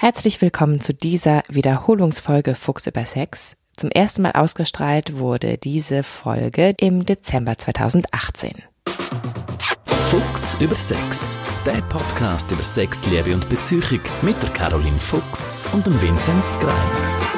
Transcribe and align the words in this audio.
Herzlich 0.00 0.40
willkommen 0.40 0.80
zu 0.80 0.94
dieser 0.94 1.42
Wiederholungsfolge 1.48 2.54
Fuchs 2.54 2.86
über 2.86 3.04
Sex. 3.04 3.56
Zum 3.76 3.90
ersten 3.90 4.22
Mal 4.22 4.30
ausgestrahlt 4.30 5.18
wurde 5.18 5.58
diese 5.58 6.04
Folge 6.04 6.72
im 6.78 7.04
Dezember 7.04 7.58
2018. 7.58 8.62
Fuchs 10.08 10.56
über 10.60 10.76
Sex, 10.76 11.36
der 11.66 11.82
Podcast 11.82 12.52
über 12.52 12.62
Sex, 12.62 13.06
Liebe 13.06 13.34
und 13.34 13.48
Beziehung 13.48 14.00
mit 14.22 14.40
der 14.40 14.50
Caroline 14.50 15.00
Fuchs 15.00 15.66
und 15.72 15.84
dem 15.84 16.00
Vinzenz 16.00 16.56
Greiner. 16.60 17.37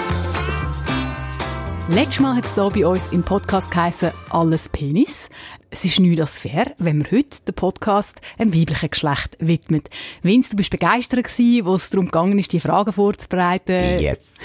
Letztes 1.93 2.21
Mal 2.21 2.37
hat 2.37 2.45
es 2.45 2.55
hier 2.55 2.71
bei 2.71 2.87
uns 2.87 3.09
im 3.13 3.25
Podcast 3.25 3.69
geheißen 3.69 4.13
«Alles 4.31 4.69
Penis». 4.69 5.29
Es 5.71 5.85
ist 5.85 5.99
nicht 5.99 6.19
das 6.21 6.39
fair, 6.39 6.73
wenn 6.79 7.05
wir 7.05 7.19
heute 7.19 7.43
den 7.49 7.55
Podcast 7.55 8.21
einem 8.39 8.55
weiblichen 8.55 8.91
Geschlecht 8.91 9.37
widmen. 9.41 9.83
Vince, 10.23 10.51
du 10.51 10.57
bist 10.57 10.71
begeistert 10.71 11.25
gewesen, 11.25 11.67
wo 11.67 11.75
es 11.75 11.91
darum 11.91 12.07
gegangen 12.07 12.39
ist, 12.39 12.53
die 12.53 12.61
Fragen 12.61 12.93
vorzubereiten. 12.93 14.01
Yes. 14.01 14.39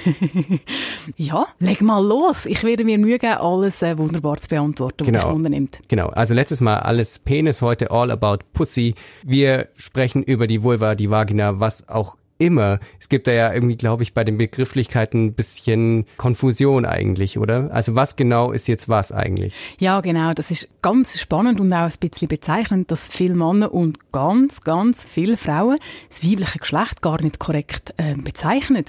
ja, 1.17 1.45
leg 1.59 1.81
mal 1.81 2.03
los. 2.03 2.47
Ich 2.47 2.63
werde 2.63 2.83
mir 2.83 2.97
Mühe 2.97 3.19
geben, 3.19 3.33
alles 3.37 3.83
äh, 3.83 3.95
wunderbar 3.97 4.37
zu 4.37 4.49
beantworten, 4.49 5.01
was 5.01 5.07
Genau. 5.07 5.19
dich 5.27 5.35
unternimmt. 5.35 5.79
Genau, 5.87 6.07
also 6.09 6.33
letztes 6.33 6.61
Mal 6.61 6.79
alles 6.79 7.19
Penis, 7.19 7.61
heute 7.61 7.91
all 7.91 8.09
about 8.09 8.39
Pussy. 8.53 8.95
Wir 9.23 9.69
sprechen 9.77 10.23
über 10.23 10.47
die 10.47 10.63
Vulva, 10.63 10.95
die 10.95 11.11
Vagina, 11.11 11.59
was 11.59 11.87
auch 11.89 12.17
immer. 12.37 12.79
Es 12.99 13.09
gibt 13.09 13.27
da 13.27 13.31
ja 13.31 13.53
irgendwie, 13.53 13.77
glaube 13.77 14.03
ich, 14.03 14.13
bei 14.13 14.23
den 14.23 14.37
Begrifflichkeiten 14.37 15.25
ein 15.25 15.33
bisschen 15.33 16.05
Konfusion 16.17 16.85
eigentlich, 16.85 17.37
oder? 17.37 17.69
Also 17.71 17.95
was 17.95 18.15
genau 18.15 18.51
ist 18.51 18.67
jetzt 18.67 18.89
was 18.89 19.11
eigentlich? 19.11 19.53
Ja, 19.79 20.01
genau. 20.01 20.33
Das 20.33 20.51
ist 20.51 20.69
ganz 20.81 21.19
spannend 21.19 21.59
und 21.59 21.71
auch 21.73 21.89
ein 21.89 21.93
bisschen 21.99 22.27
bezeichnend, 22.27 22.91
dass 22.91 23.07
viele 23.07 23.35
Männer 23.35 23.73
und 23.73 24.11
ganz, 24.11 24.61
ganz 24.61 25.05
viele 25.05 25.37
Frauen 25.37 25.77
das 26.09 26.23
weibliche 26.23 26.59
Geschlecht 26.59 27.01
gar 27.01 27.21
nicht 27.21 27.39
korrekt 27.39 27.93
äh, 27.97 28.15
bezeichnen. 28.15 28.85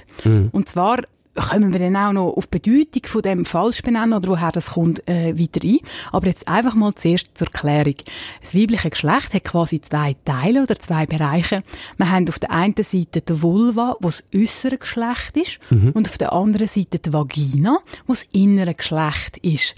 Und 0.51 0.69
zwar 0.69 0.99
kommen 1.37 1.71
wir 1.71 1.79
dann 1.79 1.95
auch 1.95 2.13
noch 2.13 2.33
auf 2.33 2.47
die 2.47 2.59
Bedeutung 2.59 3.05
von 3.05 3.21
dem 3.21 3.45
falsch 3.45 3.81
benennen 3.81 4.13
oder 4.13 4.27
woher 4.29 4.51
das 4.51 4.71
kommt 4.71 5.07
äh, 5.07 5.37
weiter 5.37 5.61
ein. 5.63 5.79
Aber 6.11 6.27
jetzt 6.27 6.47
einfach 6.47 6.75
mal 6.75 6.93
zuerst 6.95 7.37
zur 7.37 7.47
Klärung. 7.47 7.95
Das 8.41 8.55
weibliche 8.55 8.89
Geschlecht 8.89 9.33
hat 9.33 9.43
quasi 9.43 9.81
zwei 9.81 10.15
Teile 10.25 10.63
oder 10.63 10.79
zwei 10.79 11.05
Bereiche. 11.05 11.63
Wir 11.97 12.11
haben 12.11 12.27
auf 12.29 12.39
der 12.39 12.51
einen 12.51 12.75
Seite 12.81 13.21
die 13.21 13.41
Vulva, 13.41 13.95
wo 13.99 14.07
das 14.07 14.23
äußere 14.35 14.77
Geschlecht 14.77 15.37
ist, 15.37 15.59
und 15.69 16.07
auf 16.07 16.17
der 16.17 16.33
anderen 16.33 16.67
Seite 16.67 16.99
die 16.99 17.13
Vagina, 17.13 17.79
wo 18.05 18.13
das 18.13 18.25
innere 18.31 18.73
Geschlecht 18.73 19.37
ist. 19.37 19.75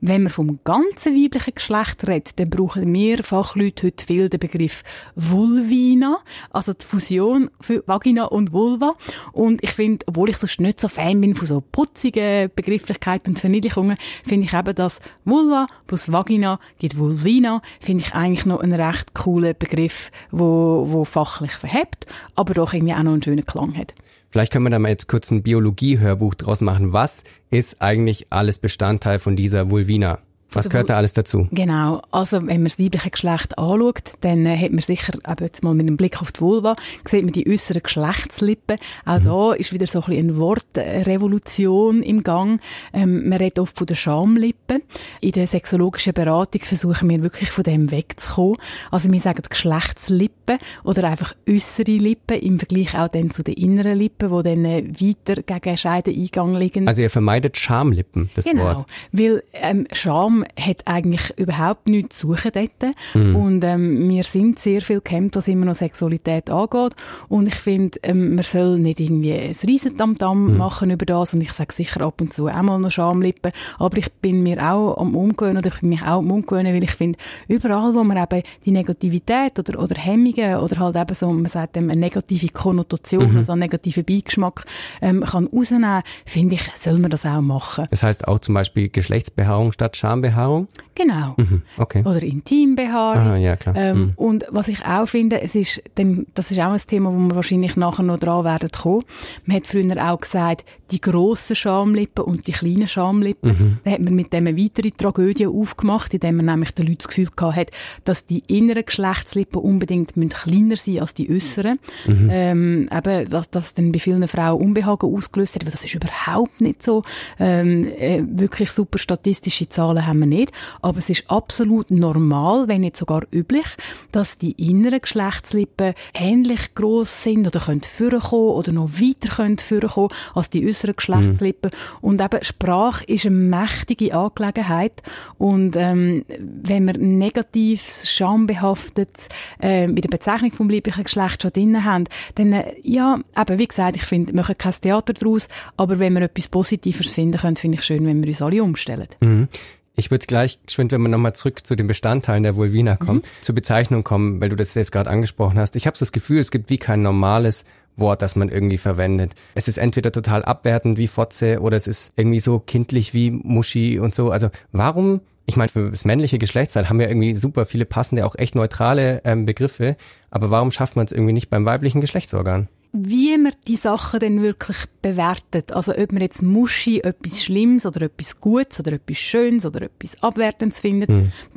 Wenn 0.00 0.22
wir 0.22 0.30
vom 0.30 0.60
ganzen 0.64 1.14
weiblichen 1.14 1.54
Geschlecht 1.54 2.06
reden, 2.06 2.30
dann 2.36 2.50
brauchen 2.50 2.92
wir 2.92 3.22
Fachleute 3.22 3.86
heute 3.86 4.04
viel 4.04 4.28
den 4.28 4.40
Begriff 4.40 4.82
Vulvina, 5.14 6.18
also 6.50 6.72
die 6.72 6.84
Fusion 6.84 7.50
für 7.60 7.82
Vagina 7.86 8.24
und 8.24 8.52
Vulva. 8.52 8.94
Und 9.32 9.62
ich 9.62 9.72
finde, 9.72 10.06
obwohl 10.08 10.30
ich 10.30 10.36
sonst 10.36 10.60
nicht 10.60 10.80
so 10.80 10.88
Fan 11.00 11.20
bin 11.20 11.34
von 11.34 11.46
so 11.46 11.62
putzigen 11.62 12.50
Begrifflichkeiten 12.54 13.30
und 13.30 13.38
Verniedlichungen, 13.38 13.96
finde 14.26 14.46
ich 14.46 14.52
eben, 14.52 14.74
dass 14.74 15.00
Vulva 15.24 15.66
plus 15.86 16.12
Vagina 16.12 16.60
gibt 16.78 16.98
Vulvina, 16.98 17.62
finde 17.80 18.04
ich 18.04 18.14
eigentlich 18.14 18.44
noch 18.44 18.60
einen 18.60 18.78
recht 18.78 19.14
coolen 19.14 19.54
Begriff, 19.58 20.10
wo, 20.30 20.84
wo 20.88 21.04
fachlich 21.04 21.52
verhebt, 21.52 22.06
aber 22.34 22.52
doch 22.52 22.74
irgendwie 22.74 22.92
auch 22.92 23.02
noch 23.02 23.12
einen 23.12 23.22
schönen 23.22 23.46
Klang 23.46 23.76
hat. 23.76 23.94
Vielleicht 24.30 24.52
können 24.52 24.66
wir 24.66 24.70
da 24.70 24.78
mal 24.78 24.90
jetzt 24.90 25.08
kurz 25.08 25.30
ein 25.30 25.42
Biologie-Hörbuch 25.42 26.34
draus 26.34 26.60
machen. 26.60 26.92
Was 26.92 27.24
ist 27.50 27.80
eigentlich 27.80 28.26
alles 28.30 28.58
Bestandteil 28.58 29.18
von 29.18 29.36
dieser 29.36 29.70
Vulvina? 29.70 30.18
Was 30.52 30.68
gehört 30.68 30.90
da 30.90 30.96
alles 30.96 31.12
dazu? 31.12 31.48
Genau. 31.52 32.02
Also, 32.10 32.38
wenn 32.38 32.46
man 32.46 32.64
das 32.64 32.78
weibliche 32.78 33.10
Geschlecht 33.10 33.58
anschaut, 33.58 34.14
dann 34.20 34.46
äh, 34.46 34.56
hat 34.56 34.70
man 34.72 34.80
sicher, 34.80 35.14
eben 35.14 35.36
jetzt 35.44 35.62
mal 35.62 35.74
mit 35.74 35.86
einem 35.86 35.96
Blick 35.96 36.20
auf 36.20 36.32
die 36.32 36.40
Vulva, 36.40 36.76
sieht 37.04 37.24
man 37.24 37.32
die 37.32 37.48
äußeren 37.48 37.82
Geschlechtslippen. 37.82 38.78
Auch 39.04 39.20
da 39.20 39.52
ist 39.52 39.72
wieder 39.72 39.86
so 39.86 40.00
ein 40.00 40.06
bisschen 40.06 40.28
eine 40.30 40.38
Wortrevolution 40.38 42.02
im 42.02 42.22
Gang. 42.22 42.60
Ähm, 42.92 43.28
man 43.28 43.38
redet 43.38 43.58
oft 43.58 43.76
von 43.76 43.86
der 43.86 43.94
Schamlippe. 43.94 44.82
In 45.20 45.32
der 45.32 45.46
sexologischen 45.46 46.12
Beratung 46.12 46.62
versuchen 46.62 47.08
wir 47.08 47.22
wirklich 47.22 47.50
von 47.50 47.64
dem 47.64 47.90
wegzukommen. 47.90 48.56
Also, 48.90 49.10
wir 49.10 49.20
sagen 49.20 49.42
Geschlechtslippen 49.48 50.58
oder 50.84 51.04
einfach 51.04 51.34
äußere 51.48 51.90
Lippen 51.92 52.38
im 52.40 52.58
Vergleich 52.58 52.96
auch 52.96 53.08
dann 53.08 53.30
zu 53.30 53.42
den 53.42 53.54
inneren 53.54 53.98
Lippen, 53.98 54.28
die 54.30 54.42
dann 54.42 54.64
äh, 54.64 54.84
weiter 55.26 55.42
gegen 55.42 55.76
Scheideneingang 55.76 56.56
liegen. 56.56 56.88
Also 56.88 57.02
ihr 57.02 57.10
vermeidet 57.10 57.56
Schamlippen, 57.56 58.30
das 58.34 58.44
Genau, 58.44 58.64
Wort. 58.64 58.86
weil 59.12 59.42
ähm, 59.52 59.86
Scham 59.92 60.39
hat 60.58 60.86
eigentlich 60.86 61.32
überhaupt 61.36 61.88
nichts 61.88 62.18
zu 62.18 62.28
suchen 62.28 62.52
dort. 62.52 62.94
Und 63.14 63.64
ähm, 63.64 64.08
wir 64.08 64.24
sind 64.24 64.58
sehr 64.58 64.82
viel 64.82 65.00
gehemmt, 65.00 65.36
was 65.36 65.48
immer 65.48 65.66
noch 65.66 65.74
Sexualität 65.74 66.50
angeht. 66.50 66.94
Und 67.28 67.48
ich 67.48 67.54
finde, 67.54 67.98
ähm, 68.02 68.34
man 68.34 68.44
soll 68.44 68.78
nicht 68.78 69.00
irgendwie 69.00 69.34
ein 69.34 69.54
Riesentamtam 69.66 70.56
machen 70.56 70.90
über 70.90 71.06
das. 71.06 71.34
Und 71.34 71.40
ich 71.40 71.52
sage 71.52 71.72
sicher 71.72 72.02
ab 72.02 72.20
und 72.20 72.34
zu 72.34 72.48
auch 72.48 72.62
mal 72.62 72.78
noch 72.78 72.90
Schamlippen. 72.90 73.52
Aber 73.78 73.96
ich 73.98 74.10
bin 74.12 74.42
mir 74.42 74.62
auch 74.62 74.96
am 74.98 75.14
Umgewöhnen 75.14 75.58
oder 75.58 75.68
ich 75.68 75.80
bin 75.80 75.90
mich 75.90 76.02
auch 76.02 76.18
am 76.18 76.30
Umgewöhnen, 76.30 76.74
weil 76.74 76.84
ich 76.84 76.92
finde, 76.92 77.18
überall, 77.48 77.94
wo 77.94 78.02
man 78.04 78.16
eben 78.16 78.42
die 78.64 78.70
Negativität 78.70 79.58
oder, 79.58 79.82
oder 79.82 80.00
Hemmungen 80.00 80.56
oder 80.56 80.78
halt 80.78 80.96
eben 80.96 81.14
so, 81.14 81.30
man 81.30 81.46
sagt 81.46 81.76
dem, 81.76 81.90
eine 81.90 82.00
negative 82.00 82.48
Konnotation, 82.48 83.36
also 83.36 83.52
einen 83.52 83.60
negativen 83.60 84.04
Beigeschmack 84.04 84.64
ähm, 85.00 85.24
kann 85.24 85.46
rausnehmen, 85.46 86.02
finde 86.24 86.54
ich, 86.54 86.62
soll 86.74 86.98
man 86.98 87.10
das 87.10 87.24
auch 87.26 87.40
machen. 87.40 87.86
Das 87.90 88.02
heißt 88.02 88.28
auch 88.28 88.38
zum 88.38 88.54
Beispiel 88.54 88.88
Geschlechtsbehaarung 88.88 89.72
statt 89.72 89.96
Schambehaarung? 89.96 90.29
Behaarung? 90.30 90.68
Genau. 91.00 91.34
Mhm, 91.36 91.62
okay. 91.78 92.02
Oder 92.04 92.22
Intimbehaarung. 92.22 93.22
Ah, 93.22 93.36
ja, 93.36 93.56
klar. 93.56 93.74
Ähm, 93.76 94.00
Mhm. 94.00 94.12
Und 94.16 94.44
was 94.50 94.68
ich 94.68 94.84
auch 94.84 95.06
finde, 95.06 95.40
es 95.40 95.54
ist, 95.54 95.82
denn, 95.96 96.26
das 96.34 96.50
ist 96.50 96.58
auch 96.60 96.72
ein 96.72 96.78
Thema, 96.78 97.12
wo 97.12 97.18
wir 97.18 97.34
wahrscheinlich 97.34 97.76
nachher 97.76 98.02
noch 98.02 98.18
dran 98.18 98.44
werden 98.44 98.70
kommen. 98.70 99.04
Man 99.44 99.56
hat 99.56 99.66
früher 99.66 100.10
auch 100.10 100.20
gesagt, 100.20 100.64
die 100.90 101.00
grossen 101.00 101.56
Schamlippen 101.56 102.24
und 102.24 102.46
die 102.46 102.52
kleinen 102.52 102.88
Schamlippen. 102.88 103.50
Mhm. 103.50 103.78
Da 103.84 103.92
hat 103.92 104.00
man 104.00 104.14
mit 104.14 104.32
dem 104.32 104.46
eine 104.46 104.56
weitere 104.56 104.90
Tragödie 104.90 105.46
aufgemacht, 105.46 106.12
indem 106.14 106.36
man 106.36 106.46
nämlich 106.46 106.72
den 106.72 106.86
Leuten 106.86 106.98
das 106.98 107.08
Gefühl 107.08 107.28
gehabt 107.34 107.56
hat, 107.56 107.70
dass 108.04 108.26
die 108.26 108.42
inneren 108.48 108.84
Geschlechtslippen 108.84 109.60
unbedingt 109.60 110.14
kleiner 110.14 110.76
sein 110.76 111.00
als 111.00 111.14
die 111.14 111.30
äußeren. 111.30 111.78
Mhm. 112.06 112.28
Ähm, 112.30 112.88
eben, 112.92 113.30
dass 113.30 113.50
das 113.50 113.74
dann 113.74 113.92
bei 113.92 113.98
vielen 113.98 114.26
Frauen 114.26 114.60
Unbehagen 114.60 115.14
ausgelöst 115.14 115.54
hat, 115.54 115.62
aber 115.62 115.70
das 115.70 115.84
ist 115.84 115.94
überhaupt 115.94 116.60
nicht 116.60 116.82
so. 116.82 117.02
Ähm, 117.38 117.86
äh, 117.98 118.22
wirklich 118.26 118.70
super 118.70 118.98
statistische 118.98 119.68
Zahlen 119.68 120.06
haben 120.06 120.20
wir 120.20 120.26
nicht, 120.26 120.52
aber 120.82 120.89
es 120.98 121.10
ist 121.10 121.30
absolut 121.30 121.90
normal, 121.90 122.68
wenn 122.68 122.82
nicht 122.82 122.96
sogar 122.96 123.22
üblich, 123.30 123.66
dass 124.12 124.38
die 124.38 124.52
inneren 124.52 125.00
Geschlechtslippen 125.00 125.94
ähnlich 126.14 126.74
groß 126.74 127.22
sind 127.22 127.46
oder 127.46 127.60
können 127.60 127.82
vorkommen 127.82 128.50
oder 128.50 128.72
noch 128.72 128.90
weiter 128.92 129.34
können 129.34 129.58
vorkommen 129.58 130.10
als 130.34 130.50
die 130.50 130.66
äußeren 130.66 130.96
Geschlechtslippen. 130.96 131.70
Und 132.00 132.20
eben 132.20 132.44
Sprache 132.44 133.04
ist 133.04 133.26
eine 133.26 133.36
mächtige 133.36 134.14
Angelegenheit 134.14 135.02
und 135.38 135.76
ähm, 135.76 136.24
wenn 136.28 136.86
wir 136.86 136.98
negatives, 136.98 138.10
schambehaftetes 138.10 139.28
äh, 139.58 139.86
bei 139.86 140.00
der 140.00 140.08
Bezeichnung 140.08 140.52
vom 140.52 140.72
weiblichen 140.72 141.04
Geschlecht 141.04 141.42
schon 141.42 141.52
drin 141.52 141.84
haben, 141.84 142.04
dann 142.34 142.52
äh, 142.52 142.74
ja, 142.82 143.20
eben 143.36 143.58
wie 143.58 143.66
gesagt, 143.66 143.96
ich 143.96 144.02
finde, 144.02 144.32
wir 144.32 144.36
machen 144.36 144.56
kein 144.58 144.72
Theater 144.72 145.12
daraus, 145.12 145.48
aber 145.76 145.98
wenn 145.98 146.14
wir 146.14 146.22
etwas 146.22 146.48
Positives 146.48 147.12
finden 147.12 147.38
können, 147.38 147.56
finde 147.56 147.78
ich 147.78 147.84
schön, 147.84 148.06
wenn 148.06 148.22
wir 148.22 148.28
uns 148.28 148.42
alle 148.42 148.62
umstellen. 148.62 149.08
Mhm. 149.20 149.48
Ich 149.96 150.10
würde 150.10 150.26
gleich 150.26 150.58
geschwind, 150.64 150.92
wenn 150.92 151.02
wir 151.02 151.08
nochmal 151.08 151.34
zurück 151.34 151.66
zu 151.66 151.76
den 151.76 151.86
Bestandteilen 151.86 152.42
der 152.42 152.56
Vulvina 152.56 152.96
kommen, 152.96 153.22
zur 153.40 153.54
Bezeichnung 153.54 154.04
kommen, 154.04 154.40
weil 154.40 154.48
du 154.48 154.56
das 154.56 154.74
jetzt 154.74 154.92
gerade 154.92 155.10
angesprochen 155.10 155.58
hast. 155.58 155.76
Ich 155.76 155.86
habe 155.86 155.96
so 155.96 156.04
das 156.04 156.12
Gefühl, 156.12 156.38
es 156.38 156.50
gibt 156.50 156.70
wie 156.70 156.78
kein 156.78 157.02
normales 157.02 157.64
Wort, 157.96 158.22
das 158.22 158.36
man 158.36 158.48
irgendwie 158.48 158.78
verwendet. 158.78 159.34
Es 159.54 159.68
ist 159.68 159.78
entweder 159.78 160.12
total 160.12 160.44
abwertend 160.44 160.96
wie 160.96 161.06
Fotze 161.06 161.60
oder 161.60 161.76
es 161.76 161.86
ist 161.86 162.12
irgendwie 162.16 162.40
so 162.40 162.58
kindlich 162.60 163.14
wie 163.14 163.30
Muschi 163.30 163.98
und 163.98 164.14
so. 164.14 164.30
Also 164.30 164.50
warum, 164.72 165.20
ich 165.46 165.56
meine, 165.56 165.68
für 165.68 165.90
das 165.90 166.04
männliche 166.04 166.38
Geschlechtsteil 166.38 166.88
haben 166.88 166.98
wir 166.98 167.08
irgendwie 167.08 167.34
super 167.34 167.66
viele 167.66 167.84
passende, 167.84 168.24
auch 168.24 168.36
echt 168.36 168.54
neutrale 168.54 169.20
ähm, 169.24 169.44
Begriffe, 169.44 169.96
aber 170.30 170.50
warum 170.50 170.70
schafft 170.70 170.96
man 170.96 171.04
es 171.04 171.12
irgendwie 171.12 171.32
nicht 171.32 171.50
beim 171.50 171.66
weiblichen 171.66 172.00
Geschlechtsorgan? 172.00 172.68
Wie 172.92 173.38
man 173.38 173.52
die 173.68 173.76
Sachen 173.76 174.18
dann 174.20 174.42
wirklich 174.42 174.78
bewertet. 175.00 175.72
Also 175.72 175.92
ob 175.94 176.12
man 176.12 176.22
jetzt 176.22 176.42
Muschi 176.42 177.00
etwas 177.00 177.42
Schlimmes 177.44 177.86
oder 177.86 178.02
etwas 178.02 178.40
Gutes 178.40 178.80
oder 178.80 178.92
etwas 178.92 179.16
Schönes 179.18 179.64
oder 179.64 179.82
etwas 179.82 180.20
Abwertendes 180.22 180.80
findet. 180.80 181.08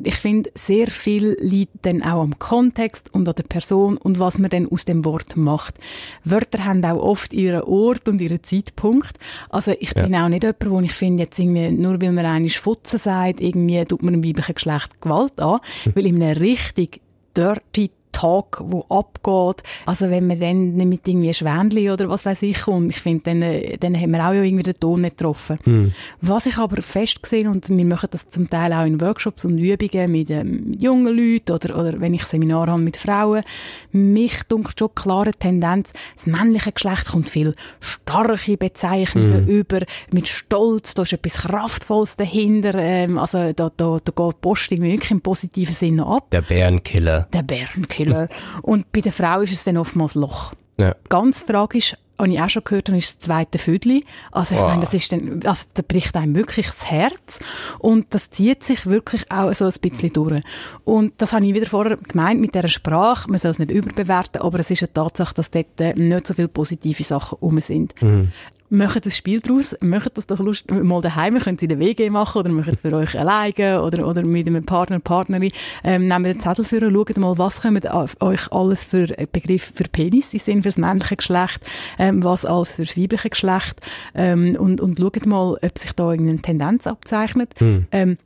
Ich 0.04 0.16
finde, 0.16 0.52
sehr 0.54 0.88
viel 0.88 1.36
liegt 1.40 1.86
dann 1.88 2.04
auch 2.04 2.22
am 2.22 2.38
Kontext 2.38 3.14
und 3.14 3.28
an 3.28 3.36
der 3.36 3.44
Person 3.44 3.98
und 3.98 4.20
was 4.20 4.38
man 4.38 4.52
dann 4.52 4.68
aus 4.70 4.86
dem 4.86 5.04
Wort 5.06 5.36
macht. 5.36 5.80
Wörter 6.24 6.66
haben 6.66 6.86
auch 6.86 7.02
oft 7.02 7.34
ihren 7.34 7.64
Ort 7.64 8.08
und 8.08 8.22
ihren 8.22 8.44
Zeitpunkt. 8.44 9.18
Also 9.50 9.74
ich 9.80 9.94
Ja. 9.96 10.04
bin 10.04 10.16
auch 10.16 10.30
nicht 10.30 10.44
jemand, 10.44 10.70
wo 10.70 10.80
ich 10.82 10.94
finde, 10.94 11.24
jetzt 11.24 11.40
irgendwie, 11.40 11.72
nur 11.72 12.00
weil 12.00 12.12
man 12.12 12.26
eine 12.26 12.50
Futzen 12.50 13.00
sagt, 13.00 13.42
irgendwie 13.42 13.84
tut 13.86 14.04
man 14.04 14.14
einem 14.14 14.24
weiblichen 14.24 14.56
Geschlecht 14.56 15.02
Gewalt 15.02 15.40
an, 15.40 15.60
weil 15.96 16.06
in 16.06 16.22
einem 16.22 16.38
richtig 16.38 17.02
dirty, 17.36 17.90
Talk, 18.14 18.62
wo 18.66 18.86
abgeht. 18.88 19.64
Also 19.86 20.10
wenn 20.10 20.28
man 20.28 20.40
dann 20.40 20.76
nicht 20.76 20.88
mit 20.88 21.08
irgendwie 21.08 21.34
Schwändli 21.34 21.92
oder 21.92 22.08
was 22.08 22.26
weiß 22.26 22.44
ich 22.44 22.62
kommt, 22.62 22.92
ich 22.92 23.02
finde, 23.02 23.24
dann, 23.26 23.42
äh, 23.42 23.78
dann 23.78 24.00
haben 24.00 24.12
wir 24.12 24.26
auch 24.26 24.32
irgendwie 24.32 24.64
den 24.64 24.80
Ton 24.80 25.02
nicht 25.02 25.18
getroffen. 25.18 25.60
Hm. 25.64 25.92
Was 26.22 26.46
ich 26.46 26.58
aber 26.58 26.82
fest 26.82 27.22
gesehen 27.22 27.48
und 27.48 27.68
wir 27.68 27.86
machen 27.86 28.10
das 28.12 28.30
zum 28.30 28.50
Teil 28.50 28.72
auch 28.72 28.86
in 28.86 29.02
Workshops 29.02 29.44
und 29.44 29.58
Übungen 29.58 30.12
mit 30.12 30.30
ähm, 30.30 30.74
jungen 30.80 31.18
Leuten 31.18 31.52
oder, 31.52 31.78
oder 31.78 32.00
wenn 32.00 32.14
ich 32.14 32.24
Seminare 32.24 32.72
habe 32.72 32.82
mit 32.82 32.96
Frauen, 32.96 33.44
mich 33.92 34.44
dunkelt 34.44 34.80
schon 34.80 34.96
klare 34.96 35.32
Tendenz, 35.32 35.92
das 36.16 36.28
männliche 36.28 36.72
Geschlecht 36.72 37.08
kommt 37.08 37.30
viel 37.30 37.56
starke 37.82 38.58
Bezeichnungen 38.58 39.46
hm. 39.46 39.48
über, 39.48 39.80
mit 40.12 40.28
Stolz, 40.28 40.94
da 40.94 41.02
ist 41.02 41.14
etwas 41.14 41.34
Kraftvolles 41.44 42.16
dahinter, 42.16 42.76
ähm, 42.76 43.18
also 43.18 43.54
da, 43.54 43.72
da, 43.76 43.98
da 44.04 44.12
geht 44.16 44.36
die 44.36 44.42
Post 44.42 44.72
wirklich 44.72 45.12
im 45.12 45.22
positiven 45.22 45.74
Sinne 45.74 46.06
ab. 46.06 46.30
Der 46.32 46.42
Bärenkiller. 46.42 47.28
Der 47.34 47.44
Bärenkiller. 47.44 48.03
und 48.62 48.92
bei 48.92 49.02
der 49.02 49.12
Frau 49.12 49.42
ist 49.42 49.54
es 49.54 49.64
dann 49.64 49.78
oftmals 49.78 50.16
Loch. 50.16 50.54
Ja. 50.80 50.96
Ganz 51.10 51.46
tragisch, 51.46 51.96
was 52.18 52.30
ich 52.30 52.42
auch 52.42 52.50
schon 52.50 52.64
gehört 52.64 52.90
habe, 52.90 52.98
ist 52.98 53.18
das 53.18 53.20
zweite 53.20 53.58
Vödli. 53.58 54.06
Also 54.32 54.56
ich 54.56 54.62
wow. 54.62 54.70
meine, 54.70 54.82
das 54.82 54.94
ist 54.94 55.12
dann, 55.12 55.42
also 55.46 55.66
da 55.74 55.84
bricht 55.86 56.16
einem 56.16 56.36
wirklich 56.36 56.68
das 56.68 56.90
Herz 56.90 57.40
und 57.80 58.08
das 58.12 58.30
zieht 58.30 58.64
sich 58.64 58.86
wirklich 58.86 59.30
auch 59.32 59.54
so 59.54 59.66
ein 59.66 59.74
bisschen 59.82 60.14
durch. 60.14 60.42
Und 60.84 61.14
das 61.18 61.34
habe 61.34 61.46
ich 61.46 61.54
wieder 61.54 61.66
vorher 61.66 61.98
gemeint 61.98 62.40
mit 62.40 62.56
dieser 62.56 62.68
Sprache, 62.68 63.30
man 63.30 63.40
soll 63.40 63.52
es 63.52 63.60
nicht 63.60 63.72
überbewerten, 63.72 64.42
aber 64.42 64.60
es 64.60 64.72
ist 64.72 64.84
eine 64.84 64.94
Tatsache, 64.94 65.34
dass 65.34 65.52
dort 65.52 65.80
äh, 65.80 65.94
nicht 65.94 66.28
so 66.28 66.34
viele 66.34 66.48
positive 66.48 67.04
Sachen 67.04 67.38
rum 67.40 67.60
sind. 67.60 68.00
Mhm 68.02 68.32
macht 68.74 69.06
das 69.06 69.16
Spiel 69.16 69.40
daraus, 69.40 69.76
macht 69.82 70.18
das 70.18 70.28
doch 70.28 70.40
Lust, 70.40 70.70
mal 70.72 71.02
daheim, 71.02 71.40
könnt 71.40 71.62
ihr 71.62 71.70
in 71.70 71.80
der 71.80 71.88
WG 71.88 72.10
machen 72.10 72.40
oder 72.40 72.50
macht 72.50 72.74
es 72.74 72.82
für 72.82 72.94
euch 72.94 73.18
alleine 73.18 73.82
oder, 73.82 74.08
oder 74.08 74.24
mit 74.24 74.48
einem 74.48 74.66
Partner, 74.66 75.00
Partnerin, 75.00 75.52
ähm, 75.84 76.08
nehmt 76.08 76.26
den 76.26 76.40
Zettel 76.40 76.66
für 76.66 76.86
und 76.86 76.94
schaut 76.94 77.18
mal, 77.18 77.38
was 77.38 77.62
kommen 77.62 77.82
euch 78.20 78.52
alles 78.52 78.84
für 78.84 79.08
Begriffe 79.32 79.74
für 79.74 79.84
Penis, 79.84 80.32
sind 80.32 80.64
für 80.64 80.70
das 80.70 80.78
männliche 80.78 81.16
Geschlecht, 81.16 81.62
ähm, 82.00 82.24
was 82.24 82.46
alles 82.46 82.74
für 82.74 82.84
das 82.84 82.98
weibliche 82.98 83.30
Geschlecht 83.30 83.80
ähm, 84.16 84.56
und, 84.60 84.82
und 84.82 85.00
schaut 85.00 85.26
mal, 85.26 85.58
ob 85.62 85.78
sich 85.78 85.94
da 85.94 86.12
irgendeine 86.12 86.42
Tendenz 86.42 86.88
abzeichnet. 86.88 87.52
Hm. 87.60 87.86
Ähm, 87.92 88.18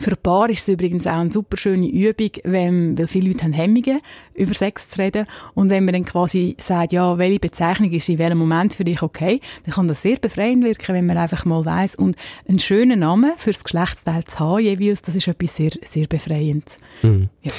für 0.00 0.10
ein 0.12 0.16
Paar 0.22 0.50
ist 0.50 0.62
es 0.62 0.68
übrigens 0.68 1.06
auch 1.06 1.12
eine 1.12 1.32
super 1.32 1.56
schöne 1.56 1.88
Übung, 1.88 2.30
wenn, 2.44 2.98
weil 2.98 3.06
viele 3.06 3.28
Leute 3.28 3.44
haben 3.44 3.52
Hemmungen, 3.52 4.00
über 4.34 4.54
Sex 4.54 4.90
zu 4.90 4.98
reden. 4.98 5.26
Und 5.54 5.70
wenn 5.70 5.84
man 5.84 5.94
dann 5.94 6.04
quasi 6.04 6.56
sagt, 6.58 6.92
ja, 6.92 7.18
welche 7.18 7.38
Bezeichnung 7.38 7.92
ist 7.92 8.08
in 8.08 8.18
welchem 8.18 8.38
Moment 8.38 8.74
für 8.74 8.84
dich 8.84 9.02
okay, 9.02 9.40
dann 9.64 9.74
kann 9.74 9.88
das 9.88 10.02
sehr 10.02 10.16
befreiend 10.16 10.64
wirken, 10.64 10.94
wenn 10.94 11.06
man 11.06 11.18
einfach 11.18 11.44
mal 11.44 11.64
weiss. 11.64 11.94
Und 11.94 12.16
einen 12.48 12.58
schönen 12.58 13.00
Namen 13.00 13.32
fürs 13.36 13.64
Geschlechtsteil 13.64 14.24
zu 14.24 14.38
haben 14.38 14.60
jeweils, 14.60 15.02
das 15.02 15.14
ist 15.14 15.28
etwas 15.28 15.56
sehr, 15.56 15.70
sehr 15.84 16.06
Befreiendes. 16.06 16.78
Mhm. 17.02 17.28
Ja. 17.42 17.52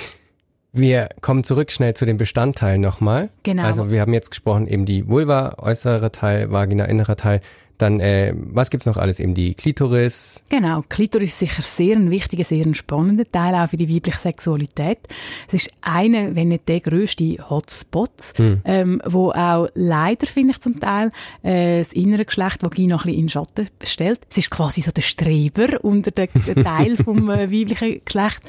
Wir 0.77 1.07
kommen 1.21 1.45
zurück 1.45 1.71
schnell 1.71 1.93
zu 1.93 2.05
den 2.05 2.17
Bestandteilen 2.17 2.81
nochmal. 2.81 3.29
Genau. 3.43 3.63
Also 3.63 3.91
wir 3.91 4.01
haben 4.01 4.13
jetzt 4.13 4.29
gesprochen, 4.29 4.67
eben 4.67 4.85
die 4.85 5.07
Vulva, 5.07 5.55
äußere 5.57 6.11
Teil, 6.11 6.51
Vagina, 6.51 6.83
innerer 6.83 7.15
Teil. 7.15 7.39
Dann, 7.77 7.99
äh, 7.99 8.33
was 8.35 8.69
gibt's 8.69 8.85
noch 8.85 8.97
alles? 8.97 9.19
Eben 9.19 9.33
die 9.33 9.53
Klitoris. 9.53 10.43
Genau, 10.49 10.83
Klitoris 10.87 11.31
ist 11.31 11.39
sicher 11.39 11.61
sehr 11.61 11.95
ein 11.95 12.09
wichtiger, 12.09 12.43
sehr 12.43 12.65
ein 12.65 12.75
spannender 12.75 13.29
Teil 13.29 13.55
auch 13.55 13.69
für 13.69 13.77
die 13.77 13.93
weibliche 13.93 14.19
Sexualität. 14.19 14.99
Es 15.47 15.65
ist 15.65 15.71
einer, 15.81 16.35
wenn 16.35 16.49
nicht 16.49 16.67
der 16.67 16.79
grösste 16.79 17.37
Hotspot, 17.49 18.33
hm. 18.35 18.61
ähm, 18.63 19.01
wo 19.05 19.31
auch 19.31 19.67
leider, 19.73 20.27
finde 20.27 20.51
ich 20.51 20.59
zum 20.59 20.79
Teil, 20.79 21.11
äh, 21.43 21.79
das 21.79 21.93
innere 21.93 22.25
Geschlecht 22.25 22.63
Vagina 22.63 22.95
ein 22.95 23.03
bisschen 23.03 23.19
in 23.19 23.29
Schatten 23.29 23.69
stellt. 23.83 24.21
Es 24.29 24.37
ist 24.37 24.49
quasi 24.49 24.81
so 24.81 24.91
der 24.91 25.01
Streber 25.01 25.83
unter 25.83 26.11
dem 26.11 26.29
Teil 26.63 26.95
vom 27.03 27.29
äh, 27.29 27.51
weiblichen 27.51 28.01
Geschlecht. 28.05 28.41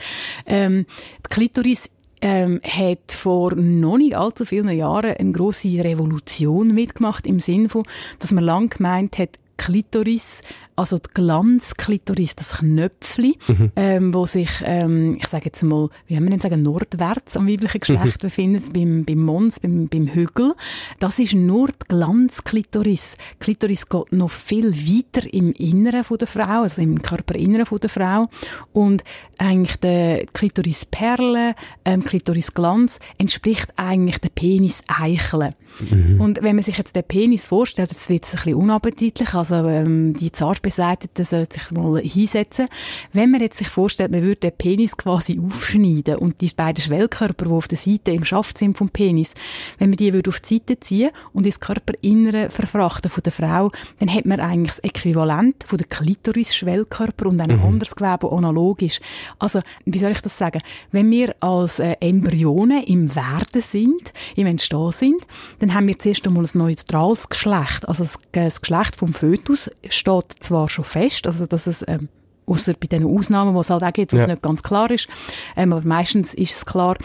Ähm, 0.46 0.86
die 1.24 1.34
Klitoris 1.34 1.90
ähm, 2.22 2.60
hat 2.64 3.12
vor 3.12 3.54
noch 3.54 3.98
nicht 3.98 4.16
allzu 4.16 4.44
vielen 4.44 4.68
Jahren 4.70 5.16
eine 5.16 5.32
große 5.32 5.68
Revolution 5.84 6.74
mitgemacht 6.74 7.26
im 7.26 7.40
Sinne 7.40 7.68
von, 7.68 7.84
dass 8.18 8.32
man 8.32 8.44
lang 8.44 8.70
gemeint 8.70 9.18
hat, 9.18 9.38
Klitoris 9.56 10.42
also 10.76 10.98
die 10.98 11.08
Glanzklitoris, 11.14 12.36
das 12.36 12.58
Knöpfli, 12.58 13.38
mhm. 13.48 13.72
ähm, 13.76 14.14
wo 14.14 14.26
sich, 14.26 14.50
ähm, 14.62 15.16
ich 15.18 15.26
sage 15.26 15.46
jetzt 15.46 15.62
mal, 15.62 15.88
wie 16.06 16.16
haben 16.16 16.24
wir 16.24 16.30
denn 16.30 16.40
sagen, 16.40 16.62
nordwärts 16.62 17.36
am 17.36 17.48
weiblichen 17.48 17.80
Geschlecht 17.80 18.22
mhm. 18.22 18.26
befindet, 18.26 18.72
beim, 18.72 19.04
beim 19.04 19.22
Mons, 19.22 19.58
beim, 19.60 19.88
beim 19.88 20.06
Hügel. 20.06 20.54
Das 20.98 21.18
ist 21.18 21.34
nur 21.34 21.68
die 21.68 21.88
Glanzklitoris. 21.88 23.16
Klitoris 23.40 23.88
geht 23.88 24.12
noch 24.12 24.30
viel 24.30 24.72
weiter 24.72 25.26
im 25.32 25.52
Inneren 25.52 26.04
von 26.04 26.18
der 26.18 26.28
Frau, 26.28 26.62
also 26.62 26.82
im 26.82 27.00
Körperinneren 27.00 27.66
von 27.66 27.80
der 27.80 27.90
Frau. 27.90 28.26
Und 28.72 29.02
eigentlich 29.38 29.76
der 29.76 30.26
Klitorisperle, 30.26 31.54
ähm, 31.84 32.04
Klitorisglanz 32.04 32.98
entspricht 33.16 33.72
eigentlich 33.76 34.18
der 34.18 34.28
Penis-Eichel. 34.28 35.54
Mhm. 35.80 36.20
Und 36.20 36.42
wenn 36.42 36.56
man 36.56 36.62
sich 36.62 36.78
jetzt 36.78 36.96
den 36.96 37.04
Penis 37.04 37.46
vorstellt, 37.46 37.90
jetzt 37.90 38.08
wird 38.08 38.24
es 38.24 38.30
ein 38.32 38.36
bisschen 38.36 38.54
unappetitlich, 38.54 39.34
also 39.34 39.54
ähm, 39.54 40.14
die 40.14 40.32
zart 40.32 40.62
Beseitigten 40.66 41.24
sollen 41.24 41.46
sich 41.48 41.70
mal 41.70 42.00
hinsetzen. 42.00 42.66
Wenn 43.12 43.30
man 43.30 43.40
jetzt 43.40 43.58
sich 43.58 43.68
vorstellt, 43.68 44.10
man 44.10 44.22
würde 44.22 44.40
den 44.40 44.52
Penis 44.52 44.96
quasi 44.96 45.38
aufschneiden 45.38 46.16
und 46.16 46.40
die 46.40 46.50
beiden 46.56 46.82
Schwellkörper, 46.82 47.44
die 47.44 47.52
auf 47.52 47.68
der 47.68 47.78
Seite 47.78 48.10
im 48.10 48.24
Schaft 48.24 48.58
sind 48.58 48.76
vom 48.76 48.90
Penis, 48.90 49.34
wenn 49.78 49.90
man 49.90 49.96
die 49.96 50.12
würde 50.12 50.28
auf 50.28 50.40
die 50.40 50.54
Seite 50.54 50.80
ziehen 50.80 51.10
und 51.32 51.46
ins 51.46 51.60
Körperinnere 51.60 52.50
verfrachten 52.50 53.12
von 53.12 53.22
der 53.22 53.30
Frau, 53.30 53.70
dann 54.00 54.12
hat 54.12 54.26
man 54.26 54.40
eigentlich 54.40 54.74
das 54.74 54.80
Äquivalent 54.80 55.62
von 55.64 55.78
der 55.78 55.86
Klitoris-Schwellkörper 55.86 57.26
und 57.26 57.40
ein 57.40 57.56
mhm. 57.56 57.64
anderes 57.64 57.94
Gewebe, 57.94 58.32
analog 58.32 58.82
ist. 58.82 59.00
Also, 59.38 59.60
wie 59.84 59.98
soll 60.00 60.10
ich 60.10 60.20
das 60.20 60.36
sagen? 60.36 60.62
Wenn 60.90 61.08
wir 61.12 61.36
als 61.38 61.78
äh, 61.78 61.94
Embryone 62.00 62.86
im 62.88 63.14
Werden 63.14 63.62
sind, 63.62 64.12
im 64.34 64.48
Entstehen 64.48 64.90
sind, 64.90 65.26
dann 65.60 65.74
haben 65.74 65.86
wir 65.86 65.96
zuerst 65.96 66.26
einmal 66.26 66.42
ein 66.42 66.58
neutrales 66.58 67.28
Geschlecht. 67.28 67.86
Also 67.86 68.02
das, 68.02 68.18
das 68.32 68.60
Geschlecht 68.60 68.96
vom 68.96 69.12
Fötus 69.12 69.70
steht 69.88 70.32
zwar 70.40 70.55
zwar 70.56 70.68
schon 70.68 70.84
fest, 70.84 71.26
also 71.26 71.46
dass 71.46 71.66
es 71.66 71.84
ähm, 71.86 72.08
außer 72.46 72.74
bei 72.74 72.86
den 72.86 73.04
Ausnahmen, 73.04 73.54
wo 73.54 73.60
es 73.60 73.70
halt 73.70 73.82
auch 73.82 73.92
gibt, 73.92 74.12
wo 74.12 74.16
ja. 74.16 74.26
nicht 74.26 74.42
ganz 74.42 74.62
klar 74.62 74.90
ist, 74.90 75.08
ähm, 75.56 75.72
aber 75.72 75.86
meistens 75.86 76.32
ist 76.34 76.56
es 76.56 76.66
klar, 76.66 76.96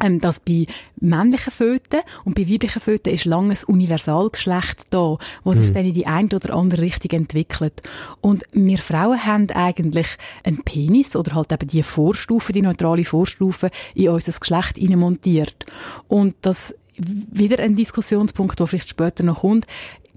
ähm, 0.00 0.20
dass 0.20 0.38
bei 0.40 0.66
männlichen 1.00 1.52
Föten 1.52 2.00
und 2.24 2.34
bei 2.34 2.48
weiblichen 2.48 2.80
Föten 2.80 3.12
ist 3.12 3.24
langes 3.24 3.64
Universalgeschlecht 3.64 4.86
da, 4.90 5.16
wo 5.42 5.52
sich 5.52 5.68
mhm. 5.68 5.74
dann 5.74 5.86
in 5.86 5.94
die 5.94 6.06
eine 6.06 6.28
oder 6.32 6.54
andere 6.54 6.82
Richtung 6.82 7.18
entwickelt. 7.18 7.82
Und 8.20 8.44
wir 8.52 8.78
Frauen 8.78 9.24
haben 9.24 9.50
eigentlich 9.50 10.06
einen 10.44 10.62
Penis 10.62 11.16
oder 11.16 11.34
halt 11.34 11.50
eben 11.50 11.68
die 11.68 11.82
Vorstufe, 11.82 12.52
die 12.52 12.62
neutrale 12.62 13.04
Vorstufe 13.04 13.70
in 13.94 14.10
unser 14.10 14.38
Geschlecht 14.38 14.78
montiert. 14.90 15.64
Und 16.06 16.36
das 16.42 16.76
wieder 16.96 17.62
ein 17.62 17.76
Diskussionspunkt, 17.76 18.58
der 18.58 18.66
vielleicht 18.66 18.88
später 18.88 19.22
noch 19.24 19.40
kommt, 19.40 19.66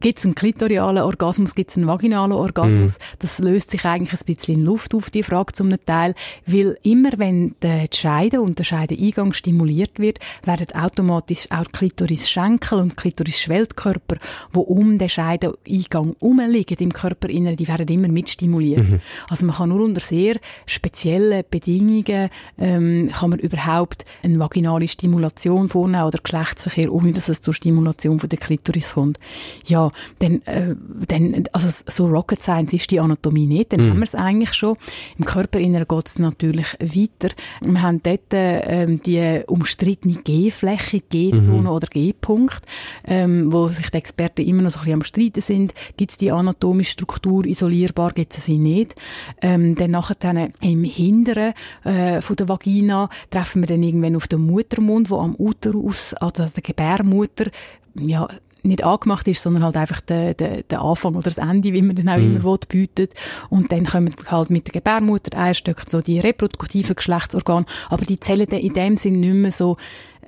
Gibt 0.02 0.20
es 0.20 0.26
einen 0.26 0.36
klitorialen 0.36 1.04
Orgasmus, 1.04 1.56
gibt 1.56 1.72
es 1.72 1.78
einen 1.78 1.88
vaginalen 1.88 2.34
Orgasmus? 2.34 2.94
Mhm. 2.94 3.04
Das 3.20 3.40
löst 3.40 3.72
sich 3.72 3.86
eigentlich 3.86 4.20
ein 4.20 4.26
bisschen 4.26 4.56
in 4.56 4.66
Luft 4.66 4.94
auf, 4.94 5.10
die 5.10 5.24
Frage 5.24 5.54
zum 5.54 5.74
Teil. 5.86 6.16
Weil 6.46 6.78
immer, 6.84 7.12
wenn 7.18 7.56
der 7.62 7.88
Scheide 7.94 8.42
und 8.42 8.60
der 8.60 8.64
Scheideeingang 8.64 9.34
stimuliert 9.34 10.00
wird, 10.00 10.20
werden 10.44 10.68
automatisch 10.74 11.48
auch 11.50 11.66
Klitoris-Schenkel 11.72 12.80
und 12.80 12.98
Klitoris-Schwellkörper, 12.98 14.18
die 14.54 14.60
um 14.60 14.98
den 14.98 15.10
Scheideeingang 15.10 16.16
herumliegen 16.20 16.78
im 16.80 16.94
Körperinneren, 16.94 17.56
die 17.56 17.68
werden 17.68 17.88
immer 17.88 18.08
mitstimuliert. 18.08 18.90
Mhm. 18.90 19.02
Also 19.30 19.46
man 19.46 19.56
kann 19.56 19.70
nur 19.70 19.82
unter 19.82 20.02
sehr 20.02 20.38
speziellen 20.66 21.44
Bedingungen 21.50 22.30
ähm, 22.58 23.10
kann 23.14 23.30
man 23.30 23.40
überhaupt 23.40 24.06
eine 24.24 24.40
vaginale 24.40 24.88
Stimulation 24.88 25.70
vornehmen 25.70 26.06
oder 26.06 26.20
Geschlechtsverkehr, 26.22 26.92
ohne 26.92 27.12
dass 27.12 27.30
es 27.30 27.42
zur 27.42 27.54
Stimulation 27.54 28.20
von 28.20 28.30
der 28.30 28.40
Klitoris 28.40 28.94
kommt. 28.94 29.20
Ja, 29.66 29.91
dann, 30.20 30.42
äh, 30.44 30.76
dann, 31.08 31.46
also 31.52 31.68
so 31.88 32.08
Rocket 32.08 32.42
Science 32.42 32.74
ist 32.74 32.92
die 32.92 33.00
Anatomie 33.00 33.48
nicht, 33.48 33.74
dann 33.74 33.88
mm. 33.88 33.90
haben 33.90 34.00
wir 34.00 34.04
es 34.04 34.16
eigentlich 34.16 34.54
schon. 34.54 34.78
Im 35.18 35.26
Körperinneren 35.26 35.88
geht 35.88 36.08
es 36.08 36.20
natürlich 36.20 36.74
weiter. 36.80 37.34
Wir 37.62 37.82
haben 37.82 38.02
dort 38.04 38.34
äh, 38.34 38.98
die 38.98 39.42
umstrittene 39.48 40.16
G-Fläche, 40.16 41.02
G-Zone 41.02 41.62
mhm. 41.62 41.68
oder 41.68 41.88
G-Punkt, 41.88 42.62
ähm, 43.06 43.52
wo 43.52 43.68
sich 43.68 43.90
die 43.90 43.98
Experten 43.98 44.42
immer 44.42 44.62
noch 44.62 44.72
so 44.72 44.80
ein 44.80 44.86
bisschen 44.86 44.94
am 44.94 45.04
Streiten 45.04 45.42
sind. 45.42 45.74
Gibt 45.98 46.12
es 46.12 46.18
die 46.18 46.32
anatomische 46.32 46.92
Struktur 46.92 47.46
isolierbar, 47.46 48.12
gibt 48.12 48.38
es 48.38 48.46
sie 48.46 48.58
nicht? 48.58 48.96
Ähm, 49.42 49.76
dann 49.76 49.92
nachher 49.92 50.16
dann 50.16 50.54
im 50.62 50.84
Hinteren 50.84 51.54
äh, 51.84 52.22
von 52.22 52.36
der 52.36 52.50
Vagina 52.50 53.10
treffen 53.30 53.62
wir 53.62 53.68
dann 53.68 53.84
irgendwann 53.84 54.16
auf 54.16 54.28
den 54.28 54.42
Muttermund, 54.42 55.10
wo 55.10 55.18
am 55.20 55.36
Uterus, 55.38 56.14
also 56.16 56.46
der 56.46 56.64
Gebärmutter, 56.64 57.52
ja, 57.96 58.28
nicht 58.64 58.84
angemacht 58.84 59.28
ist, 59.28 59.42
sondern 59.42 59.64
halt 59.64 59.78
einfach 59.78 60.02
der, 60.02 60.34
der, 60.34 60.64
der 60.64 60.82
Anfang 60.82 61.16
oder 61.16 61.24
das 61.24 61.38
Ende, 61.38 61.74
wie 61.74 61.82
man 61.82 61.96
dann 61.96 62.10
auch 62.10 62.18
mm. 62.18 62.36
immer 62.36 62.44
will, 62.44 62.60
bietet. 62.68 63.14
Und 63.50 63.72
dann 63.72 63.86
kommen 63.86 64.14
halt 64.28 64.50
mit 64.50 64.68
der 64.68 64.74
Gebärmutter, 64.74 65.38
Eierstöcken, 65.38 65.86
so 65.90 66.02
die 66.02 66.20
reproduktiven 66.20 66.96
Geschlechtsorgane, 66.96 67.66
aber 67.90 68.06
die 68.06 68.20
zählen 68.20 68.48
dann 68.50 68.60
in 68.60 68.74
dem 68.74 68.98
Sinn 68.98 69.20
nicht 69.20 69.34
mehr 69.34 69.52
so 69.52 69.78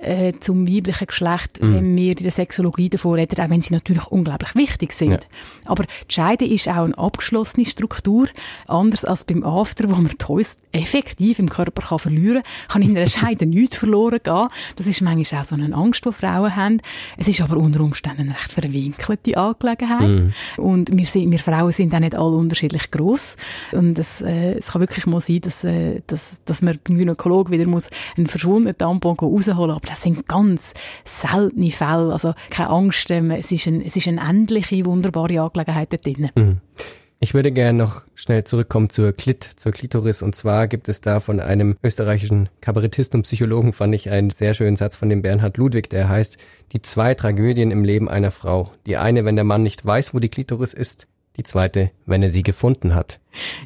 äh, 0.04 0.32
zum 0.40 0.68
weiblichen 0.68 1.06
Geschlecht, 1.06 1.60
mm. 1.60 1.74
wenn 1.74 1.96
wir 1.96 2.16
in 2.16 2.22
der 2.22 2.32
Sexologie 2.32 2.88
davor 2.88 3.16
reden, 3.16 3.40
auch 3.40 3.50
wenn 3.50 3.60
sie 3.60 3.74
natürlich 3.74 4.06
unglaublich 4.06 4.54
wichtig 4.54 4.92
sind. 4.92 5.12
Ja. 5.12 5.18
Aber 5.64 5.84
die 5.84 6.14
Scheide 6.14 6.44
ist 6.44 6.68
auch 6.68 6.84
eine 6.84 6.96
abgeschlossene 6.96 7.66
Struktur, 7.66 8.28
anders 8.66 9.04
als 9.04 9.24
beim 9.24 9.44
After, 9.44 9.88
wo 9.88 9.96
man 9.96 10.10
die 10.10 10.44
effektiv 10.72 11.38
im 11.38 11.48
Körper 11.48 11.82
kann 11.82 11.98
verlieren 11.98 12.42
kann, 12.68 12.82
kann 12.82 12.82
in 12.82 12.96
einer 12.96 13.06
Scheide 13.08 13.46
nichts 13.46 13.76
verloren 13.76 14.20
gehen. 14.22 14.48
Das 14.76 14.86
ist 14.86 15.00
manchmal 15.00 15.40
auch 15.40 15.44
so 15.44 15.54
eine 15.54 15.74
Angst, 15.74 16.04
die 16.04 16.12
Frauen 16.12 16.54
haben. 16.54 16.80
Es 17.16 17.28
ist 17.28 17.40
aber 17.40 17.56
unter 17.56 17.80
Umständen 17.80 18.22
eine 18.22 18.34
recht 18.34 18.52
verwinkelte 18.52 19.36
Angelegenheit. 19.36 20.08
Mm. 20.08 20.60
Und 20.60 20.96
wir, 20.96 21.06
sind, 21.06 21.30
wir 21.30 21.38
Frauen 21.38 21.72
sind 21.72 21.94
auch 21.94 22.00
nicht 22.00 22.14
alle 22.14 22.36
unterschiedlich 22.36 22.90
gross. 22.90 23.36
Und 23.72 23.98
es, 23.98 24.20
äh, 24.20 24.54
es 24.54 24.68
kann 24.72 24.80
wirklich 24.80 25.06
mal 25.06 25.20
sein, 25.20 25.40
dass, 25.40 25.64
äh, 25.64 26.02
dass, 26.06 26.42
dass 26.44 26.62
man 26.62 26.78
beim 26.84 26.98
Gynäkolog 26.98 27.50
wieder 27.50 27.66
muss 27.66 27.88
einen 28.16 28.26
verschwundenen 28.26 28.76
Tampon 28.76 29.16
rausholen 29.16 29.78
muss. 29.82 29.93
Das 29.94 30.02
sind 30.02 30.26
ganz 30.26 30.74
seltene 31.04 31.70
Fälle. 31.70 32.12
Also 32.12 32.34
keine 32.50 32.70
Angst, 32.70 33.12
ähm, 33.12 33.30
es, 33.30 33.52
ist 33.52 33.68
ein, 33.68 33.80
es 33.80 33.94
ist 33.94 34.08
eine 34.08 34.28
endliche, 34.28 34.84
wunderbare 34.84 35.40
Angelegenheit 35.40 35.92
dort 35.92 36.04
drin. 36.04 36.30
Mhm. 36.34 36.60
Ich 37.20 37.32
würde 37.32 37.52
gerne 37.52 37.78
noch 37.78 38.02
schnell 38.16 38.42
zurückkommen 38.42 38.90
zur 38.90 39.12
Klit, 39.12 39.44
zur 39.44 39.70
Klitoris. 39.70 40.20
Und 40.20 40.34
zwar 40.34 40.66
gibt 40.66 40.88
es 40.88 41.00
da 41.00 41.20
von 41.20 41.38
einem 41.38 41.76
österreichischen 41.84 42.48
Kabarettisten 42.60 43.20
und 43.20 43.22
Psychologen, 43.22 43.72
fand 43.72 43.94
ich 43.94 44.10
einen 44.10 44.30
sehr 44.30 44.52
schönen 44.52 44.74
Satz 44.74 44.96
von 44.96 45.08
dem 45.08 45.22
Bernhard 45.22 45.58
Ludwig, 45.58 45.88
der 45.90 46.08
heißt, 46.08 46.38
die 46.72 46.82
zwei 46.82 47.14
Tragödien 47.14 47.70
im 47.70 47.84
Leben 47.84 48.08
einer 48.08 48.32
Frau. 48.32 48.72
Die 48.86 48.96
eine, 48.96 49.24
wenn 49.24 49.36
der 49.36 49.44
Mann 49.44 49.62
nicht 49.62 49.86
weiß, 49.86 50.12
wo 50.12 50.18
die 50.18 50.28
Klitoris 50.28 50.74
ist. 50.74 51.06
Die 51.36 51.44
zweite, 51.44 51.92
wenn 52.04 52.24
er 52.24 52.30
sie 52.30 52.42
gefunden 52.42 52.96
hat. 52.96 53.20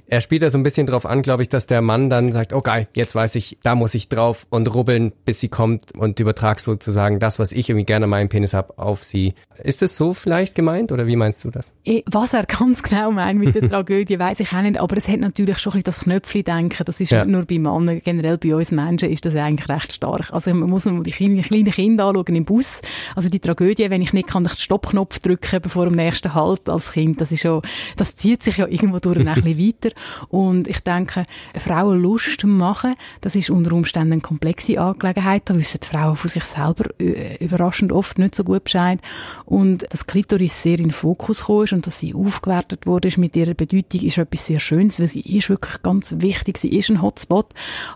Er 0.07 0.21
spielt 0.21 0.43
da 0.43 0.51
so 0.51 0.59
ein 0.59 0.63
bisschen 0.63 0.87
drauf 0.87 1.07
an, 1.07 1.23
glaube 1.23 1.43
ich, 1.43 1.49
dass 1.49 1.67
der 1.67 1.83
Mann 1.83 2.11
dann 2.11 2.33
sagt, 2.33 2.53
oh 2.53 2.61
geil, 2.61 2.89
jetzt 2.95 3.15
weiß 3.15 3.35
ich, 3.35 3.59
da 3.63 3.75
muss 3.75 3.95
ich 3.95 4.09
drauf 4.09 4.47
und 4.51 4.73
rubbeln, 4.75 5.13
bis 5.25 5.41
sie 5.41 5.49
kommt 5.49 5.93
und 5.97 6.19
übertrag 6.21 6.61
sozusagen 6.61 7.19
das, 7.19 7.39
was 7.39 7.53
ich 7.53 7.69
irgendwie 7.69 7.87
gerne 7.87 8.07
meinen 8.07 8.29
Penis 8.29 8.55
habe, 8.55 8.79
auf 8.79 9.03
sie. 9.05 9.35
Ist 9.63 9.83
es 9.83 9.97
so 9.97 10.15
vielleicht 10.15 10.55
gemeint 10.55 10.93
oder 10.93 11.07
wie 11.07 11.17
meinst 11.17 11.45
du 11.45 11.51
das? 11.51 11.73
Was 12.07 12.33
er 12.33 12.45
ganz 12.45 12.83
genau 12.83 13.11
meint 13.11 13.39
mit 13.39 13.55
der 13.55 13.69
Tragödie, 13.69 14.19
weiß 14.19 14.41
ich 14.41 14.53
auch 14.53 14.63
nicht, 14.63 14.79
aber 14.79 14.97
es 14.97 15.09
hat 15.09 15.21
natürlich 15.21 15.59
schon 15.59 15.73
ein 15.73 15.83
bisschen 15.83 15.85
das 15.85 16.01
Knöpfchen-Denken, 16.01 16.85
das 16.85 17.01
ist 17.01 17.11
ja. 17.11 17.25
nicht 17.25 17.33
nur 17.33 17.45
bei 17.45 17.59
Männern, 17.59 18.01
generell 18.03 18.39
bei 18.39 18.55
uns 18.55 18.71
Menschen 18.71 19.11
ist 19.11 19.25
das 19.25 19.35
eigentlich 19.35 19.69
recht 19.69 19.93
stark. 19.93 20.33
Also 20.33 20.53
man 20.55 20.71
muss 20.71 20.85
noch 20.85 21.03
die 21.03 21.11
kleinen, 21.11 21.43
kleinen 21.43 21.71
Kinder 21.71 22.07
anschauen 22.07 22.37
im 22.37 22.45
Bus, 22.45 22.81
also 23.15 23.29
die 23.29 23.41
Tragödie, 23.41 23.91
wenn 23.91 24.03
ich 24.03 24.13
nicht 24.13 24.29
kann, 24.29 24.45
den 24.45 24.51
Stoppknopf 24.51 25.19
drücken 25.21 25.61
bevor 25.61 25.87
dem 25.87 25.95
nächsten 25.95 26.35
Halt 26.35 26.69
als 26.69 26.93
Kind, 26.93 27.21
das 27.21 27.33
ist 27.33 27.43
schon, 27.43 27.63
das 27.97 28.17
zieht 28.17 28.43
sich 28.43 28.59
ja 28.59 28.67
irgendwo 28.67 28.99
durch 28.99 29.19
ein 29.19 29.35
bisschen 29.35 29.57
weiter. 29.59 29.95
Und 30.29 30.69
ich 30.69 30.81
denke, 30.81 31.25
Frauen 31.57 32.01
Lust 32.01 32.45
machen, 32.45 32.95
das 33.21 33.37
ist 33.37 33.51
unter 33.51 33.73
Umständen 33.73 34.13
eine 34.13 34.21
komplexe 34.21 34.81
Angelegenheit. 34.81 35.43
Da 35.47 35.55
wissen 35.55 35.81
die 35.83 35.87
Frauen 35.87 36.17
von 36.17 36.31
sich 36.31 36.45
selber 36.45 36.85
äh, 36.99 37.37
überraschend 37.45 37.93
oft 37.93 38.19
nicht 38.19 38.35
so 38.35 38.45
gut 38.45 38.65
Bescheid. 38.65 39.01
Und 39.45 39.87
dass 39.91 40.07
Klitoris 40.07 40.63
sehr 40.63 40.79
in 40.79 40.85
den 40.85 40.91
Fokus 40.93 41.41
gekommen 41.41 41.65
ist 41.65 41.73
und 41.73 41.87
dass 41.87 42.01
sie 42.01 42.15
aufgewertet 42.15 42.87
wurde 42.87 43.09
mit 43.19 43.37
ihrer 43.37 43.55
Bedeutung, 43.55 44.03
ist 44.03 44.19
etwas 44.19 44.47
sehr 44.47 44.61
Schönes, 44.61 45.01
weil 45.01 45.09
sie 45.09 45.21
ist 45.21 45.49
wirklich 45.49 45.83
ganz 45.83 46.15
wichtig. 46.19 46.59
Sie 46.59 46.77
ist 46.77 46.91
ein 46.91 47.03
Hotspot. 47.03 47.47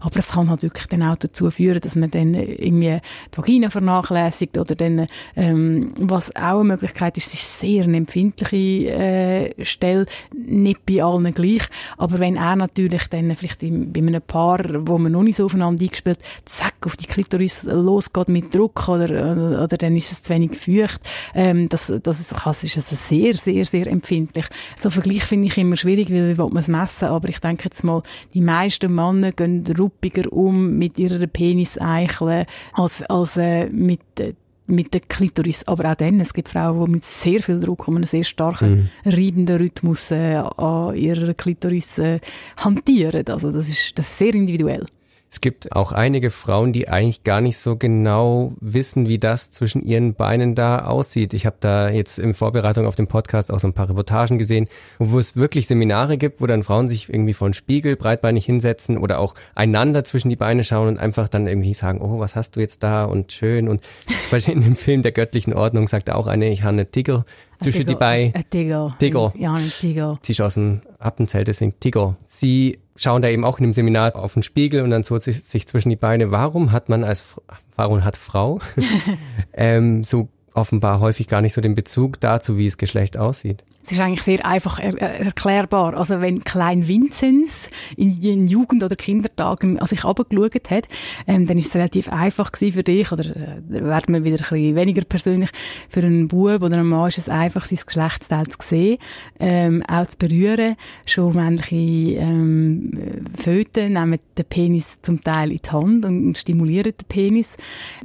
Aber 0.01 0.19
es 0.19 0.29
kann 0.29 0.51
halt 0.51 0.63
wirklich 0.63 0.87
dann 0.87 1.03
auch 1.03 1.17
dazu 1.17 1.51
führen, 1.51 1.81
dass 1.81 1.97
man 1.97 2.11
dann 2.11 2.35
irgendwie 2.35 3.01
die 3.33 3.37
Vagina 3.39 3.71
vernachlässigt 3.71 4.59
oder 4.59 4.75
dann, 4.75 5.07
ähm, 5.37 5.93
was 5.99 6.35
auch 6.35 6.61
eine 6.61 6.65
Möglichkeit 6.65 7.17
ist, 7.17 7.29
es 7.29 7.35
ist 7.35 7.61
sehr 7.61 7.85
eine 7.85 7.97
empfindliche 7.97 8.91
äh, 8.91 9.65
Stelle, 9.65 10.07
nicht 10.35 10.85
bei 10.87 11.03
allen 11.03 11.33
gleich, 11.35 11.52
aber 11.99 12.21
wenn 12.21 12.37
er 12.37 12.57
natürlich 12.57 13.09
dann 13.09 13.35
vielleicht 13.37 13.63
in, 13.63 13.93
bei 13.93 14.01
einem 14.01 14.23
Paar, 14.23 14.61
wo 14.87 14.99
man 14.99 15.13
noch 15.13 15.23
nicht 15.23 15.37
so 15.37 15.45
aufeinander 15.47 15.83
eingespielt, 15.83 16.19
zack, 16.45 16.75
auf 16.87 16.97
die 16.97 17.07
Klitoris 17.07 17.65
losgeht 17.65 18.29
mit 18.29 18.55
Druck 18.55 18.89
oder, 18.89 19.63
oder 19.65 19.77
dann 19.77 19.97
ist 19.97 20.13
es 20.13 20.23
zu 20.23 20.33
wenig 20.33 20.57
feucht, 20.57 21.01
ähm, 21.35 21.69
das, 21.69 21.93
das, 22.03 22.21
ist, 22.21 22.33
das 22.33 22.65
ist 22.65 22.77
also 22.77 22.97
sehr, 22.97 23.35
sehr, 23.35 23.65
sehr 23.65 23.87
empfindlich. 23.87 24.47
So 24.77 24.91
Vergleich 24.91 25.25
finde 25.25 25.49
ich 25.49 25.59
immer 25.59 25.77
schwierig, 25.77 26.11
weil 26.11 26.37
wie 26.37 26.41
man 26.41 26.57
es 26.57 26.69
messen, 26.69 27.09
aber 27.09 27.29
ich 27.29 27.41
denke 27.41 27.65
jetzt 27.65 27.85
mal, 27.85 28.03
die 28.35 28.41
meisten 28.41 28.95
Männer 28.95 29.33
gehen 29.33 29.65
ruppiger 29.79 30.33
um 30.33 30.79
mit 30.79 30.99
ihrer 30.99 31.27
Peniseichel 31.27 32.47
als, 32.73 33.03
als 33.03 33.37
äh, 33.37 33.67
mit 33.67 34.01
äh, 34.19 34.35
mit 34.73 34.93
der 34.95 35.01
Klitoris. 35.01 35.67
Aber 35.67 35.91
auch 35.91 35.95
dann, 35.95 36.21
es 36.21 36.35
gibt 36.35 36.49
Frauen, 36.49 36.87
die 36.87 36.93
mit 36.93 37.05
sehr 37.05 37.43
viel 37.43 37.61
Druck 37.61 37.89
und 37.89 37.97
einem 37.97 38.07
sehr 38.07 38.25
starken, 38.25 38.91
mhm. 39.05 39.11
reibenden 39.11 39.57
Rhythmus 39.59 40.11
äh, 40.11 40.37
an 40.37 40.97
ihrer 40.97 41.35
Klitoris 41.35 41.99
äh, 41.99 42.21
hantieren. 42.57 43.27
Also 43.29 43.51
das 43.51 43.69
ist, 43.69 43.99
das 43.99 44.09
ist 44.09 44.19
sehr 44.19 44.35
individuell. 44.35 44.87
Es 45.33 45.41
gibt 45.41 45.73
auch 45.73 45.93
einige 45.93 46.31
Frauen, 46.31 46.75
die 46.75 46.91
eigentlich 46.91 47.25
gar 47.25 47.41
nicht 47.41 47.57
so 47.57 47.77
genau 47.77 48.53
wissen, 48.61 49.09
wie 49.09 49.19
das 49.19 49.51
zwischen 49.51 49.81
ihren 49.81 50.13
Beinen 50.13 50.55
da 50.55 50.85
aussieht. 50.85 51.33
Ich 51.33 51.47
habe 51.47 51.57
da 51.59 51.89
jetzt 51.89 52.19
in 52.19 52.35
Vorbereitung 52.35 52.85
auf 52.85 52.97
den 52.97 53.07
Podcast 53.07 53.51
auch 53.51 53.59
so 53.59 53.67
ein 53.67 53.73
paar 53.73 53.89
Reportagen 53.89 54.37
gesehen, 54.37 54.69
wo 54.99 55.19
es 55.19 55.35
wirklich 55.35 55.69
Seminare 55.69 56.19
gibt, 56.19 56.43
wo 56.43 56.47
dann 56.47 56.63
Frauen 56.63 56.87
sich 56.87 57.09
irgendwie 57.09 57.33
vor 57.33 57.47
einen 57.47 57.55
Spiegel 57.55 57.97
breitbeinig 57.97 58.45
hinsetzen 58.45 58.99
oder 58.99 59.21
auch 59.21 59.35
einander 59.55 60.05
zwischen 60.05 60.29
die 60.29 60.37
Beine 60.37 60.65
schauen 60.65 60.89
und 60.89 60.99
einfach 60.99 61.29
dann 61.29 61.47
irgendwie 61.47 61.73
sagen, 61.73 62.03
oh, 62.03 62.19
was 62.19 62.37
hast 62.37 62.57
du 62.57 62.61
jetzt 62.61 62.83
da 62.83 63.05
und 63.07 63.33
schön. 63.33 63.71
Und 63.71 63.81
in 64.47 64.61
dem 64.61 64.77
Film 64.77 65.01
der 65.01 65.13
göttlichen 65.13 65.55
Ordnung 65.55 65.89
sagt 65.89 66.11
auch 66.11 66.27
eine, 66.27 66.51
ich 66.51 66.63
habe 66.63 66.75
eine 66.75 66.91
Tiger 66.91 67.25
zwischen 67.59 67.87
die 67.87 67.95
Beine. 67.95 68.35
Ein 68.35 68.51
Tiger. 68.51 68.95
Tiger. 68.99 69.33
Ja, 69.39 69.55
ein 69.55 69.71
Tiger. 69.71 70.19
Sie 70.21 70.33
ist 70.33 70.43
aus 70.43 70.55
dem 70.55 70.83
Appenzelt, 70.99 71.49
deswegen 71.49 71.81
Tiger. 71.81 72.19
Sie 72.27 72.82
schauen 72.97 73.23
da 73.23 73.29
eben 73.29 73.45
auch 73.45 73.59
in 73.59 73.65
dem 73.65 73.73
Seminar 73.73 74.17
auf 74.17 74.35
den 74.35 74.43
Spiegel 74.43 74.83
und 74.83 74.91
dann 74.91 75.03
so 75.03 75.17
sich, 75.19 75.43
sich 75.43 75.67
zwischen 75.67 75.91
die 75.91 75.97
Beine. 75.97 76.31
Warum 76.31 76.73
hat 76.73 76.89
man 76.89 77.05
als, 77.05 77.37
warum 77.77 78.05
hat 78.05 78.17
Frau 78.17 78.61
ähm, 79.53 80.05
so 80.05 80.29
offenbar 80.55 81.01
häufig 81.01 81.29
gar 81.29 81.41
nicht 81.41 81.55
so 81.55 81.61
den 81.61 81.75
Bezug 81.75 82.21
dazu, 82.21 82.57
wie 82.57 82.67
es 82.67 82.79
Geschlecht 82.79 83.17
aussieht? 83.17 83.65
Es 83.85 83.93
ist 83.93 84.01
eigentlich 84.01 84.23
sehr 84.23 84.47
einfach 84.47 84.79
er 84.79 84.97
erklärbar. 85.01 85.97
Also 85.97 86.21
wenn 86.21 86.45
Klein 86.45 86.87
Vinzenz 86.87 87.69
in 87.97 88.21
den 88.21 88.47
Jugend- 88.47 88.85
oder 88.85 88.95
Kindertagen 88.95 89.81
an 89.81 89.89
sich 89.89 90.05
abgeschaut 90.05 90.71
hat, 90.71 90.87
ähm, 91.27 91.49
dann 91.49 91.59
ist 91.59 91.69
es 91.69 91.75
relativ 91.75 92.09
einfach 92.09 92.53
gewesen 92.53 92.75
für 92.75 92.85
dich, 92.85 93.11
oder 93.11 93.25
äh, 93.25 93.61
werden 93.69 94.15
wir 94.15 94.25
wieder 94.25 94.37
ein 94.37 94.49
bisschen 94.49 94.77
weniger 94.77 95.03
persönlich, 95.03 95.51
für 95.89 96.01
einen 96.01 96.29
Bub 96.29 96.63
oder 96.63 96.77
einen 96.77 96.89
Mann 96.89 97.09
ist 97.09 97.19
es 97.19 97.29
einfach, 97.29 97.65
sein 97.65 97.81
Geschlechtsteil 97.85 98.47
zu 98.47 98.59
sehen, 98.61 98.99
ähm, 99.41 99.83
auch 99.89 100.07
zu 100.07 100.17
berühren. 100.17 100.77
Schon 101.05 101.35
männliche 101.35 102.21
ähm, 102.21 103.27
Föten 103.35 103.95
nehmen 103.95 104.21
den 104.39 104.45
Penis 104.45 105.03
zum 105.03 105.23
Teil 105.23 105.51
in 105.51 105.59
die 105.59 105.71
Hand 105.71 106.05
und 106.05 106.39
stimulieren 106.39 106.93
den 106.93 107.09
Penis. 107.09 107.57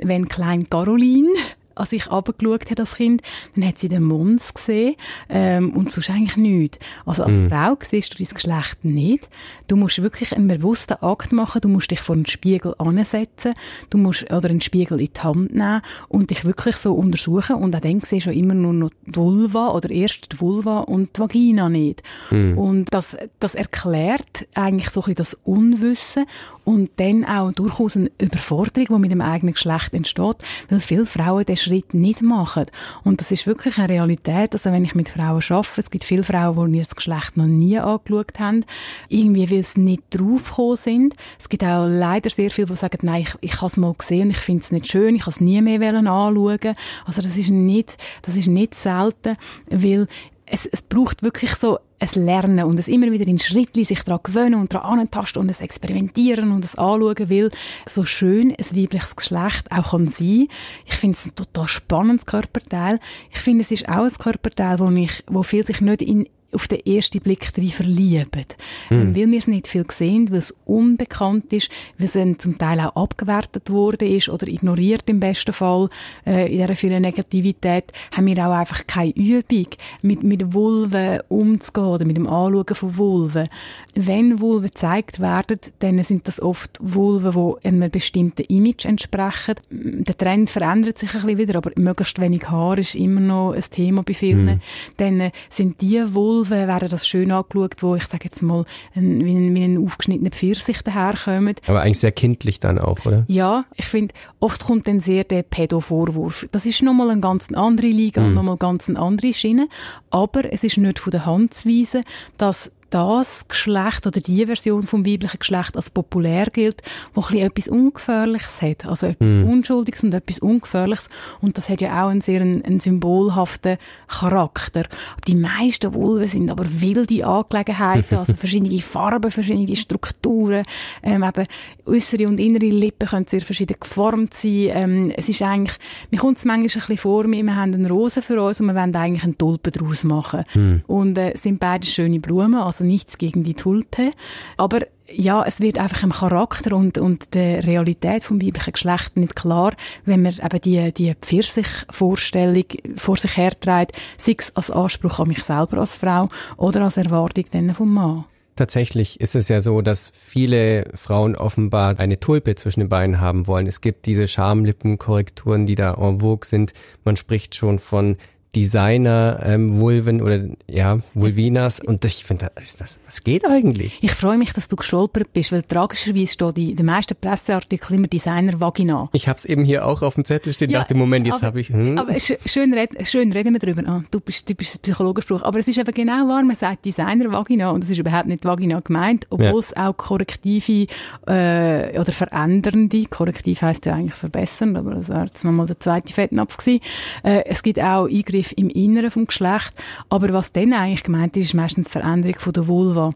Wenn 0.02 0.28
Klein 0.28 0.68
Caroline 0.68 1.30
als 1.78 1.94
ich 1.94 2.08
abgeschaut 2.08 2.70
habe 2.70 2.82
als 2.82 2.96
Kind, 2.96 3.22
dann 3.56 3.68
hat 3.68 3.80
sie 3.80 3.90
den 3.90 4.04
Mons 4.04 4.54
gesehen 4.54 4.96
ähm, 5.30 5.72
und 5.72 5.92
sonst 5.92 6.10
eigentlich 6.10 6.38
nichts. 6.38 6.80
Also 7.06 7.24
als 7.24 7.36
mhm. 7.36 7.50
Frau 7.50 7.78
siehst 7.82 8.14
du 8.14 8.24
dein 8.24 8.34
Geschlecht 8.34 8.86
nicht. 8.86 9.30
Du 9.68 9.76
musst 9.76 10.02
wirklich 10.02 10.36
einen 10.36 10.48
bewussten 10.48 10.96
Akt 11.02 11.32
machen. 11.32 11.62
Du 11.62 11.68
musst 11.68 11.92
dich 11.92 12.00
vor 12.00 12.16
einen 12.16 12.26
Spiegel 12.26 12.74
ansetzen. 12.78 13.54
Du 13.90 13.98
musst 13.98 14.32
oder 14.32 14.50
einen 14.50 14.62
Spiegel 14.62 15.00
in 15.00 15.10
die 15.14 15.20
Hand 15.20 15.54
nehmen 15.54 15.82
und 16.08 16.30
dich 16.30 16.46
wirklich 16.46 16.76
so 16.78 16.94
untersuchen. 16.94 17.56
Und 17.56 17.76
auch 17.76 17.82
dann 17.82 18.02
siehst 18.02 18.28
du 18.28 18.32
immer 18.32 18.54
nur 18.54 18.74
noch 18.74 18.92
die 19.06 19.16
Vulva 19.16 19.70
oder 19.70 19.90
erst 19.90 20.32
die 20.32 20.40
Vulva 20.40 20.80
und 20.80 21.16
die 21.16 21.20
Vagina 21.22 21.70
nicht. 21.70 22.04
Mhm. 22.32 22.58
Und 22.58 22.94
das, 22.94 23.18
das 23.40 23.56
erklärt 23.56 24.48
eigentlich 24.54 24.90
so 24.90 25.02
ein 25.02 25.04
bisschen 25.04 25.16
das 25.16 25.34
Unwissen 25.44 26.26
und 26.68 26.90
dann 26.98 27.24
auch 27.24 27.54
durchaus 27.54 27.96
eine 27.96 28.12
Überforderung, 28.20 28.98
die 28.98 29.02
mit 29.04 29.12
dem 29.12 29.22
eigenen 29.22 29.54
Geschlecht 29.54 29.94
entsteht, 29.94 30.36
weil 30.68 30.82
viele 30.82 31.06
Frauen 31.06 31.46
den 31.46 31.56
Schritt 31.56 31.94
nicht 31.94 32.22
machen. 32.22 32.66
Und 33.06 33.22
das 33.22 33.32
ist 33.32 33.48
wirklich 33.48 33.78
eine 33.78 33.88
Realität. 33.88 34.52
Also 34.52 34.74
wenn 34.74 34.84
ich 34.84 34.94
mit 34.94 35.08
Frauen 35.08 35.42
arbeite, 35.42 35.80
es 35.80 35.90
gibt 35.90 36.04
viele 36.04 36.24
Frauen, 36.24 36.74
die 36.74 36.80
ihr 36.80 36.84
das 36.84 36.94
Geschlecht 36.94 37.38
noch 37.38 37.46
nie 37.46 37.80
angeschaut 37.80 38.38
haben, 38.38 38.66
irgendwie 39.08 39.50
weil 39.50 39.64
sie 39.64 39.80
nicht 39.80 40.04
draufgekommen 40.10 40.76
sind. 40.76 41.16
Es 41.40 41.48
gibt 41.48 41.64
auch 41.64 41.88
leider 41.88 42.30
sehr 42.30 42.52
viele, 42.52 42.68
die 42.68 42.76
sagen, 42.76 43.00
nein, 43.02 43.22
ich, 43.22 43.34
ich 43.40 43.56
habe 43.62 43.68
es 43.68 43.78
mal 43.78 43.94
gesehen, 43.94 44.30
ich 44.30 44.38
finde 44.38 44.64
es 44.64 44.74
nicht 44.74 44.92
schön, 44.92 45.16
ich 45.16 45.22
habe 45.22 45.32
es 45.32 45.40
nie 45.40 45.62
mehr 45.62 45.94
anschauen. 45.94 46.76
Also 47.06 47.22
das 47.22 47.38
ist 47.38 47.50
nicht, 47.50 47.96
das 48.24 48.36
ist 48.36 48.48
nicht 48.48 48.76
selten, 48.76 49.38
weil 49.70 50.10
es, 50.50 50.66
es 50.66 50.82
braucht 50.82 51.24
wirklich 51.24 51.54
so 51.56 51.80
ein 52.00 52.26
Lernen 52.26 52.66
und 52.66 52.80
es 52.80 52.88
immer 52.88 53.12
wieder 53.12 53.28
in 53.28 53.40
Schrittli 53.40 53.84
sich 53.84 54.04
daran 54.04 54.22
gewöhnen 54.24 54.56
und 54.56 54.74
daran 54.74 55.00
antasten 55.00 55.42
und 55.42 55.50
es 55.50 55.62
experimentieren 55.62 56.52
und 56.52 56.64
es 56.64 56.76
anschauen 56.76 57.30
will, 57.30 57.52
so 57.86 58.04
schön 58.04 58.52
ein 58.52 58.78
weibliches 58.78 59.16
Geschlecht 59.16 59.72
auch 59.72 59.92
kann 59.92 60.08
sein. 60.08 60.48
Ich 60.86 60.96
finde 60.96 61.18
es 61.18 61.26
ein 61.26 61.36
total 61.36 61.68
spannendes 61.68 62.26
Körperteil. 62.26 63.00
Ich 63.32 63.40
finde, 63.40 63.64
es 63.64 63.72
ist 63.72 63.90
auch 63.90 64.04
ein 64.04 64.12
Körperteil, 64.12 64.80
wo, 64.80 64.90
ich, 64.92 65.24
wo 65.28 65.44
viel 65.44 65.66
sich 65.66 65.82
nicht 65.82 66.02
in 66.02 66.28
auf 66.52 66.68
den 66.68 66.86
ersten 66.86 67.20
Blick 67.20 67.54
drin 67.54 67.68
verlieben. 67.68 68.46
Mhm. 68.90 69.16
Weil 69.16 69.32
wir 69.32 69.40
es 69.40 69.48
nicht 69.48 69.68
viel 69.68 69.86
sehen, 69.92 70.32
weil 70.32 70.40
es 70.40 70.56
unbekannt 70.66 71.52
ist, 71.52 71.70
weil 71.98 72.08
es 72.08 72.38
zum 72.38 72.58
Teil 72.58 72.80
auch 72.80 72.96
abgewertet 72.96 73.70
worden 73.70 74.08
ist 74.08 74.30
oder 74.30 74.48
ignoriert 74.48 75.04
im 75.08 75.20
besten 75.20 75.54
Fall 75.54 75.90
äh, 76.26 76.52
in 76.52 76.62
dieser 76.62 76.76
vielen 76.76 77.02
Negativität, 77.02 77.92
haben 78.16 78.28
wir 78.28 78.48
auch 78.48 78.54
einfach 78.54 78.88
keine 78.88 79.16
Übung, 79.16 79.68
mit, 80.02 80.24
mit 80.24 80.54
Vulven 80.54 81.20
umzugehen 81.28 81.88
oder 81.88 82.06
mit 82.06 82.18
dem 82.18 82.28
Anschauen 82.28 82.76
von 82.76 82.98
Vulven. 82.98 83.50
Wenn 83.94 84.40
Vulven 84.40 84.70
gezeigt 84.70 85.20
werden, 85.20 85.60
dann 85.80 86.02
sind 86.04 86.28
das 86.28 86.42
oft 86.42 86.78
Vulven, 86.80 87.32
die 87.32 87.68
einem 87.68 87.90
bestimmten 87.90 88.44
Image 88.44 88.86
entsprechen. 88.86 89.56
Der 89.70 90.18
Trend 90.18 90.50
verändert 90.50 90.98
sich 90.98 91.14
ein 91.14 91.22
bisschen 91.22 91.38
wieder, 91.38 91.58
aber 91.58 91.72
möglichst 91.76 92.20
wenig 92.22 92.50
Haar 92.50 92.78
ist 92.78 92.96
immer 92.96 93.20
noch 93.20 93.54
ein 93.54 93.64
Thema 93.70 94.04
bei 94.04 94.14
vielen. 94.14 94.46
Mhm. 94.46 94.62
Dann 94.98 95.20
äh, 95.20 95.32
sind 95.50 95.82
die 95.82 96.02
Vulven, 96.14 96.37
werden 96.50 96.90
das 96.90 97.08
schön 97.08 97.32
angeschaut, 97.32 97.76
wo 97.82 97.96
ich 97.96 98.06
sage 98.06 98.26
jetzt 98.26 98.42
mal, 98.42 98.66
ein, 98.96 99.24
wie, 99.24 99.36
ein, 99.36 99.56
wie 99.56 99.64
ein 99.64 99.84
aufgeschnittener 99.84 100.32
Pfirsich 100.32 100.82
daherkommen. 100.82 101.56
Aber 101.68 101.82
eigentlich 101.82 102.00
sehr 102.00 102.12
kindlich 102.12 102.60
dann 102.60 102.80
auch, 102.80 103.06
oder? 103.06 103.26
Ja, 103.28 103.66
ich 103.76 103.86
finde, 103.86 104.14
oft 104.40 104.64
kommt 104.64 104.88
dann 104.88 105.00
sehr 105.00 105.24
der 105.24 105.44
Pädo-Vorwurf. 105.44 106.48
Das 106.52 106.66
ist 106.66 106.82
nochmal 106.82 107.10
eine 107.10 107.22
ganz 107.22 107.52
andere 107.52 107.88
Liga, 107.88 108.22
mhm. 108.22 108.34
nochmal 108.34 108.58
ganz 108.58 108.90
eine 108.90 109.00
andere 109.00 109.34
Schiene. 109.34 109.68
Aber 110.10 110.52
es 110.52 110.64
ist 110.64 110.78
nicht 110.78 111.00
von 111.00 111.12
der 111.12 111.26
Hand 111.26 111.54
zu 111.54 111.70
weisen, 111.70 112.04
dass 112.38 112.72
das 112.90 113.48
Geschlecht 113.48 114.08
oder 114.08 114.22
die 114.22 114.46
Version 114.46 114.84
vom 114.84 115.06
weiblichen 115.06 115.40
Geschlecht 115.40 115.76
als 115.76 115.90
populär 115.90 116.48
gilt, 116.48 116.82
wo 117.14 117.22
ein 117.22 117.38
etwas 117.38 117.68
Ungefährliches 117.68 118.62
hat. 118.62 118.86
Also 118.86 119.08
etwas 119.08 119.32
mm. 119.32 119.50
Unschuldiges 119.50 120.04
und 120.04 120.14
etwas 120.14 120.40
Ungefährliches. 120.40 121.10
Und 121.42 121.58
das 121.58 121.70
hat 121.70 121.82
ja 121.82 122.04
auch 122.04 122.10
einen 122.10 122.22
sehr 122.22 122.42
einen, 122.42 122.64
einen 122.64 122.80
symbolhaften 122.80 123.78
Charakter. 124.08 124.86
Die 125.28 125.36
meisten 125.36 125.94
Vulven 125.94 126.28
sind 126.28 126.50
aber 126.50 126.66
wilde 126.68 127.26
Angelegenheiten, 127.26 128.16
also 128.18 128.34
verschiedene 128.34 128.80
Farben, 128.80 129.32
verschiedene 129.32 129.76
Strukturen, 129.76 130.64
ähm, 131.04 131.24
eben 131.24 131.46
äußere 131.86 132.28
und 132.28 132.40
innere 132.40 132.66
Lippen 132.66 133.08
können 133.08 133.28
sehr 133.28 133.42
verschieden 133.42 133.78
geformt 133.80 134.34
sein. 134.34 134.70
Ähm, 134.70 135.14
es 135.16 135.30
ist 135.30 135.42
eigentlich, 135.42 135.78
mir 136.12 136.20
kommt 136.20 136.38
es 136.38 136.46
manchmal 136.46 136.68
ein 136.68 136.88
bisschen 136.88 136.98
vor, 136.98 137.26
wir 137.26 137.56
haben 137.56 137.74
eine 137.74 137.90
Rose 137.90 138.22
für 138.22 138.42
uns 138.42 138.62
und 138.62 138.68
wir 138.68 138.76
wollen 138.76 138.96
eigentlich 138.96 139.24
einen 139.24 139.38
Tulpen 139.38 139.74
daraus 139.74 140.04
machen. 140.04 140.44
Mm. 140.54 140.76
Und 140.88 141.18
äh, 141.18 141.34
sind 141.36 141.60
beide 141.60 141.86
schöne 141.86 142.20
Blumen, 142.20 142.56
also 142.56 142.77
also 142.78 142.86
nichts 142.86 143.18
gegen 143.18 143.44
die 143.44 143.56
Tulpe. 143.56 144.12
Aber 144.56 144.82
ja, 145.10 145.44
es 145.44 145.62
wird 145.62 145.80
einfach 145.80 146.04
im 146.04 146.12
Charakter 146.12 146.76
und, 146.76 146.98
und 146.98 147.34
der 147.34 147.66
Realität 147.66 148.24
vom 148.24 148.42
weiblichen 148.42 148.74
Geschlecht 148.74 149.18
nicht 149.18 149.36
klar, 149.36 149.74
wenn 150.06 150.22
man 150.22 150.34
eben 150.34 150.62
die, 150.62 150.92
die 150.94 151.16
Pfirsich-Vorstellung 151.16 152.66
vor 152.96 153.18
sich 153.18 153.38
herträgt, 153.38 153.94
sei 154.18 154.36
es 154.38 154.56
als 154.56 154.70
Anspruch 154.70 155.20
an 155.20 155.30
mich 155.30 155.44
selber 155.44 155.78
als 155.78 155.96
Frau 155.96 156.28
oder 156.58 156.82
als 156.84 156.98
Erwartung 156.98 157.46
dann 157.52 157.74
vom 157.74 157.94
Mann. 157.94 158.26
Tatsächlich 158.58 159.22
ist 159.22 159.36
es 159.36 159.50
ja 159.50 159.62
so, 159.62 159.82
dass 159.82 160.12
viele 160.16 160.90
Frauen 160.96 161.36
offenbar 161.36 162.00
eine 162.00 162.20
Tulpe 162.20 162.56
zwischen 162.56 162.80
den 162.80 162.90
Beinen 162.90 163.22
haben 163.22 163.46
wollen. 163.46 163.68
Es 163.68 163.82
gibt 163.82 164.08
diese 164.08 164.28
Schamlippenkorrekturen, 164.28 165.68
die 165.68 165.76
da 165.76 165.94
en 165.94 166.22
vogue 166.22 166.46
sind. 166.46 166.74
Man 167.06 167.16
spricht 167.16 167.54
schon 167.56 167.78
von 167.78 168.18
Designer-Vulven 168.56 170.20
ähm, 170.20 170.26
oder 170.26 170.44
ja, 170.68 171.00
Vulvinas. 171.14 171.80
Und 171.80 172.04
ich 172.06 172.24
finde, 172.26 172.50
ist 172.62 172.82
das, 172.82 173.00
was 173.06 173.24
geht 173.24 173.46
eigentlich? 173.46 174.00
Ich 174.02 174.12
freue 174.12 174.38
mich, 174.38 174.54
dass 174.54 174.68
du 174.68 174.76
gestolpert 174.76 175.34
bist, 175.34 175.52
weil 175.52 175.64
tragischerweise 175.64 176.34
steht 176.34 176.58
in 176.58 176.76
den 176.76 176.86
meisten 176.86 177.16
Presseartikeln 177.16 178.00
immer 178.00 178.08
Designer-Vagina. 178.08 179.10
Ich 179.14 179.28
habe 179.28 179.38
es 179.38 179.46
eben 179.46 179.64
hier 179.64 179.86
auch 179.86 180.02
auf 180.02 180.16
dem 180.16 180.26
Zettel 180.26 180.54
stehen, 180.54 180.70
ja, 180.70 180.80
dachte, 180.80 180.96
Moment, 180.96 181.28
jetzt 181.28 181.44
habe 181.44 181.60
ich... 181.60 181.70
Hm. 181.70 181.98
Aber 181.98 182.16
schön, 182.20 182.74
red, 182.74 183.08
schön 183.08 183.32
reden 183.32 183.54
wir 183.54 183.60
darüber. 183.60 183.84
Ah, 183.88 184.04
du 184.10 184.20
bist 184.20 184.48
typischer 184.48 184.80
Psychologenspruch. 184.80 185.44
Aber 185.44 185.60
es 185.60 185.68
ist 185.68 185.78
eben 185.78 185.94
genau 185.94 186.28
wahr, 186.28 186.44
man 186.44 186.56
sagt 186.56 186.86
Designer-Vagina 186.86 187.70
und 187.70 187.84
es 187.84 187.90
ist 187.90 188.00
überhaupt 188.00 188.28
nicht 188.28 188.46
Vagina 188.46 188.80
gemeint, 188.80 189.28
obwohl 189.30 189.46
ja. 189.48 189.58
es 189.58 189.78
auch 189.78 189.96
korrektive 189.96 190.88
äh, 191.28 192.00
oder 192.00 192.12
verändernde, 192.12 193.06
korrektiv 193.10 193.62
heisst 193.62 193.86
ja 193.86 193.94
eigentlich 193.94 194.16
verbessern, 194.16 194.76
aber 194.76 194.96
das 194.96 195.10
wäre 195.10 195.26
jetzt 195.26 195.44
nochmal 195.44 195.68
der 195.68 195.80
zweite 195.80 196.14
Fettnapf 196.14 196.58
gewesen. 196.58 196.82
Äh, 197.24 197.44
es 197.46 197.62
gibt 197.62 197.80
auch 197.80 198.08
Eingriffe 198.08 198.37
Eingriff 198.38 198.54
im 198.56 198.70
Inneren 198.70 199.12
vom 199.12 199.28
Geschlecht. 199.28 199.74
Aber 200.10 200.32
was 200.34 200.52
dann 200.52 200.74
eigentlich 200.74 201.04
gemeint 201.04 201.36
ist, 201.38 201.48
ist 201.48 201.54
meistens 201.54 201.88
die 201.88 201.92
Veränderung 201.92 202.40
von 202.40 202.54
der 202.54 202.68
Vulva. 202.68 203.14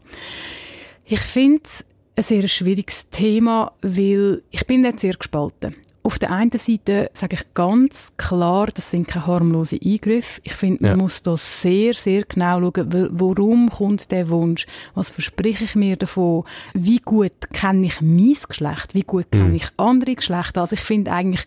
Ich 1.04 1.20
finde 1.20 1.62
es 1.64 1.84
ein 2.16 2.22
sehr 2.22 2.48
schwieriges 2.48 3.08
Thema, 3.10 3.72
weil 3.82 4.42
ich 4.50 4.66
bin 4.66 4.82
dort 4.82 5.00
sehr 5.00 5.14
gespalten. 5.14 5.76
Auf 6.04 6.18
der 6.18 6.32
einen 6.32 6.50
Seite 6.50 7.10
sage 7.14 7.36
ich 7.36 7.54
ganz 7.54 8.12
klar, 8.16 8.68
das 8.74 8.90
sind 8.90 9.06
keine 9.06 9.26
harmlosen 9.26 9.78
Eingriffe. 9.84 10.40
Ich 10.42 10.54
finde, 10.54 10.82
man 10.82 10.90
ja. 10.90 10.96
muss 10.96 11.22
da 11.22 11.36
sehr, 11.36 11.94
sehr 11.94 12.24
genau 12.24 12.60
schauen, 12.60 13.08
warum 13.12 13.70
kommt 13.70 14.10
der 14.10 14.28
Wunsch? 14.28 14.66
Was 14.94 15.12
verspreche 15.12 15.62
ich 15.64 15.76
mir 15.76 15.96
davon? 15.96 16.42
Wie 16.74 16.98
gut 16.98 17.50
kenne 17.52 17.86
ich 17.86 18.00
mein 18.00 18.36
Geschlecht? 18.48 18.94
Wie 18.94 19.04
gut 19.04 19.30
kenne 19.30 19.50
mhm. 19.50 19.54
ich 19.54 19.68
andere 19.76 20.16
Geschlechter? 20.16 20.62
Also 20.62 20.74
ich 20.74 20.80
finde 20.80 21.12
eigentlich, 21.12 21.44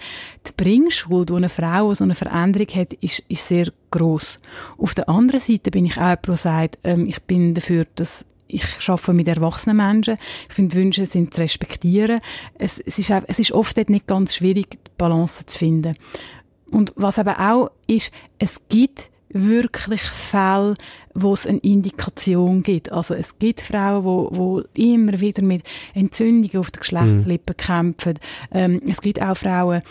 die 0.47 0.53
Bringschuld, 0.55 1.29
die 1.29 1.33
eine 1.33 1.49
Frau 1.49 1.93
so 1.93 2.05
eine 2.05 2.15
Veränderung 2.15 2.67
hat, 2.67 2.93
ist, 2.93 3.23
ist 3.27 3.47
sehr 3.47 3.67
groß. 3.91 4.39
Auf 4.77 4.95
der 4.95 5.09
anderen 5.09 5.41
Seite 5.41 5.69
bin 5.69 5.85
ich 5.85 5.97
auch 5.97 6.03
jemand, 6.03 6.27
der 6.27 6.37
sagt, 6.37 6.77
ähm, 6.85 7.05
ich 7.07 7.21
bin 7.23 7.53
dafür, 7.53 7.85
dass 7.95 8.25
ich 8.47 8.63
arbeite 8.87 9.13
mit 9.13 9.27
erwachsenen 9.27 9.77
Menschen. 9.77 10.17
Ich 10.47 10.55
finde, 10.55 10.75
Wünsche 10.75 11.05
sind 11.05 11.33
zu 11.33 11.41
respektieren. 11.41 12.21
Es, 12.57 12.79
es, 12.79 12.99
ist, 12.99 13.09
es 13.09 13.39
ist 13.39 13.51
oft 13.51 13.77
nicht 13.89 14.07
ganz 14.07 14.35
schwierig, 14.35 14.69
die 14.71 14.91
Balance 14.97 15.45
zu 15.45 15.57
finden. 15.57 15.95
Und 16.69 16.93
was 16.95 17.19
aber 17.19 17.39
auch 17.39 17.71
ist, 17.87 18.11
es 18.39 18.61
gibt 18.69 19.09
wirklich 19.29 20.01
Fälle, 20.01 20.75
wo 21.13 21.33
es 21.33 21.45
eine 21.45 21.59
Indikation 21.59 22.63
gibt. 22.63 22.91
Also 22.91 23.13
es 23.13 23.37
gibt 23.37 23.61
Frauen, 23.61 24.03
wo, 24.03 24.29
wo 24.31 24.63
immer 24.73 25.19
wieder 25.19 25.41
mit 25.41 25.63
Entzündungen 25.93 26.57
auf 26.57 26.71
der 26.71 26.79
Geschlechtslippe 26.79 27.53
mhm. 27.53 27.57
kämpfen. 27.57 28.19
Ähm, 28.51 28.81
es 28.87 29.01
gibt 29.01 29.21
auch 29.21 29.35
Frauen, 29.35 29.81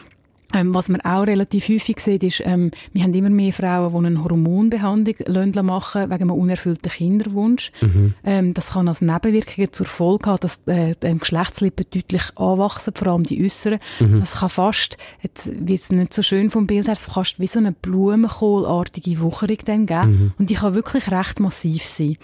ähm, 0.55 0.75
was 0.75 0.89
man 0.89 1.01
auch 1.01 1.27
relativ 1.27 1.69
häufig 1.69 1.99
sieht, 2.01 2.23
ist, 2.23 2.43
ähm, 2.45 2.71
wir 2.93 3.03
haben 3.03 3.13
immer 3.13 3.31
mehr 3.31 3.53
Frauen, 3.53 3.91
die 3.91 4.07
eine 4.07 4.25
Hormonbehandlung 4.25 5.67
machen 5.67 6.03
wegen 6.11 6.23
einem 6.23 6.31
unerfüllten 6.31 6.91
Kinderwunsch. 6.91 7.73
Mhm. 7.81 8.15
Ähm, 8.25 8.55
das 8.55 8.71
kann 8.71 8.89
als 8.89 9.01
Nebenwirkungen 9.01 9.73
zur 9.73 9.87
Folge 9.87 10.31
haben, 10.31 10.41
dass 10.41 10.61
äh, 10.67 10.95
die 11.03 11.19
Geschlechtslippen 11.19 11.87
deutlich 11.93 12.23
anwachsen, 12.37 12.95
vor 12.95 13.09
allem 13.09 13.25
die 13.25 13.45
äußeren. 13.45 13.81
Mhm. 13.99 14.21
Das 14.21 14.37
kann 14.37 14.49
fast, 14.49 14.97
jetzt 15.23 15.53
wird 15.55 15.81
es 15.81 15.91
nicht 15.91 16.15
so 16.15 16.23
schön 16.23 16.51
vom 16.51 16.67
Bild 16.67 16.87
her, 16.87 16.95
es 16.95 17.07
kann 17.07 17.15
fast 17.15 17.41
wie 17.41 17.47
so 17.47 17.59
eine 17.59 17.73
Blumenkohlartige 17.73 19.21
Wucherung 19.21 19.59
dann 19.65 19.87
geben. 19.87 20.11
Mhm. 20.11 20.33
Und 20.39 20.51
die 20.51 20.55
kann 20.55 20.75
wirklich 20.75 21.11
recht 21.11 21.41
massiv 21.41 21.85
sein. 21.85 22.17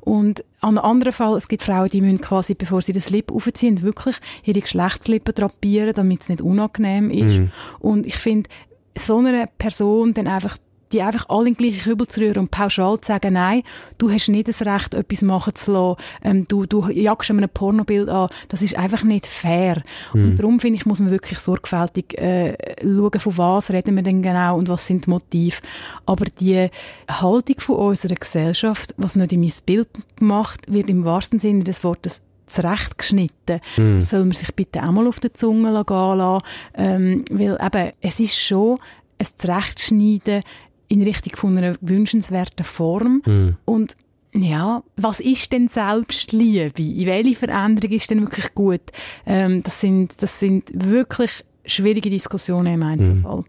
Und 0.00 0.44
an 0.66 0.78
einem 0.78 0.84
anderen 0.84 1.12
Fall, 1.12 1.36
es 1.36 1.46
gibt 1.46 1.62
Frauen, 1.62 1.88
die 1.88 2.00
müssen 2.00 2.20
quasi, 2.20 2.54
bevor 2.54 2.82
sie 2.82 2.92
das 2.92 3.10
Lip 3.10 3.30
aufziehen, 3.30 3.82
wirklich 3.82 4.16
ihre 4.42 4.60
Geschlechtslippen 4.60 5.32
drapieren, 5.32 5.92
damit 5.94 6.22
es 6.22 6.28
nicht 6.28 6.40
unangenehm 6.40 7.08
ist. 7.08 7.38
Mhm. 7.38 7.50
Und 7.78 8.04
ich 8.04 8.16
finde, 8.16 8.50
so 8.98 9.18
einer 9.18 9.46
Person 9.46 10.12
dann 10.12 10.26
einfach 10.26 10.58
die 10.92 11.02
einfach 11.02 11.28
alle 11.28 11.48
in 11.48 11.54
den 11.54 11.56
gleichen 11.56 11.80
Kübel 11.80 12.06
zu 12.06 12.20
rühren 12.20 12.38
und 12.38 12.50
pauschal 12.50 13.00
zu 13.00 13.08
sagen, 13.08 13.34
nein, 13.34 13.62
du 13.98 14.10
hast 14.10 14.28
nicht 14.28 14.48
das 14.48 14.62
Recht, 14.62 14.94
etwas 14.94 15.22
machen 15.22 15.54
zu 15.54 15.72
lassen, 15.72 16.02
ähm, 16.22 16.48
du, 16.48 16.66
du 16.66 16.88
jagst 16.90 17.30
einem 17.30 17.48
Pornobild 17.48 18.08
an, 18.08 18.28
das 18.48 18.62
ist 18.62 18.76
einfach 18.76 19.02
nicht 19.02 19.26
fair. 19.26 19.82
Mhm. 20.12 20.24
Und 20.24 20.36
darum 20.36 20.60
finde 20.60 20.78
ich, 20.78 20.86
muss 20.86 21.00
man 21.00 21.10
wirklich 21.10 21.38
sorgfältig 21.38 22.18
äh, 22.18 22.56
schauen, 22.82 23.20
von 23.20 23.38
was 23.38 23.70
reden 23.70 23.96
wir 23.96 24.02
denn 24.02 24.22
genau 24.22 24.56
und 24.56 24.68
was 24.68 24.86
sind 24.86 25.06
die 25.06 25.10
Motive. 25.10 25.58
Aber 26.06 26.24
die 26.40 26.68
Haltung 27.08 27.60
von 27.60 27.76
unserer 27.76 28.14
Gesellschaft, 28.14 28.94
was 28.96 29.16
nicht 29.16 29.32
in 29.32 29.40
mein 29.40 29.52
Bild 29.64 29.88
macht, 30.20 30.70
wird 30.72 30.88
im 30.88 31.04
wahrsten 31.04 31.38
Sinne 31.38 31.64
des 31.64 31.82
Wortes 31.84 32.22
zurechtgeschnitten. 32.46 33.60
Mm. 33.76 34.00
Soll 34.00 34.24
man 34.24 34.32
sich 34.32 34.54
bitte 34.54 34.82
auch 34.82 34.92
mal 34.92 35.06
auf 35.06 35.20
der 35.20 35.34
Zunge 35.34 35.84
gehen 35.84 36.18
lassen. 36.18 36.44
Ähm, 36.74 37.24
weil 37.30 37.58
eben, 37.60 37.92
es 38.00 38.20
ist 38.20 38.38
schon 38.40 38.78
ein 39.18 39.26
Zurechtschneiden 39.36 40.42
in 40.88 41.02
Richtung 41.02 41.36
von 41.36 41.58
einer 41.58 41.76
wünschenswerten 41.80 42.64
Form. 42.64 43.22
Mm. 43.24 43.56
Und 43.64 43.96
ja, 44.34 44.82
was 44.96 45.20
ist 45.20 45.52
denn 45.52 45.68
Selbstliebe? 45.68 46.82
In 46.82 47.06
welche 47.06 47.34
Veränderung 47.34 47.90
ist 47.90 48.10
denn 48.10 48.20
wirklich 48.20 48.54
gut? 48.54 48.82
Ähm, 49.24 49.62
das, 49.62 49.80
sind, 49.80 50.22
das 50.22 50.38
sind 50.38 50.70
wirklich 50.74 51.44
schwierige 51.64 52.10
Diskussionen 52.10 52.74
im 52.74 52.82
Einzelfall. 52.82 53.40
Mm. 53.40 53.44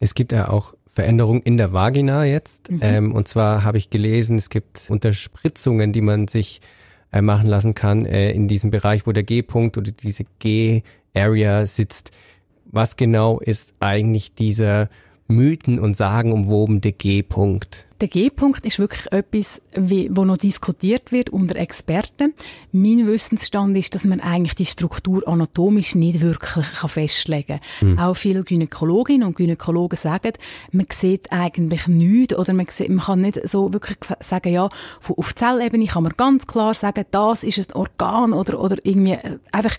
Es 0.00 0.14
gibt 0.14 0.32
ja 0.32 0.48
auch 0.48 0.74
Veränderungen 0.98 1.42
in 1.42 1.56
der 1.56 1.72
Vagina 1.72 2.24
jetzt. 2.24 2.72
Mhm. 2.72 2.80
Ähm, 2.82 3.12
und 3.12 3.28
zwar 3.28 3.62
habe 3.62 3.78
ich 3.78 3.88
gelesen, 3.88 4.36
es 4.36 4.50
gibt 4.50 4.86
Unterspritzungen, 4.88 5.92
die 5.92 6.00
man 6.00 6.26
sich 6.26 6.60
äh, 7.12 7.22
machen 7.22 7.46
lassen 7.46 7.74
kann 7.74 8.04
äh, 8.04 8.32
in 8.32 8.48
diesem 8.48 8.70
Bereich, 8.70 9.06
wo 9.06 9.12
der 9.12 9.22
G-Punkt 9.22 9.78
oder 9.78 9.92
diese 9.92 10.24
G-Area 10.40 11.66
sitzt. 11.66 12.10
Was 12.64 12.96
genau 12.96 13.38
ist 13.38 13.74
eigentlich 13.78 14.34
dieser 14.34 14.88
Mythen 15.28 15.78
und 15.78 15.94
Sagen 15.94 16.32
umwobene 16.32 16.80
G-Punkt? 16.80 17.86
Der 18.00 18.08
G-Punkt 18.08 18.64
ist 18.64 18.78
wirklich 18.78 19.12
etwas, 19.12 19.60
wie, 19.74 20.08
wo 20.10 20.24
noch 20.24 20.38
diskutiert 20.38 21.12
wird 21.12 21.30
unter 21.30 21.56
Experten. 21.56 22.34
Mein 22.72 23.06
Wissensstand 23.06 23.76
ist, 23.76 23.94
dass 23.94 24.04
man 24.04 24.20
eigentlich 24.20 24.54
die 24.54 24.66
Struktur 24.66 25.26
anatomisch 25.26 25.94
nicht 25.94 26.20
wirklich 26.20 26.66
kann 26.80 26.90
festlegen 26.90 27.60
kann. 27.80 27.88
Mhm. 27.88 27.98
Auch 27.98 28.14
viele 28.14 28.44
Gynäkologinnen 28.44 29.26
und 29.26 29.36
Gynäkologen 29.36 29.96
sagen, 29.96 30.32
man 30.72 30.86
sieht 30.92 31.32
eigentlich 31.32 31.86
nichts 31.88 32.36
oder 32.36 32.52
man, 32.52 32.66
sieht, 32.70 32.90
man 32.90 33.04
kann 33.04 33.20
nicht 33.20 33.48
so 33.48 33.72
wirklich 33.72 33.96
sagen, 34.20 34.52
ja, 34.52 34.68
auf 35.16 35.34
Zellebene 35.34 35.86
kann 35.86 36.02
man 36.02 36.12
ganz 36.16 36.46
klar 36.46 36.74
sagen, 36.74 37.04
das 37.10 37.42
ist 37.42 37.58
ein 37.58 37.76
Organ 37.76 38.32
oder, 38.32 38.60
oder 38.60 38.76
irgendwie 38.82 39.12
äh, 39.12 39.38
einfach, 39.52 39.76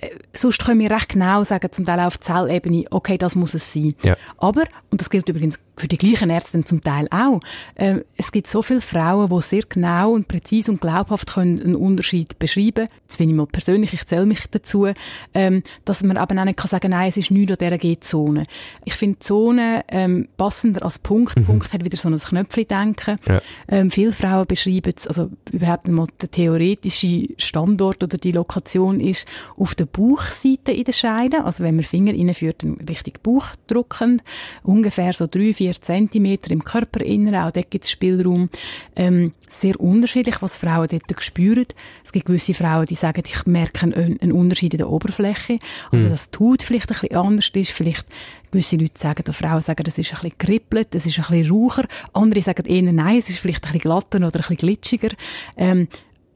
äh, 0.00 0.10
sonst 0.32 0.64
können 0.64 0.80
wir 0.80 0.90
recht 0.90 1.10
genau 1.10 1.44
sagen, 1.44 1.70
zum 1.72 1.84
Teil 1.84 2.00
auf 2.00 2.18
Zellebene, 2.20 2.84
okay, 2.90 3.18
das 3.18 3.36
muss 3.36 3.54
es 3.54 3.72
sein. 3.72 3.94
Ja. 4.02 4.16
Aber, 4.38 4.64
und 4.90 5.00
das 5.00 5.10
gilt 5.10 5.28
übrigens 5.28 5.58
für 5.76 5.88
die 5.88 5.98
gleichen 5.98 6.30
Ärzte 6.30 6.62
zum 6.64 6.82
Teil 6.82 7.08
auch, 7.10 7.40
äh, 7.74 8.00
es 8.16 8.32
gibt 8.32 8.46
so 8.46 8.62
viele 8.62 8.80
Frauen, 8.80 9.30
die 9.30 9.42
sehr 9.42 9.62
genau 9.68 10.12
und 10.12 10.28
präzise 10.28 10.70
und 10.70 10.80
glaubhaft 10.80 11.34
können 11.34 11.60
einen 11.60 11.76
Unterschied 11.76 12.38
beschreiben 12.40 12.88
Das 13.06 13.16
finde 13.16 13.32
ich 13.32 13.36
mal 13.36 13.46
persönlich, 13.46 13.92
ich 13.92 14.04
zähle 14.06 14.26
mich 14.26 14.46
dazu, 14.50 14.88
ähm, 15.34 15.62
dass 15.84 16.02
man 16.02 16.16
aber 16.16 16.40
auch 16.40 16.44
nicht 16.44 16.56
kann 16.56 16.68
sagen 16.68 16.90
nein, 16.90 17.08
es 17.08 17.16
ist 17.16 17.30
nichts 17.30 17.52
an 17.52 17.58
dieser 17.60 17.78
G-Zone. 17.78 18.44
Ich 18.84 18.94
finde 18.94 19.20
Zone 19.20 19.84
ähm, 19.88 20.28
passender 20.36 20.84
als 20.84 20.98
Punkt. 20.98 21.38
Mhm. 21.38 21.44
Punkt 21.44 21.72
hat 21.72 21.84
wieder 21.84 21.96
so 21.96 22.08
ein 22.08 22.18
Knöpfchen-Denken. 22.18 23.18
Ja. 23.28 23.42
Ähm, 23.68 23.90
viele 23.90 24.12
Frauen 24.12 24.46
beschreiben 24.46 24.92
es, 24.96 25.06
also 25.06 25.30
überhaupt 25.52 25.86
mal 25.88 26.08
der 26.20 26.30
theoretische 26.30 27.28
Standort 27.36 28.02
oder 28.02 28.18
die 28.18 28.32
Lokation 28.32 28.98
ist 28.98 29.26
auf 29.56 29.74
der 29.74 29.86
Bauchseite 29.86 30.72
in 30.72 30.84
der 30.84 30.92
Scheide, 30.92 31.44
also 31.44 31.62
wenn 31.62 31.76
man 31.76 31.84
Finger 31.84 32.12
reinführt, 32.12 32.64
Richtung 32.88 33.14
Bauch 33.22 33.46
drückend, 33.66 34.22
ungefähr 34.62 35.12
so 35.12 35.26
drei, 35.26 35.52
vier 35.52 35.80
Zentimeter 35.80 36.50
im 36.50 36.64
Körperinneren, 36.64 37.42
auch 37.42 37.52
dort 37.52 37.70
gibt 37.70 37.84
es 37.84 37.90
Spielraum. 37.90 38.48
Ähm, 38.96 39.32
sehr 39.52 39.78
unterschiedlich, 39.80 40.42
was 40.42 40.58
Frauen 40.58 40.88
dort 40.88 41.22
spüren. 41.22 41.66
Es 42.04 42.12
gibt 42.12 42.26
gewisse 42.26 42.54
Frauen, 42.54 42.86
die 42.86 42.94
sagen, 42.94 43.22
ich 43.26 43.46
merke 43.46 43.82
einen, 43.82 44.20
einen 44.20 44.32
Unterschied 44.32 44.74
in 44.74 44.78
der 44.78 44.88
Oberfläche. 44.88 45.58
Also, 45.90 46.06
mhm. 46.06 46.10
das 46.10 46.30
tut 46.30 46.62
vielleicht 46.62 46.90
ein 46.90 46.98
bisschen 47.00 47.16
anders 47.16 47.50
ist. 47.54 47.70
Vielleicht 47.70 48.06
gewisse 48.50 48.76
Leute 48.76 48.98
sagen, 48.98 49.22
oder 49.22 49.32
Frauen 49.32 49.60
sagen, 49.60 49.84
das 49.84 49.98
ist 49.98 50.12
ein 50.12 50.20
bisschen 50.20 50.38
kribbelt, 50.38 50.94
das 50.94 51.06
ist 51.06 51.18
ein 51.18 51.24
bisschen 51.28 51.52
raucher. 51.52 51.86
Andere 52.12 52.40
sagen 52.42 52.66
eher, 52.66 52.92
nein, 52.92 53.18
es 53.18 53.28
ist 53.28 53.38
vielleicht 53.38 53.64
ein 53.64 53.72
bisschen 53.72 53.80
glatter 53.80 54.18
oder 54.18 54.26
ein 54.26 54.30
bisschen 54.30 54.56
glitschiger. 54.56 55.10
Ähm, 55.56 55.88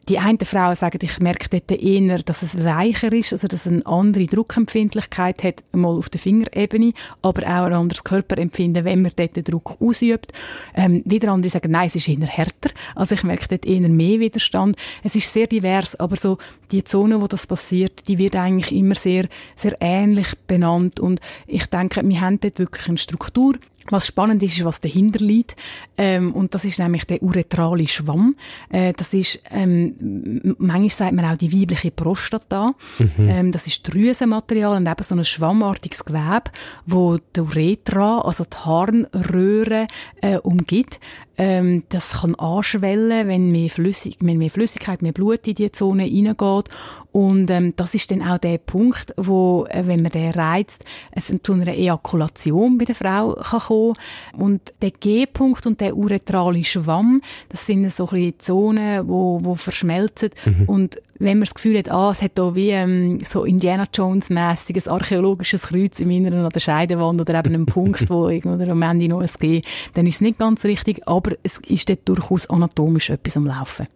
die 0.08 0.18
einen 0.18 0.38
Frauen 0.38 0.76
sagen, 0.76 0.98
ich 1.02 1.18
merke 1.20 1.48
dort 1.48 1.70
eher, 1.70 2.18
dass 2.18 2.42
es 2.42 2.62
weicher 2.62 3.12
ist, 3.12 3.32
also 3.32 3.48
dass 3.48 3.66
es 3.66 3.72
eine 3.72 3.86
andere 3.86 4.26
Druckempfindlichkeit 4.26 5.42
hat, 5.42 5.64
mal 5.72 5.96
auf 5.96 6.08
der 6.08 6.20
Fingerebene, 6.20 6.92
aber 7.22 7.42
auch 7.42 7.66
ein 7.66 7.72
anderes 7.72 8.04
Körperempfinden, 8.04 8.84
wenn 8.84 9.02
man 9.02 9.12
dort 9.16 9.36
den 9.36 9.44
Druck 9.44 9.76
ausübt. 9.80 10.32
Ähm, 10.74 11.02
wieder 11.04 11.32
andere 11.32 11.50
sagen, 11.50 11.70
nein, 11.70 11.86
es 11.86 11.96
ist 11.96 12.08
eher 12.08 12.26
härter, 12.26 12.70
also 12.94 13.14
ich 13.14 13.24
merke 13.24 13.48
dort 13.48 13.66
eher 13.66 13.88
mehr 13.88 14.20
Widerstand. 14.20 14.76
Es 15.02 15.16
ist 15.16 15.32
sehr 15.32 15.46
divers, 15.46 15.96
aber 15.96 16.16
so 16.16 16.38
die 16.70 16.84
Zone, 16.84 17.20
wo 17.20 17.26
das 17.26 17.46
passiert, 17.46 18.06
die 18.08 18.18
wird 18.18 18.36
eigentlich 18.36 18.72
immer 18.72 18.94
sehr, 18.94 19.28
sehr 19.56 19.76
ähnlich 19.80 20.28
benannt 20.46 21.00
und 21.00 21.20
ich 21.46 21.66
denke, 21.66 22.06
wir 22.06 22.20
haben 22.20 22.40
dort 22.40 22.58
wirklich 22.58 22.88
eine 22.88 22.98
Struktur, 22.98 23.54
was 23.90 24.06
spannend 24.06 24.42
ist, 24.42 24.56
ist, 24.56 24.64
was 24.64 24.80
dahinter 24.80 25.24
liegt. 25.24 25.56
Ähm, 25.96 26.32
und 26.32 26.54
das 26.54 26.64
ist 26.64 26.78
nämlich 26.78 27.04
der 27.04 27.22
uretrale 27.22 27.86
Schwamm. 27.86 28.36
Äh, 28.70 28.92
das 28.94 29.14
ist, 29.14 29.40
ähm, 29.50 30.54
manchmal 30.58 30.90
sagt 30.90 31.12
man 31.12 31.24
auch 31.24 31.36
die 31.36 31.52
weibliche 31.52 31.90
Prostata. 31.90 32.74
Mhm. 32.98 33.08
Ähm, 33.18 33.52
das 33.52 33.66
ist 33.66 33.82
Drüsenmaterial 33.82 34.76
und 34.76 34.88
eben 34.88 35.02
so 35.02 35.14
ein 35.14 35.24
schwammartiges 35.24 36.04
Gewebe, 36.04 36.50
wo 36.86 37.18
die 37.36 37.40
Uretra, 37.40 38.20
also 38.20 38.44
die 38.44 38.56
Harnröhre, 38.56 39.86
äh, 40.20 40.38
umgibt. 40.38 40.98
Ähm, 41.36 41.84
das 41.88 42.20
kann 42.20 42.34
anschwellen, 42.36 43.28
wenn 43.28 43.50
mehr, 43.50 43.68
Flüssig 43.68 44.16
wenn 44.20 44.38
mehr 44.38 44.50
Flüssigkeit, 44.50 45.02
mehr 45.02 45.12
Blut 45.12 45.46
in 45.48 45.54
die 45.54 45.72
Zone 45.72 46.04
reingeht. 46.04 46.68
Und 47.12 47.50
ähm, 47.50 47.74
das 47.76 47.94
ist 47.94 48.10
dann 48.10 48.22
auch 48.22 48.38
der 48.38 48.58
Punkt, 48.58 49.14
wo, 49.16 49.66
äh, 49.68 49.86
wenn 49.86 50.02
man 50.02 50.12
den 50.12 50.32
reizt, 50.32 50.84
es 51.12 51.32
zu 51.42 51.52
einer 51.52 51.68
Ejakulation 51.68 52.78
bei 52.78 52.84
der 52.84 52.94
Frau 52.94 53.34
kann 53.34 53.60
kommen. 53.60 53.94
Und 54.36 54.74
der 54.82 54.90
G-Punkt 54.90 55.66
und 55.66 55.80
der 55.80 55.96
uretrale 55.96 56.64
Schwamm, 56.64 57.20
das 57.48 57.66
sind 57.66 57.90
so 57.92 58.08
ein 58.08 58.10
bisschen 58.10 58.40
Zonen, 58.40 59.08
wo, 59.08 59.40
wo 59.42 59.54
verschmelzen. 59.54 60.30
Mhm. 60.44 60.64
Und 60.66 61.02
wenn 61.18 61.38
man 61.38 61.44
das 61.44 61.54
Gefühl 61.54 61.78
hat, 61.78 61.90
ah, 61.90 62.10
es 62.10 62.22
hat 62.22 62.32
da 62.34 62.54
wie 62.54 62.70
ähm, 62.70 63.18
so 63.24 63.44
Indiana 63.44 63.84
Jones-mässiges 63.92 64.88
archäologisches 64.88 65.62
Kreuz 65.62 66.00
im 66.00 66.10
Inneren 66.10 66.44
an 66.44 66.50
der 66.50 66.60
Scheidewand 66.60 67.20
oder 67.20 67.38
eben 67.38 67.54
einen 67.54 67.66
Punkt, 67.66 68.08
wo 68.10 68.28
irgendwo 68.28 68.62
am 68.62 68.82
Ende 68.82 69.08
noch 69.08 69.22
es 69.22 69.38
geht, 69.38 69.64
dann 69.94 70.06
ist 70.06 70.16
es 70.16 70.20
nicht 70.20 70.38
ganz 70.38 70.64
richtig, 70.64 71.06
aber 71.06 71.32
es 71.42 71.58
ist 71.66 71.88
dort 71.88 72.08
durchaus 72.08 72.48
anatomisch 72.50 73.10
etwas 73.10 73.36
am 73.36 73.46
Laufen. 73.46 73.86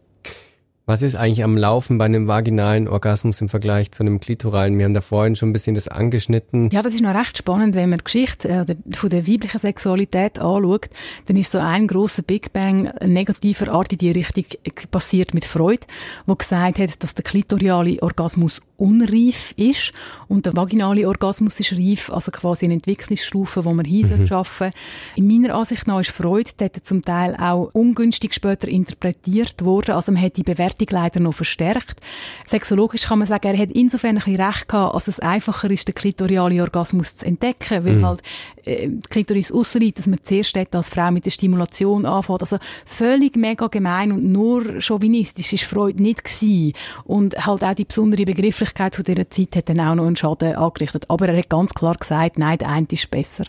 Was 0.89 1.03
ist 1.03 1.17
eigentlich 1.17 1.45
am 1.45 1.59
Laufen 1.59 1.99
bei 1.99 2.07
einem 2.07 2.29
vaginalen 2.29 2.89
Orgasmus 2.89 3.43
im 3.43 3.51
Vergleich 3.51 3.93
zu 3.93 4.03
einem 4.03 4.21
klitoralen? 4.21 4.79
Wir 4.79 4.87
haben 4.87 4.95
da 4.95 5.03
vorhin 5.03 5.37
schon 5.37 5.51
ein 5.51 5.53
bisschen 5.53 5.75
das 5.75 5.87
angeschnitten. 5.87 6.71
Ja, 6.71 6.81
das 6.81 6.95
ist 6.95 7.03
noch 7.03 7.15
recht 7.15 7.37
spannend, 7.37 7.75
wenn 7.75 7.91
man 7.91 7.99
die 7.99 8.05
Geschichte 8.05 8.49
äh, 8.49 8.97
von 8.97 9.11
der 9.11 9.29
weiblichen 9.29 9.59
Sexualität 9.59 10.39
anschaut. 10.39 10.89
Dann 11.27 11.37
ist 11.37 11.53
so 11.53 11.59
ein 11.59 11.89
großer 11.89 12.23
Big 12.23 12.55
Bang 12.55 12.91
negativer 13.05 13.71
Art 13.71 13.93
in 13.93 13.99
die 13.99 14.13
Richtung 14.13 14.47
passiert 14.91 15.35
mit 15.35 15.45
Freud, 15.45 15.81
wo 16.25 16.35
gesagt 16.37 16.79
hat, 16.79 17.03
dass 17.03 17.15
der 17.15 17.23
klitoriale 17.23 18.03
Orgasmus 18.03 18.63
unreif 18.79 19.53
ist 19.57 19.93
und 20.29 20.47
der 20.47 20.57
vaginale 20.57 21.07
Orgasmus 21.07 21.59
ist 21.59 21.73
reif, 21.73 22.11
also 22.11 22.31
quasi 22.31 22.65
eine 22.65 22.75
Entwicklungsstufe, 22.75 23.65
wo 23.65 23.75
man 23.75 23.85
hin 23.85 24.21
mhm. 24.21 24.27
schaffen. 24.27 24.71
In 25.17 25.27
meiner 25.27 25.55
Ansicht 25.55 25.87
nach 25.89 26.01
ist 26.01 26.11
Freud 26.11 26.51
dort 26.57 26.87
zum 26.87 27.03
Teil 27.03 27.37
auch 27.37 27.71
ungünstig 27.73 28.33
später 28.35 28.69
interpretiert 28.69 29.65
worden, 29.65 29.97
also 29.97 30.13
man 30.13 30.23
hat 30.23 30.37
die 30.37 30.45
Bewertung 30.45 30.87
leider 30.91 31.19
noch 31.19 31.35
verstärkt. 31.35 32.01
Sexologisch 32.47 33.03
kann 33.03 33.19
man 33.19 33.27
sagen, 33.27 33.49
er 33.49 33.59
hat 33.59 33.73
insofern 33.73 34.17
ein 34.19 34.25
bisschen 34.25 34.41
recht 34.41 34.69
gehabt, 34.69 34.95
als 34.95 35.09
es 35.09 35.19
einfacher 35.19 35.71
ist, 35.71 35.89
den 35.89 35.97
klitorialen 35.97 36.61
Orgasmus 36.61 37.17
zu 37.17 37.27
entdecken, 37.27 37.85
weil 37.85 37.97
mhm. 37.97 38.07
halt 38.07 38.23
äh, 38.65 38.89
die 38.89 39.09
Klitoris 39.09 39.51
ausliegt, 39.51 39.99
dass 39.99 40.07
man 40.07 40.23
zuerst 40.23 40.57
als 40.57 40.89
Frau 40.89 41.11
mit 41.11 41.27
der 41.27 41.31
Stimulation 41.31 42.07
anfängt. 42.07 42.43
Also 42.43 42.59
völlig 42.87 43.37
mega 43.37 43.67
gemein 43.67 44.13
und 44.13 44.25
nur 44.25 44.81
chauvinistisch 44.81 45.53
ist 45.53 45.65
Freud 45.65 46.01
nicht 46.01 46.25
gewesen. 46.25 46.75
Und 47.05 47.47
halt 47.47 47.65
auch 47.65 47.75
die 47.75 47.85
besondere 47.85 48.25
Begrifflichkeit 48.25 48.68
von 48.97 49.05
dieser 49.05 49.31
Zeit 49.31 49.57
hat 49.57 49.69
dann 49.69 49.81
auch 49.81 49.95
noch 49.95 50.07
einen 50.07 50.17
Schaden 50.17 50.55
angerichtet. 50.55 51.05
Aber 51.09 51.29
er 51.29 51.39
hat 51.39 51.49
ganz 51.49 51.75
klar 51.75 51.95
gesagt, 51.95 52.39
nein, 52.39 52.59
der 52.59 52.69
eine 52.69 52.87
ist 52.91 53.11
besser. 53.11 53.45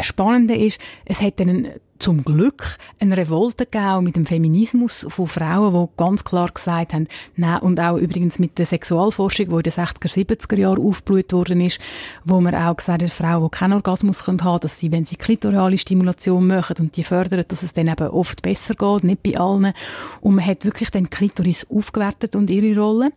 Spannende 0.00 0.54
ist, 0.54 0.78
es 1.04 1.20
hat 1.20 1.40
dann 1.40 1.48
einen 1.48 1.68
zum 2.02 2.24
Glück 2.24 2.78
eine 2.98 3.16
Revolte 3.16 3.64
gegeben 3.64 4.02
mit 4.02 4.16
dem 4.16 4.26
Feminismus 4.26 5.06
von 5.08 5.28
Frauen, 5.28 5.72
die 5.72 5.96
ganz 5.96 6.24
klar 6.24 6.50
gesagt 6.52 6.94
haben, 6.94 7.06
nein, 7.36 7.60
und 7.60 7.78
auch 7.78 7.96
übrigens 7.96 8.40
mit 8.40 8.58
der 8.58 8.66
Sexualforschung, 8.66 9.46
die 9.50 9.54
in 9.54 9.62
den 9.62 9.72
60er, 9.72 10.08
70er 10.08 10.58
Jahren 10.58 10.84
aufgeblüht 10.84 11.32
worden 11.32 11.60
ist, 11.60 11.78
wo 12.24 12.40
man 12.40 12.56
auch 12.56 12.76
gesagt 12.76 13.04
hat, 13.04 13.10
Frauen, 13.10 13.44
die 13.44 13.56
keinen 13.56 13.74
Orgasmus 13.74 14.26
haben 14.26 14.38
können, 14.38 14.58
dass 14.58 14.80
sie, 14.80 14.90
wenn 14.90 15.04
sie 15.04 15.14
klitorale 15.14 15.78
Stimulation 15.78 16.48
machen 16.48 16.74
und 16.80 16.96
die 16.96 17.04
fördern, 17.04 17.44
dass 17.46 17.62
es 17.62 17.72
dann 17.72 17.86
eben 17.86 18.08
oft 18.08 18.42
besser 18.42 18.74
geht, 18.74 19.04
nicht 19.04 19.22
bei 19.22 19.38
allen. 19.38 19.72
Und 20.20 20.34
man 20.34 20.44
hat 20.44 20.64
wirklich 20.64 20.90
den 20.90 21.08
Klitoris 21.08 21.68
aufgewertet 21.70 22.34
und 22.34 22.50
ihre 22.50 22.80
Rolle. 22.80 23.12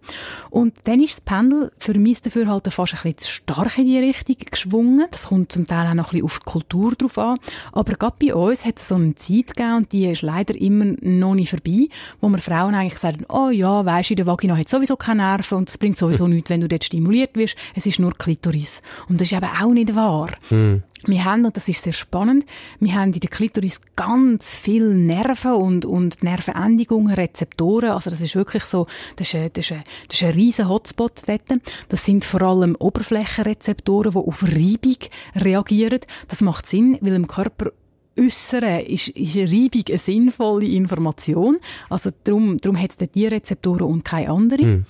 Und 0.51 0.75
dann 0.83 1.01
ist 1.01 1.13
das 1.13 1.21
Pendel 1.21 1.71
für 1.79 1.97
mich 1.97 2.21
dafür 2.21 2.45
halt 2.45 2.71
fast 2.71 2.93
ein 2.93 2.99
bisschen 3.01 3.17
zu 3.17 3.31
stark 3.31 3.79
in 3.79 3.87
die 3.87 3.97
Richtung 3.97 4.35
geschwungen. 4.51 5.07
Das 5.09 5.29
kommt 5.29 5.51
zum 5.51 5.65
Teil 5.65 5.87
auch 5.87 5.95
noch 5.95 6.11
ein 6.11 6.19
bisschen 6.19 6.25
auf 6.25 6.39
die 6.39 6.45
Kultur 6.45 6.91
drauf 6.93 7.17
an. 7.17 7.39
Aber 7.71 7.93
gerade 7.93 8.15
bei 8.19 8.35
uns 8.35 8.63
hat 8.63 8.74
es 8.79 8.87
so 8.87 8.95
eine 8.95 9.15
Zeit 9.15 9.55
gegeben, 9.55 9.75
und 9.77 9.91
die 9.91 10.05
ist 10.07 10.21
leider 10.21 10.55
immer 10.55 10.93
noch 11.01 11.35
nicht 11.35 11.49
vorbei, 11.49 11.87
wo 12.21 12.29
wir 12.29 12.37
Frauen 12.39 12.75
eigentlich 12.75 12.99
sagen, 12.99 13.25
oh 13.29 13.49
ja, 13.49 13.85
weisst 13.85 14.11
in 14.11 14.17
der 14.17 14.27
Vagina 14.27 14.57
hat 14.57 14.69
sowieso 14.69 14.95
keine 14.95 15.23
Nerven 15.23 15.57
und 15.57 15.69
es 15.69 15.77
bringt 15.77 15.97
sowieso 15.97 16.27
nichts, 16.29 16.49
wenn 16.49 16.61
du 16.61 16.67
dort 16.67 16.83
stimuliert 16.83 17.35
wirst. 17.35 17.55
Es 17.75 17.85
ist 17.85 17.99
nur 17.99 18.13
Klitoris. 18.17 18.81
Und 19.09 19.21
das 19.21 19.31
ist 19.31 19.37
eben 19.37 19.45
auch 19.45 19.73
nicht 19.73 19.95
wahr. 19.95 20.31
Mhm. 20.49 20.83
Wir 21.07 21.23
haben, 21.23 21.45
und 21.45 21.55
das 21.55 21.67
ist 21.67 21.83
sehr 21.83 21.93
spannend, 21.93 22.45
wir 22.79 22.95
haben 22.95 23.13
in 23.13 23.19
der 23.19 23.29
Klitoris 23.29 23.79
ganz 23.95 24.55
viele 24.55 24.95
Nerven 24.95 25.53
und, 25.53 25.85
und 25.85 26.23
Nervenendigungen, 26.23 27.13
Rezeptoren. 27.13 27.91
Also 27.91 28.09
das 28.09 28.21
ist 28.21 28.35
wirklich 28.35 28.63
so, 28.63 28.87
das 29.15 29.27
ist 29.27 29.35
ein, 29.35 29.49
das 29.53 29.65
ist 29.65 29.71
ein, 29.73 29.83
das 30.07 30.19
ist 30.19 30.23
ein 30.23 30.33
riesen 30.33 30.67
Hotspot 30.67 31.21
dort. 31.27 31.41
Das 31.89 32.05
sind 32.05 32.25
vor 32.25 32.41
allem 32.41 32.75
Oberflächenrezeptoren, 32.79 34.13
die 34.13 34.17
auf 34.17 34.43
Reibung 34.43 34.97
reagieren. 35.35 35.99
Das 36.27 36.41
macht 36.41 36.65
Sinn, 36.65 36.97
weil 37.01 37.13
im 37.13 37.27
Körper 37.27 37.71
Äußere 38.17 38.81
ist, 38.81 39.09
ist 39.09 39.35
eine 39.37 39.51
Reibung 39.51 39.83
eine 39.89 39.97
sinnvolle 39.97 40.67
Information. 40.67 41.57
Also 41.89 42.11
darum, 42.23 42.59
darum 42.59 42.79
hat 42.79 42.91
es 42.91 43.09
die 43.11 43.27
Rezeptoren 43.27 43.81
und 43.81 44.05
keine 44.05 44.29
andere. 44.29 44.63
Mhm. 44.63 44.85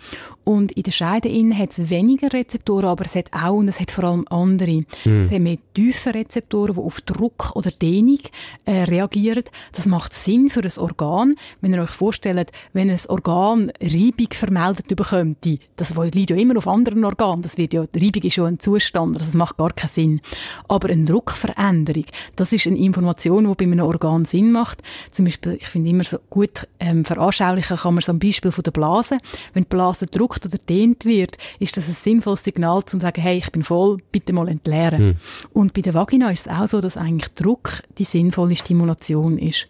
Und 0.46 0.72
in 0.74 0.84
der 0.84 0.92
Scheide 0.92 1.28
innen 1.28 1.58
hat 1.58 1.72
es 1.72 1.90
weniger 1.90 2.32
Rezeptoren, 2.32 2.86
aber 2.86 3.06
es 3.06 3.16
hat 3.16 3.34
auch 3.34 3.56
und 3.56 3.68
es 3.68 3.80
hat 3.80 3.92
vor 3.92 4.06
allem 4.06 4.26
andere. 4.30 4.86
Mhm. 5.04 5.22
Es 5.22 5.32
hat 5.32 5.40
mehr 5.40 5.58
tiefe 5.74 6.14
Rezeptoren, 6.14 6.76
die 6.76 6.82
auf 6.82 7.02
Druck 7.02 7.56
oder 7.56 7.72
Dehnung 7.72 8.20
äh, 8.66 8.84
reagieren. 8.84 9.44
Das 9.74 9.88
macht 9.88 10.14
Sinn 10.14 10.50
für 10.50 10.62
ein 10.62 10.72
Organ. 10.78 11.34
Wenn 11.62 11.74
ihr 11.74 11.82
euch 11.82 11.90
vorstellt, 11.90 12.52
wenn 12.74 12.90
ein 12.90 13.00
Organ 13.08 13.72
Reibung 13.82 14.32
vermeldet 14.32 14.88
bekommt, 14.88 15.38
das 15.76 15.96
liegt 16.14 16.30
ja 16.30 16.36
immer 16.36 16.58
auf 16.58 16.68
anderen 16.68 17.04
Organen. 17.04 17.42
Das 17.42 17.58
wird 17.58 17.74
ja, 17.74 17.82
Reibung 17.82 18.24
ist 18.24 18.36
ja 18.36 18.46
ein 18.46 18.60
Zustand, 18.60 19.20
das 19.20 19.34
macht 19.34 19.58
gar 19.58 19.72
keinen 19.72 19.90
Sinn. 19.90 20.22
Aber 20.68 20.90
eine 20.90 21.06
Druckveränderung, 21.06 22.06
das 22.36 22.54
ist 22.54 22.68
eine 22.68 22.78
Information, 22.78 23.48
die 23.48 23.66
bei 23.66 23.72
einem 23.72 23.86
Organ 23.86 24.26
Sinn 24.26 24.52
macht. 24.52 24.84
Zum 25.10 25.26
Beispiel, 25.26 25.54
ich 25.54 25.68
finde 25.68 25.90
immer 25.90 26.04
so 26.04 26.20
gut 26.30 26.68
ähm, 26.80 27.04
veranschaulichen 27.04 27.78
kann 27.78 27.94
man 27.96 28.02
so 28.02 28.12
ein 28.12 28.20
Beispiel 28.20 28.52
von 28.52 28.64
der 28.64 28.72
Blase. 28.72 29.18
Wenn 29.54 29.64
die 29.64 29.70
Blase 29.70 30.06
druckt 30.06 30.35
gedruckt 30.36 30.46
oder 30.46 30.58
dehnt 30.58 31.06
wird, 31.06 31.38
ist 31.60 31.78
das 31.78 31.88
ein 31.88 31.94
sinnvolles 31.94 32.44
Signal, 32.44 32.78
um 32.78 32.88
zu 32.88 33.00
sagen, 33.00 33.22
hey, 33.22 33.38
ich 33.38 33.52
bin 33.52 33.64
voll, 33.64 33.98
bitte 34.12 34.34
mal 34.34 34.48
entleeren. 34.48 35.00
Hm. 35.00 35.16
Und 35.54 35.74
bei 35.74 35.82
der 35.82 35.94
Vagina 35.94 36.32
ist 36.32 36.48
es 36.48 36.54
auch 36.54 36.68
so, 36.68 36.82
dass 36.82 36.98
eigentlich 36.98 37.34
Druck 37.34 37.82
die 37.98 38.04
sinnvolle 38.04 38.56
Stimulation 38.56 39.38
ist. 39.38 39.68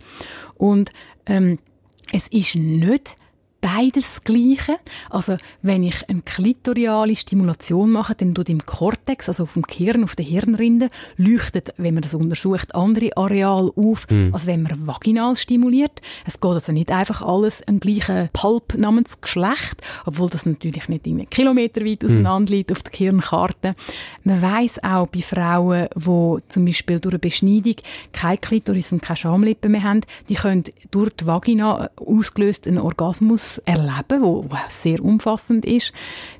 Und 0.56 0.91
ähm, 1.25 1.60
es 2.12 2.28
ist 2.28 2.56
nicht 2.56 3.15
beides 3.65 4.06
das 4.06 4.23
Gleiche. 4.23 4.78
Also, 5.10 5.38
wenn 5.63 5.84
ich 5.84 6.08
eine 6.08 6.21
klitoriale 6.21 7.15
Stimulation 7.15 7.91
mache, 7.91 8.13
dann 8.13 8.36
tut 8.36 8.49
im 8.49 8.63
Kortex, 8.63 9.28
also 9.28 9.43
auf 9.43 9.54
dem 9.54 9.63
Gehirn, 9.63 10.04
auf 10.04 10.15
der 10.15 10.25
Hirnrinde, 10.25 10.89
leuchtet, 11.17 11.73
wenn 11.78 11.95
man 11.95 12.04
das 12.04 12.13
untersucht, 12.13 12.75
andere 12.75 13.17
Areal 13.17 13.71
auf, 13.75 14.08
mhm. 14.10 14.30
als 14.34 14.45
wenn 14.45 14.62
man 14.62 14.88
vaginal 14.88 15.36
stimuliert. 15.36 16.01
Es 16.28 16.39
geht 16.39 16.51
also 16.51 16.71
nicht 16.71 16.91
einfach 16.91 17.23
alles 17.23 17.63
ein 17.63 17.80
gleicher 17.80 18.30
Pulp 18.34 18.75
namens 18.75 19.19
Geschlecht, 19.19 19.82
obwohl 20.06 20.30
das 20.30 20.45
natürlich 20.45 20.88
nicht 20.88 21.08
immer 21.08 21.25
kilometerweit 21.25 22.04
mhm. 22.04 22.10
auseinander 22.10 22.54
liegt 22.54 22.71
auf 22.71 22.84
der 22.84 22.91
Gehirnkarte. 22.91 23.75
Man 24.23 24.41
weiß 24.41 24.84
auch 24.84 25.08
bei 25.08 25.21
Frauen, 25.21 25.88
die 25.95 26.49
zum 26.49 26.65
Beispiel 26.65 26.99
durch 26.99 27.13
eine 27.13 27.19
Beschneidung 27.19 27.75
keine 28.13 28.38
Klitoris 28.38 28.91
und 28.91 29.01
keine 29.01 29.17
Schamlippen 29.17 29.71
mehr 29.71 29.84
haben, 29.84 30.01
die 30.30 30.36
können 30.36 30.63
durch 30.91 31.10
die 31.15 31.25
Vagina 31.25 31.89
ausgelöst 31.95 32.67
einen 32.67 32.78
Orgasmus 32.78 33.55
erleben, 33.65 34.22
wo, 34.22 34.46
sehr 34.70 35.04
umfassend 35.04 35.65
ist. 35.65 35.94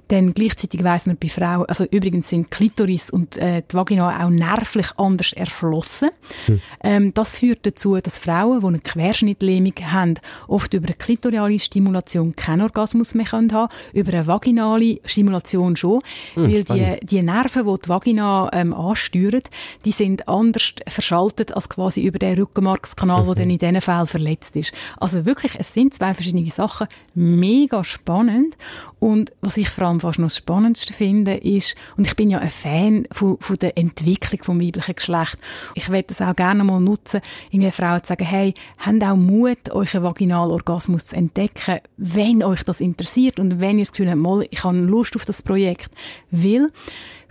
Denn 0.10 0.34
gleichzeitig 0.34 0.84
weiß 0.84 1.08
man 1.08 1.18
bei 1.18 1.30
Frauen, 1.30 1.66
also 1.68 1.86
übrigens 1.86 2.30
sind 2.30 2.52
Klitoris 2.52 3.10
und 3.10 3.38
äh, 3.38 3.64
die 3.70 3.76
Vagina 3.76 4.24
auch 4.24 4.30
nervlich 4.30 4.88
anders 4.98 5.34
erschlossen. 5.34 6.10
Hm. 6.46 6.62
Ähm, 6.84 7.14
das 7.14 7.38
führt 7.38 7.66
dazu, 7.66 7.96
dass 7.98 8.20
Frauen, 8.20 8.60
die 8.60 8.68
eine 8.68 8.80
Querschnittlähmung 8.80 9.74
haben, 9.82 10.16
oft 10.48 10.74
über 10.74 10.88
eine 10.88 10.96
klitoriale 10.96 11.58
Stimulation 11.60 12.36
keinen 12.36 12.62
Orgasmus 12.62 13.16
mehr 13.16 13.32
haben 13.32 13.48
können, 13.48 13.68
über 13.94 14.14
eine 14.14 14.28
vaginale 14.28 15.00
Stimulation 15.06 15.76
schon, 15.76 16.02
hm, 16.36 16.44
weil 16.52 16.64
die, 16.64 17.06
die 17.06 17.22
Nerven, 17.22 17.66
die 17.66 17.82
die 17.84 17.90
Vagina 17.90 18.50
ähm, 18.54 18.74
ansteuern, 18.74 19.42
die 19.86 19.92
sind 19.92 20.28
anders 20.28 20.74
verschaltet 20.88 21.54
als 21.54 21.70
quasi 21.70 22.04
über 22.04 22.20
den 22.20 22.38
Rückenmarkskanal, 22.38 23.24
mhm. 23.24 23.26
der 23.28 23.36
dann 23.36 23.50
in 23.50 23.58
diesen 23.58 23.82
Fällen 23.82 24.06
verletzt 24.06 24.56
ist. 24.56 24.74
Also 24.98 25.26
wirklich, 25.26 25.54
es 25.58 25.74
sind 25.74 25.94
zwei 25.94 26.14
verschiedene 26.14 26.50
Sachen, 26.50 26.88
mega 27.14 27.84
spannend 27.84 28.56
und 29.00 29.32
was 29.42 29.58
ich 29.58 29.70
vor 29.70 29.88
allem 29.88 29.95
fast 30.00 30.20
noch 30.20 30.28
das 30.28 30.38
Spannendste 30.38 30.94
finde, 30.94 31.36
ist, 31.36 31.76
und 31.98 32.06
ich 32.06 32.16
bin 32.16 32.30
ja 32.30 32.40
ein 32.40 32.50
Fan 32.50 33.08
von, 33.12 33.38
von 33.40 33.56
der 33.58 33.78
Entwicklung 33.78 34.44
vom 34.44 34.62
weiblichen 34.62 34.96
Geschlecht. 34.96 35.38
Ich 35.74 35.90
werde 35.90 36.08
das 36.10 36.22
auch 36.22 36.36
gerne 36.36 36.64
mal 36.64 36.80
nutzen, 36.80 37.22
irgendwie 37.52 37.72
Frauen 37.72 38.02
zu 38.02 38.08
sagen, 38.08 38.26
hey, 38.26 38.54
habt 38.78 39.04
auch 39.04 39.16
Mut, 39.16 39.70
euren 39.72 40.04
Vaginalorgasmus 40.04 41.06
zu 41.06 41.16
entdecken, 41.16 41.80
wenn 41.98 42.44
euch 42.44 42.64
das 42.64 42.82
interessiert 42.82 43.40
und 43.40 43.60
wenn 43.60 43.78
ihr 43.78 43.86
das 43.86 43.92
Gefühl 43.92 44.10
habt, 44.10 44.20
mal, 44.20 44.46
ich 44.50 44.64
habe 44.64 44.78
Lust 44.78 45.16
auf 45.16 45.26
das 45.26 45.42
Projekt. 45.42 45.90
Weil, 46.32 46.70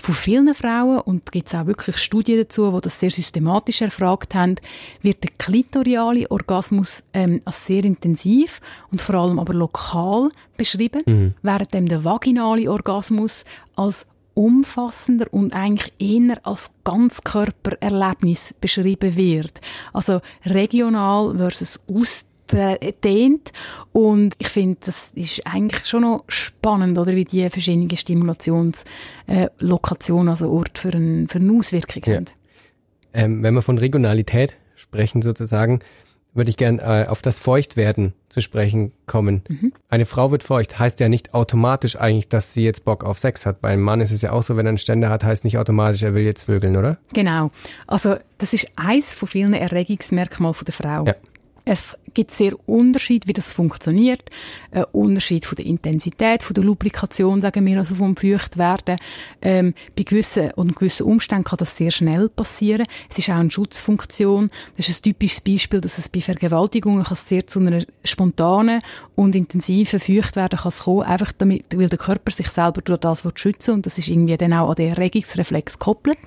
von 0.04 0.14
vielen 0.14 0.54
Frauen, 0.54 1.00
und 1.00 1.32
gibt 1.32 1.48
es 1.48 1.54
auch 1.54 1.66
wirklich 1.66 1.96
Studien 1.96 2.38
dazu, 2.38 2.70
die 2.70 2.80
das 2.82 3.00
sehr 3.00 3.10
systematisch 3.10 3.80
erfragt 3.80 4.34
haben, 4.34 4.56
wird 5.00 5.24
der 5.24 5.30
klitoriale 5.38 6.30
Orgasmus 6.30 7.02
ähm, 7.14 7.40
als 7.46 7.64
sehr 7.64 7.84
intensiv 7.84 8.60
und 8.90 9.00
vor 9.00 9.14
allem 9.14 9.38
aber 9.38 9.54
lokal 9.54 10.28
beschrieben, 10.58 11.02
mhm. 11.06 11.34
während 11.40 11.72
dem 11.72 11.88
der 11.88 12.04
vaginale 12.04 12.70
Orgasmus 12.70 13.44
als 13.76 14.06
umfassender 14.34 15.26
und 15.32 15.54
eigentlich 15.54 15.92
eher 15.98 16.38
als 16.42 16.70
Ganzkörpererlebnis 16.84 18.54
beschrieben 18.60 19.16
wird. 19.16 19.60
Also 19.94 20.20
regional 20.44 21.34
versus 21.36 21.80
aus 21.88 22.26
dehnt. 23.02 23.52
Und 23.92 24.34
ich 24.38 24.48
finde, 24.48 24.78
das 24.84 25.12
ist 25.14 25.46
eigentlich 25.46 25.86
schon 25.86 26.02
noch 26.02 26.24
spannend, 26.28 26.98
oder, 26.98 27.14
wie 27.14 27.24
die 27.24 27.48
verschiedenen 27.50 27.96
Stimulationslokationen, 27.96 30.28
äh, 30.28 30.30
also 30.30 30.50
Ort 30.50 30.78
für, 30.78 30.90
ein, 30.90 31.28
für 31.28 31.38
eine 31.38 31.58
Auswirkung 31.58 32.02
ja. 32.06 32.16
haben. 32.16 32.26
Ähm, 33.12 33.42
wenn 33.42 33.54
wir 33.54 33.62
von 33.62 33.78
Regionalität 33.78 34.54
sprechen 34.74 35.22
sozusagen, 35.22 35.80
würde 36.34 36.50
ich 36.50 36.56
gern 36.56 36.80
äh, 36.80 37.06
auf 37.08 37.22
das 37.22 37.38
Feuchtwerden 37.38 38.12
zu 38.28 38.40
sprechen 38.40 38.92
kommen. 39.06 39.42
Mhm. 39.48 39.72
Eine 39.88 40.04
Frau 40.04 40.32
wird 40.32 40.42
feucht, 40.42 40.78
heißt 40.78 40.98
ja 41.00 41.08
nicht 41.08 41.32
automatisch 41.32 41.96
eigentlich, 41.96 42.28
dass 42.28 42.52
sie 42.52 42.64
jetzt 42.64 42.84
Bock 42.84 43.04
auf 43.04 43.18
Sex 43.18 43.46
hat. 43.46 43.60
Bei 43.60 43.68
einem 43.68 43.82
Mann 43.82 44.00
ist 44.00 44.10
es 44.10 44.22
ja 44.22 44.32
auch 44.32 44.42
so, 44.42 44.56
wenn 44.56 44.66
er 44.66 44.70
einen 44.70 44.78
Ständer 44.78 45.10
hat, 45.10 45.22
heißt 45.22 45.44
nicht 45.44 45.58
automatisch, 45.58 46.02
er 46.02 46.14
will 46.14 46.24
jetzt 46.24 46.42
vögeln, 46.42 46.76
oder? 46.76 46.98
Genau. 47.12 47.52
Also 47.86 48.16
das 48.38 48.52
ist 48.52 48.68
eins 48.74 49.14
von 49.14 49.28
vielen 49.28 49.54
Erregungsmerkmalen 49.54 50.56
der 50.66 50.74
Frau. 50.74 51.06
Ja. 51.06 51.14
Es 51.66 51.96
gibt 52.12 52.30
sehr 52.30 52.52
Unterschied, 52.68 53.26
wie 53.26 53.32
das 53.32 53.54
funktioniert. 53.54 54.22
Ein 54.70 54.84
Unterschied 54.92 55.46
von 55.46 55.56
der 55.56 55.64
Intensität, 55.64 56.42
von 56.42 56.52
der 56.52 56.62
Lubrikation, 56.62 57.40
sagen 57.40 57.66
wir, 57.66 57.78
also 57.78 57.94
vom 57.94 58.16
Feuchtwerden. 58.16 58.98
Ähm, 59.40 59.74
bei 59.96 60.02
gewissen 60.02 60.50
und 60.52 60.76
gewissen 60.76 61.06
Umständen 61.06 61.44
kann 61.44 61.56
das 61.56 61.76
sehr 61.76 61.90
schnell 61.90 62.28
passieren. 62.28 62.86
Es 63.08 63.18
ist 63.18 63.30
auch 63.30 63.36
eine 63.36 63.50
Schutzfunktion. 63.50 64.50
Das 64.76 64.90
ist 64.90 65.00
ein 65.00 65.12
typisches 65.12 65.40
Beispiel, 65.40 65.80
dass 65.80 65.96
es 65.96 66.10
bei 66.10 66.20
Vergewaltigungen 66.20 67.02
kann 67.02 67.16
sehr 67.16 67.46
zu 67.46 67.60
einer 67.60 67.82
spontanen 68.04 68.82
und 69.14 69.34
intensiven 69.34 70.00
Feuchtwerden 70.00 70.58
kann 70.58 70.72
kommen, 70.72 71.02
einfach 71.02 71.32
damit, 71.32 71.64
weil 71.74 71.88
der 71.88 71.98
Körper 71.98 72.30
sich 72.30 72.48
selber 72.48 72.82
durch 72.82 73.00
das 73.00 73.24
schützen 73.36 73.74
und 73.74 73.86
das 73.86 73.96
ist 73.96 74.08
irgendwie 74.08 74.36
dann 74.36 74.52
auch 74.52 74.70
an 74.70 74.76
den 74.76 74.90
Erregungsreflex 74.90 75.78
gekoppelt. 75.78 76.18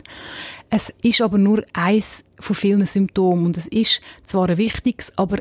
Es 0.69 0.93
ist 1.01 1.21
aber 1.21 1.37
nur 1.37 1.63
eins 1.73 2.23
von 2.39 2.55
vielen 2.55 2.85
Symptomen 2.85 3.45
und 3.45 3.57
es 3.57 3.67
ist 3.67 4.01
zwar 4.23 4.49
ein 4.49 4.57
wichtiges, 4.57 5.13
aber 5.17 5.39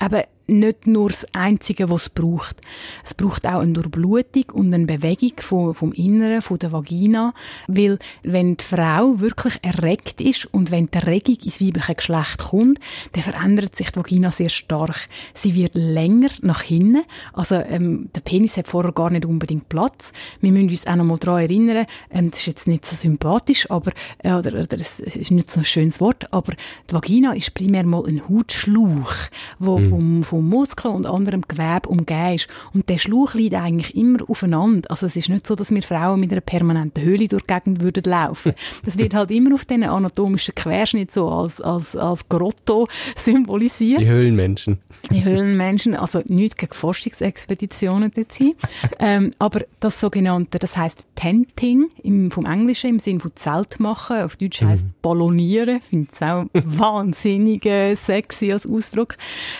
eben 0.00 0.24
nicht 0.46 0.86
nur 0.86 1.08
das 1.08 1.26
Einzige, 1.32 1.90
was 1.90 2.02
es 2.02 2.08
braucht. 2.10 2.60
Es 3.04 3.14
braucht 3.14 3.46
auch 3.46 3.60
eine 3.60 3.72
Durchblutung 3.72 4.44
und 4.52 4.74
eine 4.74 4.86
Bewegung 4.86 5.32
vom, 5.38 5.74
vom 5.74 5.92
Inneren, 5.92 6.42
von 6.42 6.58
der 6.58 6.72
Vagina, 6.72 7.34
weil 7.68 7.98
wenn 8.22 8.56
die 8.56 8.64
Frau 8.64 9.20
wirklich 9.20 9.58
erregt 9.62 10.20
ist 10.20 10.46
und 10.52 10.70
wenn 10.70 10.90
die 10.90 10.98
Erregung 10.98 11.36
ins 11.44 11.60
weibliche 11.60 11.94
Geschlecht 11.94 12.38
kommt, 12.38 12.80
dann 13.12 13.22
verändert 13.22 13.76
sich 13.76 13.90
die 13.90 13.96
Vagina 13.96 14.30
sehr 14.30 14.48
stark. 14.48 15.08
Sie 15.34 15.54
wird 15.54 15.74
länger 15.74 16.30
nach 16.42 16.62
hinten, 16.62 17.04
also 17.32 17.56
ähm, 17.56 18.10
der 18.14 18.20
Penis 18.20 18.56
hat 18.56 18.68
vorher 18.68 18.92
gar 18.92 19.10
nicht 19.10 19.24
unbedingt 19.24 19.68
Platz. 19.68 20.12
Wir 20.40 20.52
müssen 20.52 20.70
uns 20.70 20.86
auch 20.86 20.96
noch 20.96 21.04
mal 21.04 21.18
daran 21.18 21.42
erinnern, 21.42 21.86
ähm, 22.10 22.30
das 22.30 22.40
ist 22.40 22.46
jetzt 22.46 22.66
nicht 22.66 22.84
so 22.86 22.96
sympathisch, 22.96 23.70
aber 23.70 23.92
äh, 24.18 24.32
oder, 24.32 24.52
oder 24.52 24.76
es 24.76 25.00
ist 25.00 25.30
nicht 25.30 25.50
so 25.50 25.60
ein 25.60 25.64
schönes 25.64 26.00
Wort, 26.00 26.32
aber 26.32 26.52
die 26.90 26.94
Vagina 26.94 27.32
ist 27.32 27.54
primär 27.54 27.84
mal 27.84 28.04
ein 28.06 28.28
Hautschlauch, 28.28 29.12
wo 29.58 29.78
mhm. 29.78 29.90
vom, 29.90 30.24
vom 30.32 30.48
Muskeln 30.48 30.94
und 30.94 31.04
anderem 31.04 31.42
Gewebe 31.46 31.90
umgeben 31.90 32.36
ist. 32.36 32.48
Und 32.72 32.88
der 32.88 32.96
Schlauch 32.96 33.34
liegt 33.34 33.54
eigentlich 33.54 33.94
immer 33.94 34.18
aufeinander. 34.30 34.90
Also 34.90 35.04
es 35.04 35.14
ist 35.14 35.28
nicht 35.28 35.46
so, 35.46 35.54
dass 35.54 35.70
wir 35.70 35.82
Frauen 35.82 36.20
mit 36.20 36.32
einer 36.32 36.40
permanenten 36.40 37.04
Höhle 37.04 37.28
durch 37.28 37.42
die 37.42 37.52
Gegend 37.52 37.80
würden 37.82 38.04
laufen. 38.04 38.54
Das 38.84 38.96
wird 38.96 39.14
halt 39.14 39.30
immer 39.30 39.54
auf 39.54 39.64
diesen 39.64 39.84
anatomischen 39.84 40.54
Querschnitt 40.54 41.12
so 41.12 41.28
als, 41.28 41.60
als, 41.60 41.94
als 41.94 42.28
Grotto 42.28 42.88
symbolisiert. 43.14 44.00
Die 44.00 44.08
Höhlenmenschen. 44.08 44.78
Die 45.10 45.22
Höhlenmenschen, 45.24 45.94
also 45.94 46.22
nicht 46.26 46.56
gegen 46.56 46.72
Forschungsexpeditionen 46.72 48.10
dorthin. 48.12 48.54
ähm, 48.98 49.30
aber 49.38 49.60
das 49.80 50.00
sogenannte, 50.00 50.58
das 50.58 50.76
heißt 50.76 51.06
Tenting 51.14 51.90
im, 52.02 52.30
vom 52.30 52.46
Englischen 52.46 52.90
im 52.90 52.98
Sinne 52.98 53.20
von 53.20 53.32
Zelt 53.36 53.78
machen, 53.78 54.22
auf 54.22 54.36
Deutsch 54.36 54.62
heißt 54.62 54.86
mhm. 54.86 54.94
Ballonieren, 55.02 55.80
finde 55.80 56.08
ich 56.12 56.22
auch 56.22 56.46
wahnsinnig 56.52 57.66
äh, 57.66 57.94
sexy 57.94 58.52
als 58.52 58.66
Ausdruck. 58.66 59.16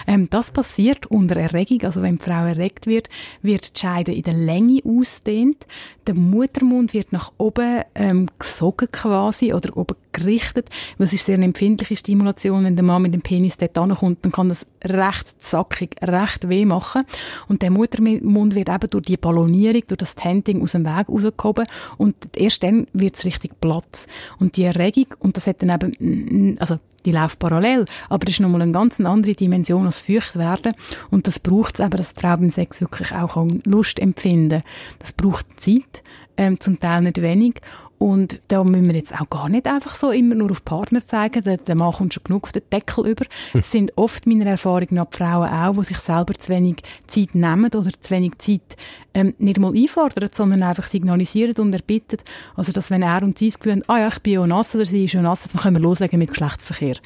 Ähm, 0.07 0.29
das 0.31 0.51
passiert 0.62 1.07
unter 1.07 1.35
Erregung, 1.35 1.83
also 1.83 2.03
wenn 2.03 2.18
die 2.18 2.22
Frau 2.22 2.46
erregt 2.46 2.87
wird, 2.87 3.09
wird 3.42 3.75
die 3.75 3.81
Scheide 3.81 4.12
in 4.12 4.22
der 4.22 4.35
Länge 4.35 4.79
ausdehnt, 4.85 5.66
der 6.07 6.14
Muttermund 6.14 6.94
wird 6.94 7.12
nach 7.12 7.33
oben 7.37 7.83
ähm, 7.96 8.29
gesogen 8.38 8.87
quasi 8.92 9.53
oder 9.53 9.77
oben 9.77 9.96
gerichtet, 10.12 10.68
weil 10.98 11.09
es 11.09 11.12
ist 11.12 11.27
sehr 11.27 11.35
eine 11.35 11.46
empfindliche 11.46 11.96
Stimulation, 11.96 12.64
wenn 12.64 12.77
der 12.77 12.85
Mann 12.85 13.03
mit 13.03 13.12
dem 13.12 13.22
Penis 13.22 13.59
dort 13.59 13.77
ankommt, 13.77 14.18
dann 14.22 14.31
kann 14.31 14.48
das 14.48 14.64
recht 14.85 15.42
zackig, 15.42 15.96
recht 16.01 16.48
weh 16.48 16.64
machen. 16.64 17.03
Und 17.48 17.62
der 17.62 17.70
Muttermund 17.72 18.55
wird 18.55 18.68
eben 18.68 18.90
durch 18.90 19.05
die 19.05 19.16
Ballonierung, 19.16 19.83
durch 19.88 19.98
das 19.98 20.14
Tenting 20.14 20.62
aus 20.62 20.72
dem 20.72 20.85
Weg 20.85 21.09
rausgehoben 21.09 21.66
und 21.98 22.14
erst 22.37 22.62
dann 22.62 22.87
wird 22.92 23.16
es 23.16 23.25
richtig 23.25 23.61
Platz. 23.61 24.07
Und 24.38 24.57
die 24.57 24.62
Erregung 24.62 25.07
und 25.18 25.37
das 25.37 25.48
hat 25.48 25.61
dann 25.61 25.70
eben, 25.70 26.57
also 26.61 26.79
die 27.05 27.12
läuft 27.12 27.38
parallel. 27.38 27.85
Aber 28.09 28.25
das 28.25 28.35
ist 28.35 28.41
nochmal 28.41 28.62
eine 28.62 28.73
ganz 28.73 29.01
andere 29.01 29.35
Dimension 29.35 29.87
als 29.87 30.01
werden. 30.37 30.75
Und 31.11 31.27
das 31.27 31.38
braucht 31.38 31.79
es 31.79 31.85
eben, 31.85 31.97
dass 31.97 32.15
die 32.15 32.21
Frau 32.21 32.37
beim 32.37 32.51
Sex 32.51 32.81
wirklich 32.81 33.12
auch 33.12 33.37
Lust 33.65 33.99
empfinden 33.99 34.62
Das 34.99 35.12
braucht 35.12 35.47
Zeit, 35.61 36.03
ähm, 36.37 36.59
zum 36.61 36.81
Teil 36.81 37.03
nicht 37.03 37.21
wenig. 37.21 37.61
Und 38.03 38.41
da 38.49 38.65
müssen 38.65 38.88
wir 38.88 38.97
jetzt 38.97 39.15
auch 39.15 39.31
gar 39.31 39.49
nicht 39.49 39.69
einfach 39.69 39.95
so 39.95 40.11
immer 40.11 40.35
nur 40.35 40.51
auf 40.51 40.65
Partner 40.65 41.07
zeigen, 41.07 41.45
der, 41.45 41.59
der 41.59 41.77
Mann 41.77 41.93
kommt 41.93 42.12
schon 42.12 42.25
genug 42.25 42.43
auf 42.47 42.51
den 42.51 42.65
Deckel 42.73 43.07
über. 43.07 43.25
Hm. 43.53 43.61
Es 43.61 43.71
sind 43.71 43.97
oft 43.97 44.27
meiner 44.27 44.47
Erfahrung 44.47 44.88
nach 44.91 45.07
die 45.07 45.19
Frauen 45.19 45.49
auch, 45.49 45.77
die 45.77 45.85
sich 45.85 45.99
selber 45.99 46.35
zu 46.35 46.51
wenig 46.51 46.79
Zeit 47.07 47.37
nehmen 47.37 47.67
oder 47.73 47.91
zu 48.01 48.11
wenig 48.11 48.38
Zeit 48.38 48.77
ähm, 49.15 49.35
nicht 49.38 49.61
mal 49.61 49.73
einfordern, 49.73 50.31
sondern 50.33 50.65
einfach 50.65 50.88
signalisieren 50.88 51.55
und 51.59 51.73
erbitten. 51.73 52.19
Also, 52.57 52.73
dass 52.73 52.91
wenn 52.91 53.03
er 53.03 53.23
und 53.23 53.38
sie 53.38 53.47
es 53.47 53.61
gewöhnt, 53.61 53.88
ah 53.88 53.99
ja, 54.01 54.09
ich 54.09 54.19
bin 54.19 54.33
ja 54.33 54.47
nass 54.49 54.75
oder 54.75 54.85
sie 54.85 55.05
ist 55.05 55.12
ja 55.12 55.23
nass, 55.23 55.47
dann 55.47 55.62
können 55.62 55.77
wir 55.77 55.83
loslegen 55.83 56.19
mit 56.19 56.31
Geschlechtsverkehr. 56.31 56.97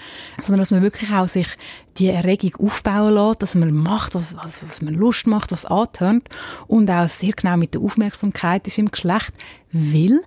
Sondern 0.41 0.61
dass 0.61 0.71
man 0.71 0.81
wirklich 0.81 1.11
auch 1.13 1.29
sich 1.29 1.49
die 1.99 2.09
Erregung 2.09 2.55
aufbauen 2.67 3.15
lässt, 3.15 3.43
dass 3.43 3.55
man 3.55 3.75
macht, 3.75 4.15
was, 4.15 4.35
was, 4.37 4.67
was 4.67 4.81
man 4.81 4.95
Lust 4.95 5.27
macht, 5.27 5.53
was 5.53 5.67
antönt 5.67 6.27
und 6.67 6.91
auch 6.91 7.09
sehr 7.11 7.33
genau 7.33 7.59
mit 7.59 7.75
der 7.75 7.83
Aufmerksamkeit 7.83 8.67
ist 8.67 8.79
im 8.79 8.91
Geschlecht, 8.91 9.33
will 9.73 10.23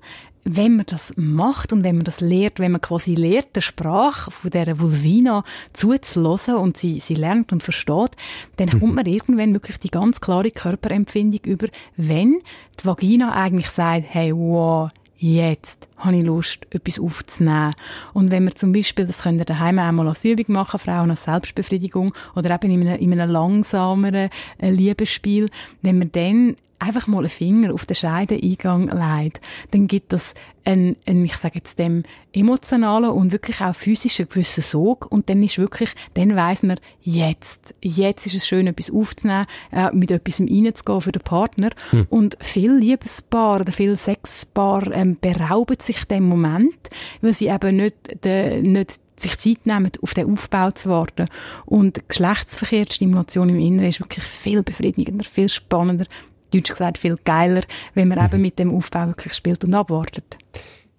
wenn 0.51 0.77
man 0.77 0.85
das 0.87 1.13
macht 1.15 1.71
und 1.73 1.83
wenn 1.83 1.97
man 1.97 2.05
das 2.05 2.21
lehrt, 2.21 2.59
wenn 2.59 2.71
man 2.71 2.81
quasi 2.81 3.13
lehrt, 3.13 3.55
der 3.55 3.61
Sprache 3.61 4.31
von 4.31 4.49
der 4.49 4.79
Vulvina 4.79 5.43
zuzulassen 5.73 6.55
und 6.55 6.75
sie, 6.75 6.99
sie 7.01 7.13
lernt 7.13 7.51
und 7.51 7.61
versteht, 7.61 8.11
dann 8.57 8.69
kommt 8.69 8.95
man 8.95 9.05
irgendwann 9.05 9.53
wirklich 9.53 9.77
die 9.77 9.91
ganz 9.91 10.21
klare 10.21 10.49
Körperempfindung 10.49 11.41
über, 11.43 11.67
wenn 11.97 12.41
die 12.81 12.85
Vagina 12.85 13.33
eigentlich 13.33 13.69
sagt, 13.69 14.05
hey, 14.09 14.33
wow, 14.35 14.89
jetzt 15.17 15.87
habe 15.97 16.17
ich 16.17 16.25
Lust, 16.25 16.65
etwas 16.71 16.99
aufzunehmen. 16.99 17.75
Und 18.13 18.31
wenn 18.31 18.45
wir 18.45 18.55
zum 18.55 18.71
Beispiel, 18.71 19.05
das 19.05 19.21
können 19.21 19.37
wir 19.37 19.45
daheim 19.45 19.77
einmal 19.77 20.07
als 20.07 20.25
Übung 20.25 20.45
machen, 20.47 20.79
Frauen 20.79 21.11
als 21.11 21.23
Selbstbefriedigung 21.23 22.13
oder 22.35 22.55
eben 22.55 22.71
in 22.71 22.87
einem, 22.87 22.99
in 22.99 23.13
einem 23.13 23.29
langsameren 23.29 24.29
äh, 24.57 24.71
Liebesspiel, 24.71 25.49
wenn 25.83 25.99
wir 25.99 26.07
dann 26.07 26.55
einfach 26.79 27.07
mal 27.07 27.19
einen 27.19 27.29
Finger 27.29 27.73
auf 27.73 27.85
den 27.85 27.95
Scheideneingang 27.95 28.87
legt, 28.87 29.41
dann 29.71 29.87
gibt 29.87 30.13
das 30.13 30.33
einen, 30.65 30.95
einen, 31.05 31.25
ich 31.25 31.35
sage 31.35 31.55
jetzt 31.55 31.79
dem, 31.79 32.03
emotionalen 32.31 33.09
und 33.09 33.31
wirklich 33.31 33.61
auch 33.61 33.75
physischen 33.75 34.29
gewissen 34.29 34.61
Sog 34.61 35.11
und 35.11 35.29
dann 35.29 35.41
ist 35.43 35.57
wirklich, 35.57 35.91
dann 36.13 36.35
weiss 36.35 36.63
man, 36.63 36.79
jetzt, 37.01 37.73
jetzt 37.81 38.25
ist 38.27 38.35
es 38.35 38.47
schön, 38.47 38.67
etwas 38.67 38.91
aufzunehmen, 38.91 39.45
äh, 39.71 39.91
mit 39.93 40.11
etwas 40.11 40.39
reinzugehen 40.39 41.01
für 41.01 41.11
den 41.11 41.23
Partner 41.23 41.69
hm. 41.89 42.07
und 42.09 42.37
viel 42.41 42.71
Liebespaar 42.71 43.61
oder 43.61 43.71
viel 43.71 43.95
Sexpaar 43.95 44.91
ähm, 44.91 45.17
berauben 45.19 45.77
sich 45.81 46.05
dem 46.05 46.25
Moment, 46.25 46.77
weil 47.21 47.33
sie 47.33 47.47
eben 47.47 47.75
nicht, 47.75 48.23
de, 48.23 48.61
nicht 48.61 48.99
sich 49.19 49.37
Zeit 49.37 49.65
nehmen, 49.65 49.91
auf 50.01 50.13
den 50.13 50.31
Aufbau 50.31 50.71
zu 50.71 50.89
warten. 50.89 51.27
Und 51.65 52.07
Geschlechtsverkehr, 52.07 52.85
die 52.85 52.93
Stimulation 52.93 53.49
im 53.49 53.59
Inneren 53.59 53.89
ist 53.89 53.99
wirklich 53.99 54.23
viel 54.23 54.63
befriedigender, 54.63 55.25
viel 55.25 55.49
spannender, 55.49 56.05
deutsch 56.51 56.69
gesagt 56.69 56.97
viel 56.97 57.17
geiler, 57.23 57.63
wenn 57.93 58.07
man 58.07 58.19
mhm. 58.19 58.25
eben 58.25 58.41
mit 58.41 58.59
dem 58.59 58.73
Aufbau 58.73 59.07
wirklich 59.07 59.33
spielt 59.33 59.63
und 59.63 59.73
abwartet. 59.73 60.37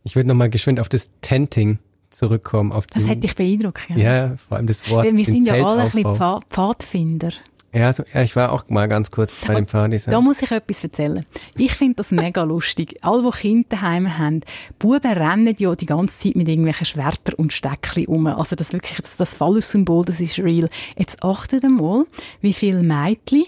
Ich 0.05 0.17
würde 0.17 0.29
nochmal 0.29 0.51
geschwind 0.51 0.81
auf 0.81 0.89
das 0.89 1.13
Tenting 1.21 1.79
zurückkommen. 2.11 2.73
Auf 2.73 2.87
das 2.87 3.07
hätte 3.07 3.21
dich 3.21 3.37
beeindruckt. 3.37 3.89
Ja. 3.91 3.97
ja, 3.97 4.37
vor 4.49 4.57
allem 4.57 4.67
das 4.67 4.89
Wort. 4.91 5.07
Weil 5.07 5.17
wir 5.17 5.25
sind 5.25 5.47
ja 5.47 5.55
alle 5.55 5.83
ein 5.83 5.91
bisschen 5.91 6.17
Pfadfinder. 6.49 7.31
Ja, 7.73 7.93
so, 7.93 8.03
ja, 8.13 8.23
ich 8.23 8.35
war 8.35 8.51
auch 8.51 8.69
mal 8.69 8.89
ganz 8.89 9.13
kurz 9.13 9.39
bei 9.39 9.55
dem 9.55 9.69
Fahrdesign. 9.69 10.11
Da 10.11 10.21
muss 10.21 10.43
ich 10.43 10.51
etwas 10.51 10.83
erzählen. 10.83 11.25
Ich 11.57 11.73
finde 11.73 11.97
das 11.97 12.11
mega 12.11 12.43
lustig. 12.43 12.97
Alle, 13.03 13.23
die 13.23 13.31
Kinder 13.31 13.69
daheim 13.69 14.19
haben, 14.19 14.41
Buben 14.81 15.13
rennen 15.13 15.55
ja 15.57 15.77
die 15.77 15.87
ganze 15.87 16.19
Zeit 16.19 16.35
mit 16.35 16.49
irgendwelchen 16.49 16.87
Schwertern 16.87 17.35
und 17.35 17.53
Steckchen 17.53 18.07
um. 18.07 18.27
Also 18.27 18.57
das 18.57 18.73
wirklich, 18.73 19.01
das, 19.01 19.17
das 19.17 19.35
Phallus-Symbol, 19.35 20.05
das 20.05 20.21
ist 20.21 20.41
real. 20.41 20.69
Jetzt 20.97 21.23
achtet 21.23 21.63
mal, 21.63 22.07
wie 22.41 22.53
viele 22.53 22.83
Mädchen 22.83 23.45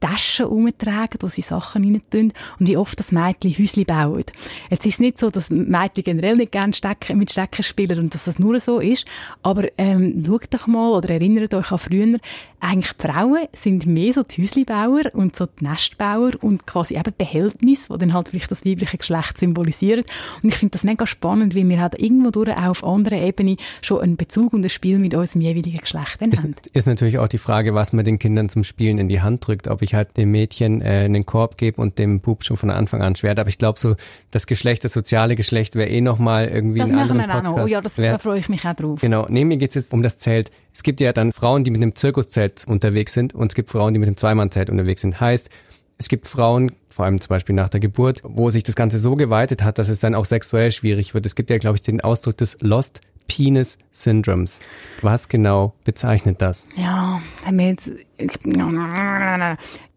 Taschen 0.00 0.46
umtragen, 0.46 1.18
wo 1.20 1.28
sie 1.28 1.42
Sachen 1.42 1.84
rein 1.84 2.02
tun 2.10 2.32
und 2.58 2.68
wie 2.68 2.76
oft 2.76 2.98
das 2.98 3.12
Mädchen 3.12 3.52
Häusli 3.52 3.84
bauen. 3.84 4.24
Jetzt 4.70 4.86
ist 4.86 4.94
es 4.94 5.00
nicht 5.00 5.18
so, 5.18 5.30
dass 5.30 5.50
Mädchen 5.50 6.04
generell 6.04 6.36
nicht 6.36 6.52
gerne 6.52 6.72
Stecken, 6.72 7.18
mit 7.18 7.30
Stecken 7.30 7.62
spielen 7.62 7.98
und 7.98 8.14
dass 8.14 8.24
das 8.24 8.38
nur 8.38 8.58
so 8.60 8.78
ist, 8.80 9.06
aber 9.42 9.68
ähm, 9.78 10.22
schaut 10.26 10.52
doch 10.52 10.66
mal 10.66 10.92
oder 10.92 11.10
erinnert 11.10 11.54
euch 11.54 11.72
an 11.72 11.78
früher, 11.78 12.18
eigentlich 12.60 12.92
die 12.94 13.06
Frauen 13.06 13.48
sind 13.52 13.86
mehr 13.86 14.12
so 14.12 14.22
die 14.22 14.42
Häuslibauer 14.42 15.02
und 15.12 15.36
so 15.36 15.46
die 15.46 15.64
Nestbauer 15.64 16.32
und 16.40 16.66
quasi 16.66 16.96
eben 16.96 17.12
Behältnis, 17.16 17.90
wo 17.90 17.96
dann 17.96 18.12
halt 18.12 18.28
vielleicht 18.28 18.50
das 18.50 18.64
weibliche 18.64 18.96
Geschlecht 18.96 19.38
symbolisieren. 19.38 20.04
Und 20.42 20.48
ich 20.48 20.56
finde 20.56 20.72
das 20.72 20.84
mega 20.84 21.06
spannend, 21.06 21.54
weil 21.54 21.68
wir 21.68 21.80
halt 21.80 22.00
irgendwo 22.00 22.30
durch 22.30 22.50
auch 22.50 22.68
auf 22.68 22.84
anderer 22.84 23.18
Ebene 23.18 23.56
schon 23.82 24.00
einen 24.00 24.16
Bezug 24.16 24.52
und 24.52 24.64
ein 24.64 24.70
Spiel 24.70 24.98
mit 24.98 25.14
unserem 25.14 25.42
jeweiligen 25.42 25.78
Geschlecht 25.78 26.20
ist, 26.22 26.42
haben. 26.42 26.54
Ist 26.72 26.86
natürlich 26.86 27.18
auch 27.18 27.28
die 27.28 27.38
Frage, 27.38 27.74
was 27.74 27.92
man 27.92 28.04
den 28.04 28.18
Kindern 28.18 28.48
zum 28.48 28.64
Spielen 28.64 28.98
in 28.98 29.08
die 29.08 29.20
Hand 29.20 29.46
drückt, 29.46 29.68
ob 29.68 29.82
ich 29.86 29.94
halt 29.94 30.16
dem 30.16 30.30
Mädchen 30.30 30.82
äh, 30.82 31.04
einen 31.04 31.24
Korb 31.24 31.56
gebe 31.56 31.80
und 31.80 31.98
dem 31.98 32.20
Bub 32.20 32.44
schon 32.44 32.56
von 32.56 32.70
Anfang 32.70 33.02
an 33.02 33.16
schwert. 33.16 33.38
Aber 33.38 33.48
ich 33.48 33.58
glaube 33.58 33.78
so, 33.78 33.96
das 34.30 34.46
Geschlecht, 34.46 34.84
das 34.84 34.92
soziale 34.92 35.36
Geschlecht 35.36 35.74
wäre 35.74 35.88
eh 35.88 36.00
nochmal 36.00 36.48
irgendwie 36.48 36.80
das 36.80 36.90
ein 36.90 36.96
machen 36.96 37.16
wir 37.18 37.34
auch 37.34 37.42
noch. 37.42 37.64
Oh 37.64 37.66
ja, 37.66 37.80
das, 37.80 37.96
da 37.96 38.18
freue 38.18 38.38
ich 38.38 38.48
mich 38.48 38.64
auch 38.66 38.74
drauf. 38.74 39.00
Genau. 39.00 39.26
Neben 39.28 39.48
mir 39.48 39.56
geht 39.56 39.70
es 39.70 39.74
jetzt 39.74 39.94
um 39.94 40.02
das 40.02 40.18
Zelt. 40.18 40.50
Es 40.74 40.82
gibt 40.82 41.00
ja 41.00 41.12
dann 41.12 41.32
Frauen, 41.32 41.64
die 41.64 41.70
mit 41.70 41.82
einem 41.82 41.94
Zirkuszelt 41.94 42.66
unterwegs 42.68 43.14
sind 43.14 43.34
und 43.34 43.52
es 43.52 43.54
gibt 43.54 43.70
Frauen, 43.70 43.94
die 43.94 44.00
mit 44.00 44.08
dem 44.08 44.16
Zweimannzelt 44.16 44.68
unterwegs 44.68 45.00
sind. 45.00 45.20
Heißt, 45.20 45.50
es 45.98 46.08
gibt 46.08 46.26
Frauen, 46.26 46.72
vor 46.88 47.06
allem 47.06 47.20
zum 47.20 47.28
Beispiel 47.30 47.54
nach 47.54 47.68
der 47.68 47.80
Geburt, 47.80 48.20
wo 48.22 48.50
sich 48.50 48.62
das 48.62 48.74
Ganze 48.74 48.98
so 48.98 49.16
geweitet 49.16 49.62
hat, 49.62 49.78
dass 49.78 49.88
es 49.88 50.00
dann 50.00 50.14
auch 50.14 50.26
sexuell 50.26 50.70
schwierig 50.70 51.14
wird. 51.14 51.24
Es 51.24 51.34
gibt 51.34 51.50
ja, 51.50 51.58
glaube 51.58 51.76
ich, 51.76 51.82
den 51.82 52.00
Ausdruck 52.00 52.36
des 52.36 52.58
Lost 52.60 53.00
Penis 53.26 53.78
Syndromes. 53.90 54.60
Was 55.02 55.28
genau 55.28 55.74
bezeichnet 55.84 56.42
das? 56.42 56.68
Ja, 56.76 57.20
wenn 57.44 57.58
wir 57.58 57.66
jetzt, 57.68 57.92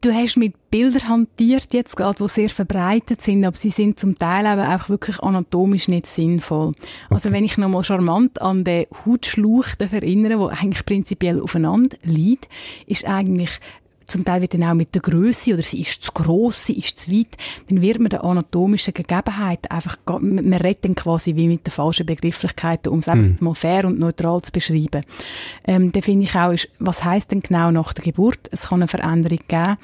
du 0.02 0.14
hast 0.14 0.38
mit 0.38 0.72
Bildern 0.72 1.08
hantiert 1.08 1.74
jetzt 1.74 1.96
gerade, 1.96 2.24
die 2.24 2.30
sehr 2.30 2.50
verbreitet 2.50 3.22
sind, 3.22 3.46
aber 3.46 3.58
sie 3.58 3.70
sind 3.70 4.00
zum 4.00 4.18
Teil 4.18 4.46
aber 4.46 4.76
auch 4.76 4.90
wirklich 4.90 5.20
anatomisch 5.20 5.88
nicht 5.88 6.06
sinnvoll. 6.06 6.74
Also 7.10 7.32
wenn 7.32 7.44
ich 7.44 7.58
nochmal 7.58 7.84
charmant 7.84 8.42
an 8.42 8.64
den 8.64 8.86
Hautschlauch 9.06 9.68
erinnere, 9.80 10.38
der 10.38 10.60
eigentlich 10.60 10.86
prinzipiell 10.86 11.42
aufeinander 11.42 11.98
liegt, 12.04 12.48
ist 12.88 13.06
eigentlich 13.06 13.60
zum 14.10 14.26
Teil 14.26 14.42
wird 14.42 14.54
dann 14.54 14.64
auch 14.64 14.74
mit 14.74 14.94
der 14.96 15.02
Größe 15.02 15.54
oder 15.54 15.64
sie 15.64 15.82
ist 15.82 16.04
zu 16.04 16.12
groß, 16.12 16.66
sie 16.66 16.78
ist 16.78 17.00
zu 17.00 17.12
weit, 17.12 17.38
dann 17.70 17.82
wird 17.82 18.00
man 18.00 18.10
der 18.10 18.24
anatomischen 18.24 18.94
Gegebenheit 18.94 19.70
einfach, 19.72 19.98
man 20.20 20.54
redet 20.54 20.86
dann 20.86 20.96
quasi 20.96 21.36
wie 21.36 21.48
mit 21.48 21.66
den 21.66 21.72
falschen 21.72 22.06
Begrifflichkeiten, 22.06 22.92
um 22.92 23.00
es 23.00 23.08
einfach 23.08 23.40
mhm. 23.40 23.46
mal 23.46 23.56
fair 23.56 23.86
und 23.86 24.00
neutral 24.00 24.42
zu 24.42 24.52
beschreiben. 24.52 25.04
Ähm, 25.66 25.92
dann 25.92 26.02
finde 26.02 26.24
ich 26.24 26.36
auch, 26.36 26.52
ist, 26.52 26.70
was 26.80 27.04
heißt 27.04 27.32
denn 27.32 27.42
genau 27.42 27.72
nach 27.72 27.94
der 27.94 28.04
Geburt? 28.04 28.40
Es 28.52 28.70
kann 28.70 28.80
eine 28.80 28.88
Veränderung 28.88 29.40
geben. 29.48 29.78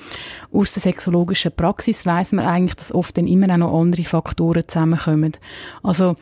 Aus 0.52 0.74
der 0.74 0.82
sexologischen 0.82 1.52
Praxis 1.52 2.06
weiß 2.06 2.32
man 2.34 2.46
eigentlich, 2.46 2.76
dass 2.76 2.94
oft 2.94 3.18
dann 3.18 3.28
immer 3.28 3.52
auch 3.54 3.58
noch 3.58 3.80
andere 3.80 4.04
Faktoren 4.04 4.68
zusammenkommen. 4.68 5.34
Also, 5.84 6.16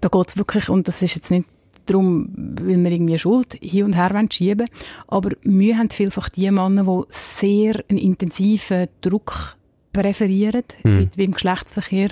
da 0.00 0.08
geht 0.08 0.28
es 0.28 0.36
wirklich, 0.36 0.68
und 0.68 0.88
das 0.88 1.02
ist 1.02 1.14
jetzt 1.14 1.30
nicht 1.30 1.48
darum, 1.86 2.30
weil 2.34 2.82
wir 2.82 2.90
irgendwie 2.90 3.18
Schuld 3.18 3.58
hin 3.60 3.84
und 3.84 3.96
her 3.96 4.26
schieben 4.30 4.68
Aber 5.06 5.30
wir 5.42 5.78
haben 5.78 5.90
vielfach 5.90 6.28
die 6.28 6.50
Männer, 6.50 6.84
die 6.84 7.02
sehr 7.10 7.82
einen 7.88 7.98
intensiven 7.98 8.88
Druck 9.00 9.56
präferieren, 9.94 10.64
mhm. 10.82 11.10
wie 11.14 11.24
im 11.24 11.32
Geschlechtsverkehr, 11.32 12.10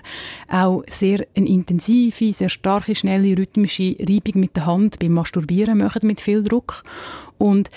auch 0.48 0.82
sehr 0.88 1.26
eine 1.34 1.48
intensive, 1.48 2.32
sehr 2.32 2.48
starke, 2.48 2.94
schnelle, 2.94 3.36
rhythmische 3.36 3.96
Reibung 3.98 4.40
mit 4.40 4.56
der 4.56 4.66
Hand 4.66 4.98
beim 5.00 5.12
Masturbieren 5.12 5.78
machen 5.78 6.06
mit 6.06 6.20
viel 6.20 6.42
Druck. 6.42 6.84
Und 7.38 7.70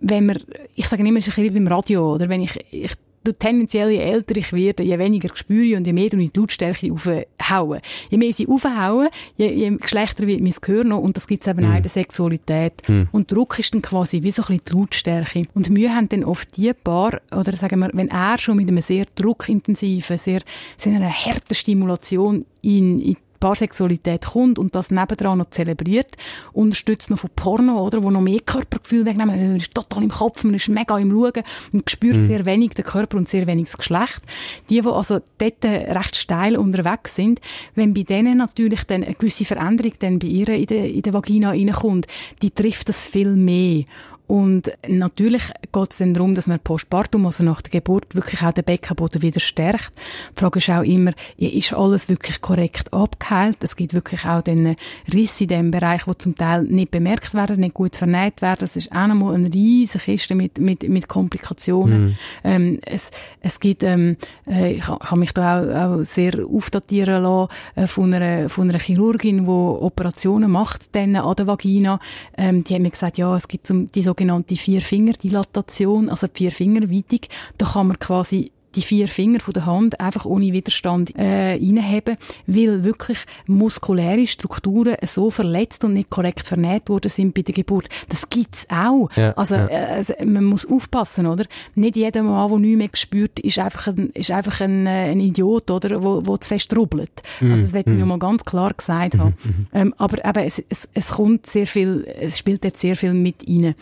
wenn 0.00 0.26
wir, 0.26 0.40
ich 0.74 0.88
sage 0.88 1.06
immer, 1.06 1.18
es 1.18 1.28
ist 1.28 1.38
ein 1.38 1.44
bisschen 1.44 1.54
wie 1.54 1.60
beim 1.60 1.72
Radio, 1.72 2.14
oder 2.14 2.28
wenn 2.28 2.42
ich, 2.42 2.58
ich 2.70 2.92
tendenziell, 3.30 3.90
je 3.90 3.98
älter 3.98 4.36
ich 4.36 4.52
werde, 4.52 4.82
je 4.82 4.98
weniger 4.98 5.30
spüre 5.34 5.64
ich 5.64 5.76
und 5.76 5.86
je 5.86 5.92
mehr 5.92 6.12
ich 6.12 6.32
die 6.32 6.40
Lautstärke 6.40 6.92
aufhauen. 6.92 7.80
Je 8.10 8.18
mehr 8.18 8.32
sie 8.32 8.46
aufhauen, 8.46 9.08
je, 9.36 9.46
je 9.46 9.78
schlechter 9.84 10.26
wird 10.26 10.40
mein 10.40 10.54
Gehör 10.60 10.84
noch 10.84 10.98
und 10.98 11.16
das 11.16 11.26
gibt 11.26 11.46
es 11.46 11.48
eben 11.48 11.66
mm. 11.66 11.70
auch 11.70 11.76
in 11.76 11.82
der 11.82 11.90
Sexualität. 11.90 12.88
Mm. 12.88 13.02
Und 13.12 13.30
Druck 13.30 13.58
ist 13.58 13.74
dann 13.74 13.82
quasi 13.82 14.22
wie 14.22 14.32
so 14.32 14.42
ein 14.42 14.46
bisschen 14.46 14.64
die 14.68 14.72
Lautstärke. 14.72 15.44
Und 15.54 15.74
wir 15.74 15.94
haben 15.94 16.08
dann 16.08 16.24
oft 16.24 16.56
die 16.56 16.72
Paar, 16.72 17.20
oder 17.30 17.56
sagen 17.56 17.80
wir, 17.80 17.90
wenn 17.92 18.08
er 18.08 18.38
schon 18.38 18.56
mit 18.56 18.68
einem 18.68 18.82
sehr 18.82 19.06
druckintensiven, 19.14 20.18
sehr, 20.18 20.40
sehr 20.76 20.94
einer 20.94 21.12
harten 21.12 21.54
Stimulation 21.54 22.44
in, 22.62 22.98
in 22.98 23.16
Paarsexualität 23.42 24.24
kommt 24.24 24.56
und 24.56 24.76
das 24.76 24.92
nebendran 24.92 25.38
noch 25.38 25.50
zelebriert, 25.50 26.16
unterstützt 26.52 27.10
noch 27.10 27.18
von 27.18 27.30
Porno, 27.34 27.84
oder, 27.84 28.00
wo 28.04 28.10
noch 28.10 28.20
mehr 28.20 28.38
Körpergefühl 28.38 29.04
wegnehmen, 29.04 29.36
man 29.36 29.56
ist 29.56 29.74
total 29.74 30.04
im 30.04 30.10
Kopf, 30.10 30.44
man 30.44 30.54
ist 30.54 30.68
mega 30.68 30.96
im 30.96 31.10
Schauen 31.10 31.42
und 31.72 31.90
spürt 31.90 32.18
mhm. 32.18 32.24
sehr 32.24 32.46
wenig 32.46 32.70
den 32.74 32.84
Körper 32.84 33.16
und 33.16 33.28
sehr 33.28 33.48
wenig 33.48 33.66
das 33.66 33.78
Geschlecht. 33.78 34.22
Die, 34.70 34.80
die 34.80 34.88
also 34.88 35.18
dort 35.38 35.64
recht 35.64 36.14
steil 36.14 36.56
unterwegs 36.56 37.16
sind, 37.16 37.40
wenn 37.74 37.94
bei 37.94 38.04
denen 38.04 38.38
natürlich 38.38 38.84
dann 38.84 39.02
eine 39.02 39.14
gewisse 39.14 39.44
Veränderung 39.44 39.92
dann 39.98 40.20
bei 40.20 40.28
ihr 40.28 40.48
in 40.48 40.66
der, 40.66 40.88
in 40.88 41.02
der 41.02 41.12
Vagina 41.12 41.50
reinkommt, 41.50 42.06
die 42.42 42.52
trifft 42.52 42.88
das 42.88 43.08
viel 43.08 43.34
mehr. 43.34 43.84
Und 44.26 44.72
natürlich 44.88 45.42
geht 45.72 45.90
es 45.90 45.98
dann 45.98 46.14
darum, 46.14 46.34
dass 46.34 46.46
man 46.46 46.58
postpartum, 46.60 47.26
also 47.26 47.44
nach 47.44 47.60
der 47.60 47.70
Geburt, 47.70 48.14
wirklich 48.14 48.42
auch 48.42 48.52
den 48.52 48.64
Beckenboden 48.64 49.20
wieder 49.20 49.40
stärkt. 49.40 49.92
Die 50.36 50.40
Frage 50.40 50.58
ist 50.58 50.70
auch 50.70 50.82
immer, 50.82 51.12
ist 51.36 51.74
alles 51.74 52.08
wirklich 52.08 52.40
korrekt 52.40 52.92
abgeheilt? 52.92 53.58
Es 53.60 53.76
gibt 53.76 53.94
wirklich 53.94 54.24
auch 54.24 54.42
den 54.42 54.76
Riss 55.12 55.40
in 55.40 55.48
dem 55.48 55.70
Bereich, 55.70 56.06
wo 56.06 56.14
zum 56.14 56.34
Teil 56.34 56.62
nicht 56.62 56.90
bemerkt 56.90 57.34
werden, 57.34 57.60
nicht 57.60 57.74
gut 57.74 57.96
vernäht 57.96 58.40
werden. 58.42 58.60
Das 58.60 58.76
ist 58.76 58.92
auch 58.92 59.06
nochmal 59.06 59.34
eine 59.34 59.52
riesige 59.52 60.04
Kiste 60.04 60.34
mit, 60.34 60.58
mit, 60.58 60.88
mit 60.88 61.08
Komplikationen. 61.08 62.04
Mhm. 62.04 62.16
Ähm, 62.44 62.80
es, 62.86 63.10
es 63.40 63.60
gibt, 63.60 63.82
ähm, 63.82 64.16
äh, 64.46 64.74
ich 64.74 64.88
habe 64.88 65.18
mich 65.18 65.32
da 65.32 65.60
auch, 65.60 65.98
auch 65.98 66.04
sehr 66.04 66.32
aufdatieren 66.46 67.22
lassen 67.22 67.48
äh, 67.74 67.86
von, 67.86 68.14
einer, 68.14 68.48
von 68.48 68.68
einer 68.68 68.78
Chirurgin, 68.78 69.44
die 69.44 69.50
Operationen 69.50 70.50
macht 70.50 70.94
dann 70.94 71.16
an 71.16 71.36
der 71.36 71.46
Vagina. 71.46 71.98
Ähm, 72.36 72.64
die 72.64 72.74
hat 72.74 72.82
mir 72.82 72.90
gesagt, 72.90 73.18
ja, 73.18 73.36
es 73.36 73.48
gibt 73.48 73.66
zum, 73.66 73.88
die 73.88 74.02
sogenannte 74.12 74.56
Vier-Finger-Dilatation, 74.56 76.10
also 76.10 76.26
Vier-Finger-Weitung. 76.32 77.20
Da 77.56 77.66
kann 77.66 77.88
man 77.88 77.98
quasi 77.98 78.52
die 78.74 78.82
vier 78.82 79.08
Finger 79.08 79.40
von 79.40 79.54
der 79.54 79.66
Hand 79.66 80.00
einfach 80.00 80.24
ohne 80.24 80.52
Widerstand 80.52 81.14
äh, 81.16 81.52
reinheben, 81.52 82.16
weil 82.46 82.84
wirklich 82.84 83.18
muskuläre 83.46 84.26
Strukturen 84.26 84.96
so 85.04 85.30
verletzt 85.30 85.84
und 85.84 85.94
nicht 85.94 86.10
korrekt 86.10 86.46
vernäht 86.46 86.88
worden 86.88 87.10
sind 87.10 87.34
bei 87.34 87.42
der 87.42 87.54
Geburt. 87.54 87.88
Das 88.08 88.28
gibt's 88.28 88.66
auch. 88.68 89.10
Ja, 89.16 89.32
also, 89.32 89.54
ja. 89.54 89.68
Äh, 89.68 89.86
also, 89.96 90.14
man 90.24 90.44
muss 90.44 90.66
aufpassen, 90.66 91.26
oder? 91.26 91.44
Nicht 91.74 91.96
jeder 91.96 92.22
Mann, 92.22 92.48
der 92.48 92.58
nichts 92.58 92.78
mehr 92.78 92.90
spürt, 92.94 93.40
ist 93.40 93.58
einfach 93.58 93.88
ein, 93.88 94.10
ist 94.10 94.30
einfach 94.30 94.60
ein, 94.60 94.86
äh, 94.86 95.10
ein 95.10 95.20
Idiot, 95.20 95.70
oder? 95.70 96.02
Wo, 96.02 96.22
wo 96.24 96.36
zu 96.36 96.48
fest 96.48 96.74
rubbelt. 96.76 97.22
Mm, 97.40 97.50
also 97.50 97.62
das 97.62 97.72
wird 97.72 97.86
mm. 97.86 97.98
ich 97.98 98.04
mal 98.04 98.18
ganz 98.18 98.44
klar 98.44 98.72
gesagt 98.72 99.18
haben. 99.18 99.34
Mm, 99.44 99.76
ähm, 99.76 99.94
aber 99.98 100.24
eben, 100.24 100.46
es, 100.46 100.62
es, 100.68 100.88
es 100.94 101.10
kommt 101.10 101.46
sehr 101.46 101.66
viel, 101.66 102.06
es 102.20 102.38
spielt 102.38 102.64
jetzt 102.64 102.80
sehr 102.80 102.96
viel 102.96 103.14
mit 103.14 103.46
rein. 103.46 103.74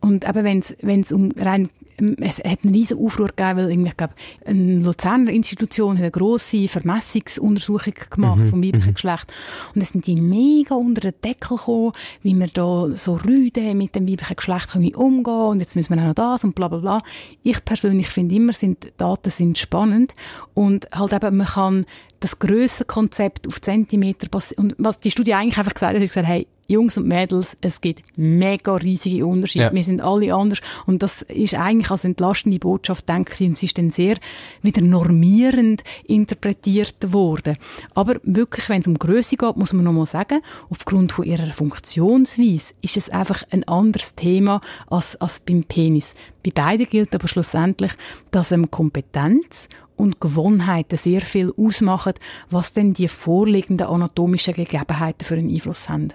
Und 0.00 0.28
eben, 0.28 0.62
wenn 0.82 1.00
es 1.00 1.12
um 1.12 1.32
rein 1.36 1.68
es 2.20 2.38
hat 2.38 2.64
einen 2.64 2.74
riesen 2.74 2.98
Aufruhr 2.98 3.28
gegeben, 3.28 3.58
weil 3.58 3.70
irgendwie, 3.70 3.90
ich 3.90 3.96
glaube, 3.96 4.14
eine 4.44 4.78
Luzerner 4.78 5.30
Institution 5.30 5.96
hat 5.96 6.02
eine 6.02 6.10
grosse 6.10 6.68
Vermessungsuntersuchung 6.68 7.94
gemacht 8.10 8.38
mhm. 8.38 8.48
vom 8.48 8.62
weiblichen 8.62 8.90
mhm. 8.90 8.94
Geschlecht. 8.94 9.32
Und 9.74 9.82
es 9.82 9.90
sind 9.90 10.06
die 10.06 10.20
mega 10.20 10.74
unter 10.74 11.00
den 11.00 11.14
Deckel 11.24 11.56
gekommen, 11.56 11.92
wie 12.22 12.38
wir 12.38 12.48
da 12.48 12.88
so 12.94 13.16
rüde 13.16 13.74
mit 13.74 13.94
dem 13.94 14.08
weiblichen 14.08 14.36
Geschlecht 14.36 14.70
können 14.70 14.94
umgehen 14.94 15.34
und 15.34 15.60
jetzt 15.60 15.76
müssen 15.76 15.94
wir 15.94 16.02
auch 16.02 16.08
noch 16.08 16.14
das 16.14 16.44
und 16.44 16.54
bla 16.54 16.68
bla 16.68 16.78
bla. 16.78 17.02
Ich 17.42 17.64
persönlich 17.64 18.08
finde 18.08 18.34
immer, 18.34 18.52
sind, 18.52 18.92
Daten 18.96 19.30
sind 19.30 19.58
spannend 19.58 20.14
und 20.54 20.88
halt 20.92 21.12
eben, 21.12 21.36
man 21.36 21.46
kann 21.46 21.86
das 22.20 22.38
Grössenkonzept 22.38 23.46
auf 23.46 23.60
Zentimeter 23.60 24.28
und 24.56 24.74
was 24.78 25.00
die 25.00 25.10
Studie 25.10 25.34
eigentlich 25.34 25.58
einfach 25.58 25.74
gesagt 25.74 25.94
hat, 25.94 26.02
ist 26.02 26.10
gesagt, 26.10 26.26
hey, 26.26 26.46
Jungs 26.68 26.96
und 26.96 27.06
Mädels, 27.06 27.56
es 27.60 27.80
gibt 27.80 28.02
mega 28.16 28.74
riesige 28.74 29.24
Unterschiede. 29.24 29.66
Ja. 29.66 29.74
Wir 29.74 29.84
sind 29.84 30.00
alle 30.00 30.34
anders. 30.34 30.60
Und 30.86 31.02
das 31.02 31.22
ist 31.22 31.54
eigentlich 31.54 31.90
als 31.90 32.04
entlastende 32.04 32.58
Botschaft, 32.58 33.08
denke 33.08 33.32
ich, 33.38 33.48
und 33.48 33.58
sie 33.58 33.66
ist 33.66 33.78
dann 33.78 33.90
sehr 33.90 34.16
wieder 34.62 34.82
normierend 34.82 35.84
interpretiert 36.04 37.12
worden. 37.12 37.56
Aber 37.94 38.16
wirklich, 38.22 38.68
wenn 38.68 38.80
es 38.80 38.86
um 38.86 38.98
Größe 38.98 39.36
geht, 39.36 39.56
muss 39.56 39.72
man 39.72 39.84
nochmal 39.84 40.06
sagen, 40.06 40.40
aufgrund 40.70 41.12
von 41.12 41.24
ihrer 41.24 41.52
Funktionsweise 41.52 42.74
ist 42.82 42.96
es 42.96 43.10
einfach 43.10 43.42
ein 43.50 43.64
anderes 43.64 44.14
Thema 44.14 44.60
als, 44.88 45.16
als 45.20 45.40
beim 45.40 45.64
Penis. 45.64 46.14
Bei 46.44 46.50
beiden 46.50 46.86
gilt 46.86 47.14
aber 47.14 47.28
schlussendlich, 47.28 47.92
dass 48.30 48.52
ähm, 48.52 48.70
Kompetenz 48.70 49.68
und 49.96 50.20
Gewohnheiten 50.20 50.96
sehr 50.96 51.22
viel 51.22 51.52
ausmachen, 51.56 52.14
was 52.50 52.72
denn 52.72 52.92
die 52.92 53.08
vorliegenden 53.08 53.86
anatomischen 53.86 54.54
Gegebenheiten 54.54 55.24
für 55.24 55.34
einen 55.34 55.50
Einfluss 55.50 55.88
haben. 55.88 56.12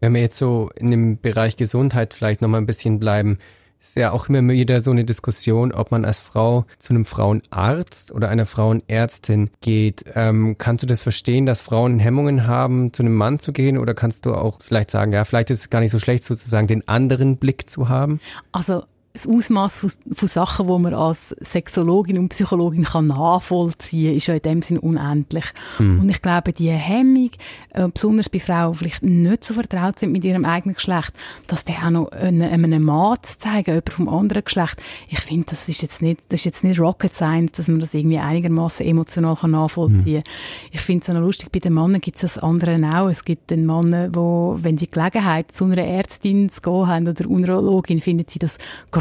Wenn 0.00 0.14
wir 0.14 0.20
jetzt 0.20 0.38
so 0.38 0.70
in 0.76 0.90
dem 0.90 1.20
Bereich 1.20 1.56
Gesundheit 1.56 2.14
vielleicht 2.14 2.40
nochmal 2.40 2.60
ein 2.60 2.66
bisschen 2.66 2.98
bleiben, 2.98 3.38
ist 3.80 3.96
ja 3.96 4.10
auch 4.10 4.28
immer 4.28 4.52
wieder 4.52 4.80
so 4.80 4.90
eine 4.90 5.04
Diskussion, 5.04 5.72
ob 5.72 5.90
man 5.90 6.04
als 6.04 6.18
Frau 6.18 6.66
zu 6.78 6.92
einem 6.92 7.04
Frauenarzt 7.04 8.12
oder 8.12 8.28
einer 8.28 8.46
Frauenärztin 8.46 9.50
geht. 9.60 10.04
Ähm, 10.14 10.56
kannst 10.58 10.82
du 10.82 10.86
das 10.86 11.02
verstehen, 11.02 11.46
dass 11.46 11.62
Frauen 11.62 11.98
Hemmungen 11.98 12.46
haben, 12.46 12.92
zu 12.92 13.02
einem 13.02 13.14
Mann 13.14 13.38
zu 13.38 13.52
gehen? 13.52 13.78
Oder 13.78 13.94
kannst 13.94 14.26
du 14.26 14.34
auch 14.34 14.58
vielleicht 14.60 14.90
sagen, 14.90 15.12
ja, 15.12 15.24
vielleicht 15.24 15.50
ist 15.50 15.60
es 15.60 15.70
gar 15.70 15.80
nicht 15.80 15.92
so 15.92 15.98
schlecht, 15.98 16.24
sozusagen 16.24 16.66
den 16.66 16.86
anderen 16.88 17.36
Blick 17.36 17.70
zu 17.70 17.88
haben? 17.88 18.20
Also 18.50 18.82
das 19.18 19.26
Ausmaß 19.26 19.80
von, 19.80 19.90
von 20.12 20.28
Sachen, 20.28 20.66
die 20.66 20.78
man 20.78 20.94
als 20.94 21.34
Sexologin 21.40 22.18
und 22.18 22.28
Psychologin 22.28 22.84
kann 22.84 23.08
nachvollziehen, 23.08 24.16
ist 24.16 24.26
ja 24.28 24.34
in 24.34 24.42
dem 24.42 24.62
Sinn 24.62 24.78
unendlich. 24.78 25.44
Mhm. 25.78 26.00
Und 26.00 26.08
ich 26.08 26.22
glaube, 26.22 26.52
die 26.52 26.70
Hemmung, 26.70 27.30
äh, 27.70 27.88
besonders 27.88 28.28
bei 28.28 28.38
Frauen, 28.38 28.72
die 28.72 28.78
vielleicht 28.78 29.02
nicht 29.02 29.44
so 29.44 29.54
vertraut 29.54 29.98
sind 29.98 30.12
mit 30.12 30.24
ihrem 30.24 30.44
eigenen 30.44 30.74
Geschlecht, 30.74 31.12
dass 31.46 31.64
die 31.64 31.72
auch 31.72 31.90
noch 31.90 32.12
einem, 32.12 32.64
einem 32.64 32.82
Mann 32.82 33.18
zu 33.22 33.38
zeigen, 33.38 33.70
jemand 33.70 33.92
vom 33.92 34.08
anderen 34.08 34.44
Geschlecht, 34.44 34.80
ich 35.08 35.20
finde, 35.20 35.46
das 35.50 35.68
ist 35.68 35.82
jetzt 35.82 36.00
nicht, 36.00 36.20
das 36.28 36.40
ist 36.40 36.44
jetzt 36.44 36.64
nicht 36.64 36.78
Rocket 36.78 37.12
Science, 37.12 37.52
dass 37.52 37.68
man 37.68 37.80
das 37.80 37.94
irgendwie 37.94 38.18
einigermaßen 38.18 38.86
emotional 38.86 39.36
kann 39.36 39.50
nachvollziehen. 39.50 40.22
Mhm. 40.24 40.70
Ich 40.72 40.80
finde 40.80 41.02
es 41.02 41.10
auch 41.10 41.14
noch 41.14 41.26
lustig, 41.26 41.50
bei 41.50 41.58
den 41.58 41.74
Männern 41.74 42.00
gibt 42.00 42.16
es 42.16 42.22
das 42.22 42.38
andere 42.38 42.78
auch. 42.94 43.08
Es 43.08 43.24
gibt 43.24 43.50
den 43.50 43.66
Mann, 43.66 44.14
wo, 44.14 44.58
wenn 44.62 44.78
sie 44.78 44.88
Gelegenheit 44.88 45.50
zu 45.50 45.64
einer 45.64 45.78
Ärztin 45.78 46.50
zu 46.50 46.60
gehen 46.60 46.86
haben 46.86 47.08
oder 47.08 47.26
Urologin, 47.26 48.00
finden 48.00 48.26
sie 48.28 48.38
das 48.38 48.58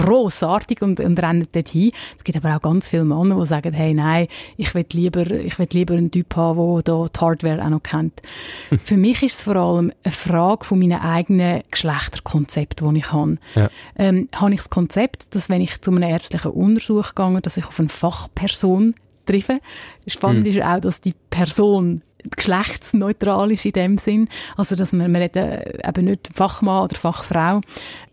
grossartig 0.08 0.82
und, 0.82 1.00
und 1.00 1.22
rennen 1.22 1.48
dort 1.52 1.68
hin. 1.68 1.92
Es 2.16 2.24
gibt 2.24 2.38
aber 2.38 2.56
auch 2.56 2.62
ganz 2.62 2.88
viele 2.88 3.04
Männer, 3.04 3.40
die 3.40 3.46
sagen, 3.46 3.74
hey, 3.74 3.94
nein, 3.94 4.28
ich 4.56 4.74
will 4.74 4.86
lieber, 4.94 5.30
ich 5.30 5.60
will 5.60 5.68
lieber 5.72 5.96
einen 5.96 6.12
Typ 6.12 6.36
haben, 6.36 6.76
der 6.76 6.84
da 6.84 7.06
die 7.06 7.20
Hardware 7.20 7.64
auch 7.64 7.70
noch 7.70 7.84
kennt. 7.84 8.22
Für 8.84 8.98
mich 8.98 9.22
ist 9.24 9.36
es 9.38 9.44
vor 9.44 9.56
allem 9.56 9.92
eine 10.04 10.12
Frage 10.12 10.66
von 10.66 10.80
meinen 10.80 11.02
eigenen 11.02 11.64
Geschlechterkonzept, 11.72 12.82
die 12.82 12.98
ich 12.98 13.12
habe. 13.12 13.38
Ja. 13.56 13.70
Ähm, 13.98 14.30
habe 14.34 14.54
ich 14.54 14.60
das 14.60 14.70
Konzept, 14.70 15.36
dass 15.36 15.50
wenn 15.50 15.62
ich 15.62 15.82
zu 15.82 15.92
einem 15.92 16.04
ärztlichen 16.04 16.52
Untersuch 16.52 17.14
gehe, 17.16 17.42
dass 17.42 17.58
ich 17.58 17.66
auf 17.66 17.80
eine 17.80 17.90
Fachperson 17.90 18.96
treffe. 19.26 19.60
Spannend 20.08 20.46
mhm. 20.46 20.54
ist 20.54 20.62
auch, 20.62 20.80
dass 20.80 21.02
die 21.02 21.14
Person 21.30 22.02
geschlechtsneutral 22.36 23.52
ist 23.52 23.66
in 23.66 23.72
dem 23.74 23.98
Sinn. 23.98 24.30
Also, 24.56 24.76
dass 24.76 24.94
man, 24.94 25.12
man 25.12 25.22
reden 25.22 25.62
eben 25.86 26.06
nicht 26.06 26.30
Fachmann 26.34 26.84
oder 26.84 26.96
Fachfrau. 26.96 27.62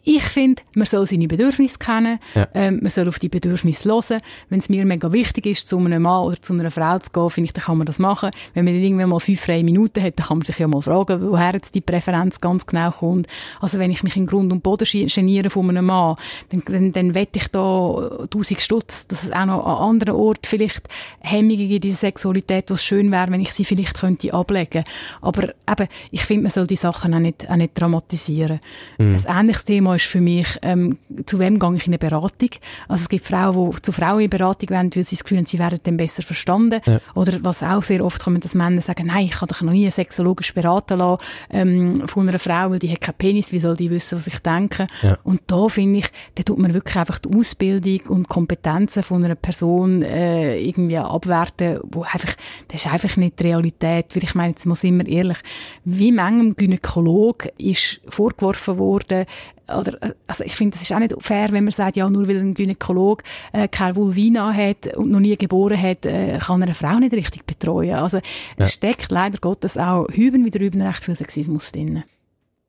Ich 0.06 0.22
finde, 0.22 0.62
man 0.74 0.84
soll 0.84 1.06
seine 1.06 1.26
Bedürfnisse 1.26 1.78
kennen, 1.78 2.18
ja. 2.34 2.46
ähm, 2.52 2.80
man 2.82 2.90
soll 2.90 3.08
auf 3.08 3.18
die 3.18 3.30
Bedürfnisse 3.30 3.88
hören. 3.88 4.20
Wenn 4.50 4.58
es 4.58 4.68
mir 4.68 4.84
mega 4.84 5.10
wichtig 5.12 5.46
ist, 5.46 5.66
zu 5.66 5.78
einem 5.78 6.02
Mann 6.02 6.24
oder 6.24 6.40
zu 6.40 6.52
einer 6.52 6.70
Frau 6.70 6.98
zu 6.98 7.10
gehen, 7.10 7.30
finde 7.30 7.46
ich, 7.46 7.52
dann 7.54 7.64
kann 7.64 7.78
man 7.78 7.86
das 7.86 7.98
machen. 7.98 8.30
Wenn 8.52 8.66
man 8.66 8.74
irgendwann 8.74 9.08
mal 9.08 9.18
fünf 9.18 9.40
freie 9.40 9.64
Minuten 9.64 10.02
hat, 10.02 10.18
dann 10.18 10.26
kann 10.26 10.38
man 10.38 10.44
sich 10.46 10.58
ja 10.58 10.68
mal 10.68 10.82
fragen, 10.82 11.22
woher 11.22 11.54
jetzt 11.54 11.74
die 11.74 11.80
Präferenz 11.80 12.40
ganz 12.40 12.66
genau 12.66 12.90
kommt. 12.90 13.28
Also 13.60 13.78
wenn 13.78 13.90
ich 13.90 14.02
mich 14.02 14.16
in 14.16 14.26
Grund 14.26 14.52
und 14.52 14.62
Boden 14.62 14.86
geniere 14.86 15.48
von 15.48 15.70
einem 15.70 15.86
Mann, 15.86 16.16
dann, 16.50 16.62
dann, 16.66 16.92
dann 16.92 17.14
wette 17.14 17.38
ich 17.38 17.48
da 17.48 18.26
tausend 18.28 18.60
Stutz, 18.60 19.06
dass 19.06 19.24
es 19.24 19.32
auch 19.32 19.46
noch 19.46 19.64
an 19.64 19.90
anderen 19.90 20.16
Orten 20.16 20.46
vielleicht 20.46 20.86
Hemmungen 21.20 21.68
gibt 21.68 21.84
in 21.84 21.92
der 21.92 21.96
Sexualität, 21.98 22.68
wo 22.68 22.74
es 22.74 22.84
schön 22.84 23.10
wäre, 23.10 23.30
wenn 23.30 23.40
ich 23.40 23.52
sie 23.52 23.64
vielleicht 23.64 23.98
könnte 23.98 24.34
ablegen. 24.34 24.84
Aber 25.22 25.44
eben, 25.44 25.88
ich 26.10 26.24
finde, 26.24 26.42
man 26.42 26.50
soll 26.50 26.66
die 26.66 26.76
Sachen 26.76 27.14
auch 27.14 27.18
nicht, 27.18 27.48
auch 27.48 27.56
nicht 27.56 27.80
dramatisieren. 27.80 28.60
Mhm. 28.98 29.16
Ein 29.26 29.40
ähnliches 29.40 29.64
Thema 29.64 29.93
ist 29.94 30.06
für 30.06 30.20
mich, 30.20 30.58
ähm, 30.62 30.98
zu 31.26 31.38
wem 31.38 31.58
gehe 31.58 31.74
ich 31.74 31.86
in 31.86 31.92
eine 31.92 31.98
Beratung? 31.98 32.50
Also 32.88 33.02
es 33.02 33.08
gibt 33.08 33.26
Frauen, 33.26 33.70
die 33.70 33.82
zu 33.82 33.92
Frauen 33.92 34.20
in 34.20 34.30
Beratung 34.30 34.70
wollen, 34.70 34.94
weil 34.94 35.04
sie 35.04 35.16
das 35.16 35.24
Gefühl 35.24 35.38
haben, 35.38 35.46
sie 35.46 35.58
werden 35.58 35.80
dann 35.82 35.96
besser 35.96 36.22
verstanden. 36.22 36.80
Ja. 36.84 37.00
Oder 37.14 37.38
was 37.42 37.62
auch 37.62 37.82
sehr 37.82 38.04
oft 38.04 38.22
kommt, 38.22 38.44
dass 38.44 38.54
Männer 38.54 38.80
sagen, 38.80 39.06
nein, 39.06 39.26
ich 39.26 39.32
kann 39.32 39.48
doch 39.48 39.62
noch 39.62 39.72
nie 39.72 39.90
sexologisch 39.90 40.54
beraten 40.54 40.98
lassen 40.98 41.22
ähm, 41.50 42.06
von 42.06 42.28
einer 42.28 42.38
Frau, 42.38 42.70
weil 42.70 42.78
die 42.78 42.90
hat 42.90 43.00
keinen 43.00 43.16
Penis, 43.16 43.52
wie 43.52 43.60
soll 43.60 43.76
die 43.76 43.90
wissen, 43.90 44.18
was 44.18 44.26
ich 44.26 44.38
denke? 44.38 44.86
Ja. 45.02 45.18
Und 45.24 45.42
da 45.46 45.68
finde 45.68 46.00
ich, 46.00 46.06
da 46.34 46.42
tut 46.42 46.58
man 46.58 46.74
wirklich 46.74 46.96
einfach 46.96 47.18
die 47.18 47.36
Ausbildung 47.36 48.00
und 48.08 48.28
Kompetenzen 48.28 49.02
von 49.02 49.24
einer 49.24 49.34
Person 49.34 50.02
äh, 50.02 50.58
irgendwie 50.58 50.98
abwerten, 50.98 51.80
wo 51.84 52.02
einfach, 52.02 52.34
das 52.68 52.84
ist 52.84 52.92
einfach 52.92 53.16
nicht 53.16 53.38
die 53.38 53.44
Realität, 53.44 54.14
weil 54.14 54.24
ich 54.24 54.34
meine, 54.34 54.50
jetzt 54.50 54.66
muss 54.66 54.84
immer 54.84 55.06
ehrlich, 55.06 55.38
wie 55.84 56.12
manchem 56.12 56.56
Gynäkolog 56.56 57.48
ist 57.58 58.00
vorgeworfen 58.08 58.78
worden, 58.78 59.26
oder, 59.68 60.14
also 60.26 60.44
ich 60.44 60.56
finde, 60.56 60.76
es 60.76 60.82
ist 60.82 60.92
auch 60.92 60.98
nicht 60.98 61.14
fair, 61.20 61.50
wenn 61.52 61.64
man 61.64 61.72
sagt, 61.72 61.96
ja, 61.96 62.08
nur 62.08 62.28
weil 62.28 62.38
ein 62.38 62.54
Gynäkolog 62.54 63.22
äh, 63.52 63.68
keine 63.68 63.96
Vulvina 63.96 64.52
hat 64.52 64.96
und 64.96 65.10
noch 65.10 65.20
nie 65.20 65.36
geboren 65.36 65.80
hat, 65.80 66.04
äh, 66.04 66.38
kann 66.38 66.60
er 66.60 66.66
eine 66.66 66.74
Frau 66.74 66.98
nicht 66.98 67.14
richtig 67.14 67.46
betreuen. 67.46 67.94
Also 67.94 68.18
ja. 68.18 68.22
es 68.58 68.72
steckt 68.72 69.10
leider 69.10 69.38
Gottes 69.38 69.76
auch 69.78 70.06
hüben 70.10 70.44
wie 70.44 70.50
drüben 70.50 70.82
recht 70.82 71.04
viel 71.04 71.16
Sexismus 71.16 71.72
drin. 71.72 72.04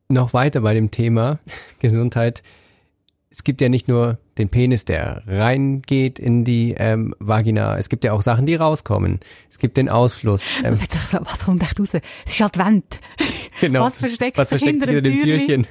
Noch 0.07 0.33
weiter 0.33 0.61
bei 0.61 0.73
dem 0.73 0.91
Thema 0.91 1.39
Gesundheit. 1.79 2.43
Es 3.29 3.43
gibt 3.43 3.59
ja 3.59 3.67
nicht 3.67 3.89
nur 3.89 4.17
den 4.37 4.47
Penis, 4.47 4.85
der 4.85 5.23
reingeht 5.27 6.19
in 6.19 6.45
die 6.45 6.73
ähm, 6.77 7.13
Vagina. 7.19 7.77
Es 7.77 7.89
gibt 7.89 8.05
ja 8.05 8.13
auch 8.13 8.21
Sachen, 8.21 8.45
die 8.45 8.55
rauskommen. 8.55 9.19
Es 9.49 9.59
gibt 9.59 9.75
den 9.75 9.89
Ausfluss. 9.89 10.45
Ähm, 10.63 10.79
was 11.11 11.39
kommt 11.39 11.61
echt 11.61 11.77
raus? 11.79 11.89
Es 11.93 12.01
ist 12.33 12.41
Advent. 12.41 12.99
Genau. 13.61 13.85
Was 13.85 13.99
versteckt, 13.99 14.37
was 14.37 14.49
versteckt 14.49 14.81
sich 14.81 14.89
hinter 14.89 15.01
dem 15.01 15.19
Türchen? 15.19 15.65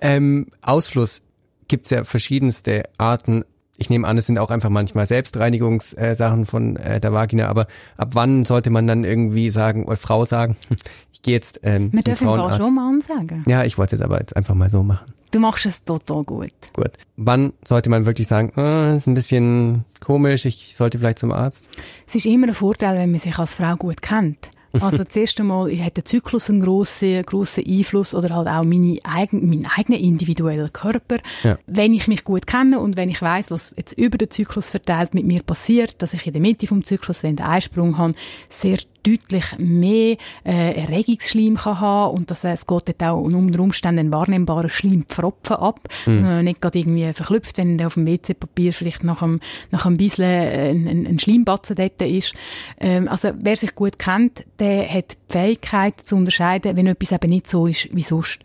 Ähm, 0.00 0.46
Ausfluss 0.62 1.26
gibt's 1.68 1.90
ja 1.90 2.04
verschiedenste 2.04 2.84
Arten. 2.98 3.44
Ich 3.76 3.88
nehme 3.88 4.06
an, 4.06 4.18
es 4.18 4.26
sind 4.26 4.38
auch 4.38 4.50
einfach 4.50 4.68
manchmal 4.68 5.06
Selbstreinigungssachen 5.06 6.42
äh, 6.42 6.44
von 6.44 6.76
äh, 6.76 7.00
der 7.00 7.14
Vagina, 7.14 7.48
aber 7.48 7.66
ab 7.96 8.10
wann 8.12 8.44
sollte 8.44 8.68
man 8.68 8.86
dann 8.86 9.04
irgendwie 9.04 9.48
sagen, 9.48 9.84
oder 9.84 9.96
Frau 9.96 10.26
sagen, 10.26 10.56
ich 11.12 11.22
gehe 11.22 11.32
jetzt 11.32 11.60
ähm, 11.62 11.90
Wir 11.92 12.02
dürfen 12.02 12.26
Frau 12.26 12.52
schon 12.52 12.74
mal 12.74 13.00
sagen. 13.00 13.44
Ja, 13.48 13.64
ich 13.64 13.78
wollte 13.78 13.94
es 13.94 14.02
aber 14.02 14.20
jetzt 14.20 14.36
einfach 14.36 14.54
mal 14.54 14.68
so 14.68 14.82
machen. 14.82 15.06
du 15.30 15.40
machst 15.40 15.64
es 15.64 15.82
total 15.84 16.24
gut. 16.24 16.52
Gut. 16.74 16.90
Wann 17.16 17.52
sollte 17.64 17.88
man 17.88 18.04
wirklich 18.04 18.26
sagen, 18.26 18.52
oh, 18.56 18.94
ist 18.94 19.06
ein 19.06 19.14
bisschen 19.14 19.84
komisch, 20.00 20.44
ich 20.44 20.76
sollte 20.76 20.98
vielleicht 20.98 21.18
zum 21.18 21.32
Arzt? 21.32 21.70
Es 22.06 22.16
ist 22.16 22.26
immer 22.26 22.48
ein 22.48 22.54
Vorteil, 22.54 22.98
wenn 22.98 23.12
man 23.12 23.20
sich 23.20 23.38
als 23.38 23.54
Frau 23.54 23.76
gut 23.76 24.02
kennt. 24.02 24.50
Also 24.72 25.04
zuerst 25.04 25.40
einmal 25.40 25.70
hat 25.78 25.96
der 25.96 26.04
Zyklus 26.04 26.48
einen 26.48 26.60
grossen, 26.60 27.22
grossen 27.22 27.64
Einfluss 27.66 28.14
oder 28.14 28.34
halt 28.34 28.48
auch 28.48 28.64
meine 28.64 28.98
eigen, 29.02 29.48
mein 29.48 29.66
eigener 29.66 29.98
individueller 29.98 30.68
Körper. 30.68 31.18
Ja. 31.42 31.58
Wenn 31.66 31.94
ich 31.94 32.06
mich 32.06 32.24
gut 32.24 32.46
kenne 32.46 32.78
und 32.78 32.96
wenn 32.96 33.10
ich 33.10 33.20
weiß, 33.20 33.50
was 33.50 33.74
jetzt 33.76 33.98
über 33.98 34.18
den 34.18 34.30
Zyklus 34.30 34.70
verteilt 34.70 35.14
mit 35.14 35.24
mir 35.24 35.42
passiert, 35.42 36.00
dass 36.02 36.14
ich 36.14 36.26
in 36.26 36.32
der 36.32 36.42
Mitte 36.42 36.66
vom 36.66 36.84
Zyklus, 36.84 37.22
wenn 37.22 37.36
der 37.36 37.48
Einsprung 37.48 37.98
habe, 37.98 38.14
sehr 38.48 38.78
deutlich 39.02 39.58
mehr 39.58 40.16
äh, 40.44 40.74
Erregungsschleim 40.74 41.56
kann 41.56 41.80
haben 41.80 42.16
und 42.16 42.30
dass, 42.30 42.44
äh, 42.44 42.52
es 42.52 42.66
geht 42.66 42.88
dort 42.88 43.02
auch 43.02 43.20
unter 43.20 43.60
Umständen 43.60 44.00
einen 44.00 44.12
wahrnehmbaren 44.12 44.70
Schleimpfropfen 44.70 45.56
ab, 45.56 45.80
mhm. 46.06 46.14
dass 46.14 46.24
man 46.24 46.44
nicht 46.44 46.60
gerade 46.60 46.78
irgendwie 46.78 47.12
verklüpft, 47.12 47.58
wenn 47.58 47.78
der 47.78 47.86
auf 47.86 47.94
dem 47.94 48.06
WC-Papier 48.06 48.72
vielleicht 48.72 49.04
nach 49.04 49.22
einem, 49.22 49.40
nach 49.70 49.86
einem 49.86 49.96
bisschen 49.96 50.24
äh, 50.24 50.70
ein, 50.70 50.86
ein, 50.86 51.06
ein 51.06 51.18
Schleimbatzen 51.18 51.76
dort 51.76 52.00
ist. 52.02 52.34
Ähm, 52.78 53.08
also 53.08 53.30
wer 53.38 53.56
sich 53.56 53.74
gut 53.74 53.98
kennt, 53.98 54.44
der 54.58 54.88
hat 54.88 55.12
die 55.12 55.32
Fähigkeit 55.32 56.00
zu 56.00 56.16
unterscheiden, 56.16 56.76
wenn 56.76 56.86
etwas 56.86 57.12
eben 57.12 57.30
nicht 57.30 57.48
so 57.48 57.66
ist 57.66 57.88
wie 57.92 58.02
sonst. 58.02 58.40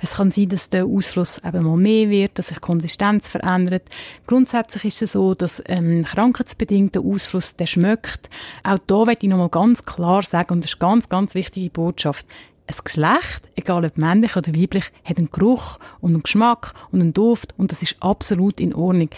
Es 0.00 0.14
kann 0.14 0.30
sein, 0.30 0.48
dass 0.48 0.70
der 0.70 0.86
Ausfluss 0.86 1.40
eben 1.44 1.64
mal 1.64 1.76
mehr 1.76 2.10
wird, 2.10 2.38
dass 2.38 2.48
sich 2.48 2.58
die 2.58 2.62
Konsistenz 2.62 3.28
verändert. 3.28 3.82
Grundsätzlich 4.26 4.86
ist 4.86 5.02
es 5.02 5.12
so, 5.12 5.34
dass 5.34 5.62
ähm, 5.66 6.04
krankheitsbedingter 6.04 7.00
Ausfluss, 7.00 7.56
der 7.56 7.66
schmeckt. 7.66 8.30
Auch 8.64 8.78
da 8.86 9.04
möchte 9.04 9.26
ich 9.26 9.30
nochmal 9.30 9.48
ganz 9.48 9.84
klar 9.84 9.99
klar 10.00 10.22
sagen, 10.22 10.54
und 10.54 10.64
das 10.64 10.72
ist 10.72 10.80
eine 10.80 10.92
ganz, 10.92 11.08
ganz 11.10 11.34
wichtige 11.34 11.68
Botschaft, 11.68 12.26
ein 12.66 12.74
Geschlecht, 12.82 13.50
egal 13.54 13.84
ob 13.84 13.98
männlich 13.98 14.34
oder 14.34 14.54
weiblich, 14.54 14.90
hat 15.04 15.18
einen 15.18 15.30
Geruch 15.30 15.78
und 16.00 16.14
einen 16.14 16.22
Geschmack 16.22 16.72
und 16.90 17.02
einen 17.02 17.12
Duft 17.12 17.52
und 17.58 17.70
das 17.70 17.82
ist 17.82 17.96
absolut 18.00 18.60
in 18.60 18.74
Ordnung 18.74 19.10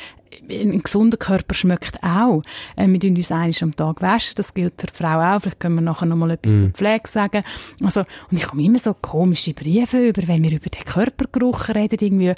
ein 0.48 0.82
gesunder 0.82 1.16
Körper 1.16 1.54
schmeckt 1.54 2.02
auch. 2.02 2.42
Äh, 2.76 2.88
wir 2.88 3.00
tun 3.00 3.16
uns 3.16 3.30
einmal 3.30 3.52
am 3.60 3.76
Tag 3.76 4.02
waschen, 4.02 4.34
das 4.36 4.54
gilt 4.54 4.80
für 4.80 4.86
die 4.86 4.94
Frau 4.94 5.20
auch. 5.20 5.40
Vielleicht 5.40 5.60
können 5.60 5.76
wir 5.76 5.82
nachher 5.82 6.06
noch 6.06 6.16
mal 6.16 6.30
etwas 6.30 6.52
mm. 6.52 6.60
zur 6.60 6.70
Pflege 6.70 7.08
sagen. 7.08 7.42
Also, 7.82 8.00
und 8.30 8.36
ich 8.36 8.46
komme 8.46 8.62
immer 8.62 8.78
so 8.78 8.94
komische 8.94 9.54
Briefe 9.54 10.08
über, 10.08 10.26
wenn 10.26 10.42
wir 10.42 10.52
über 10.52 10.70
den 10.70 10.84
Körpergeruch 10.84 11.68
reden, 11.68 11.98
irgendwie, 12.00 12.28
äh, 12.28 12.36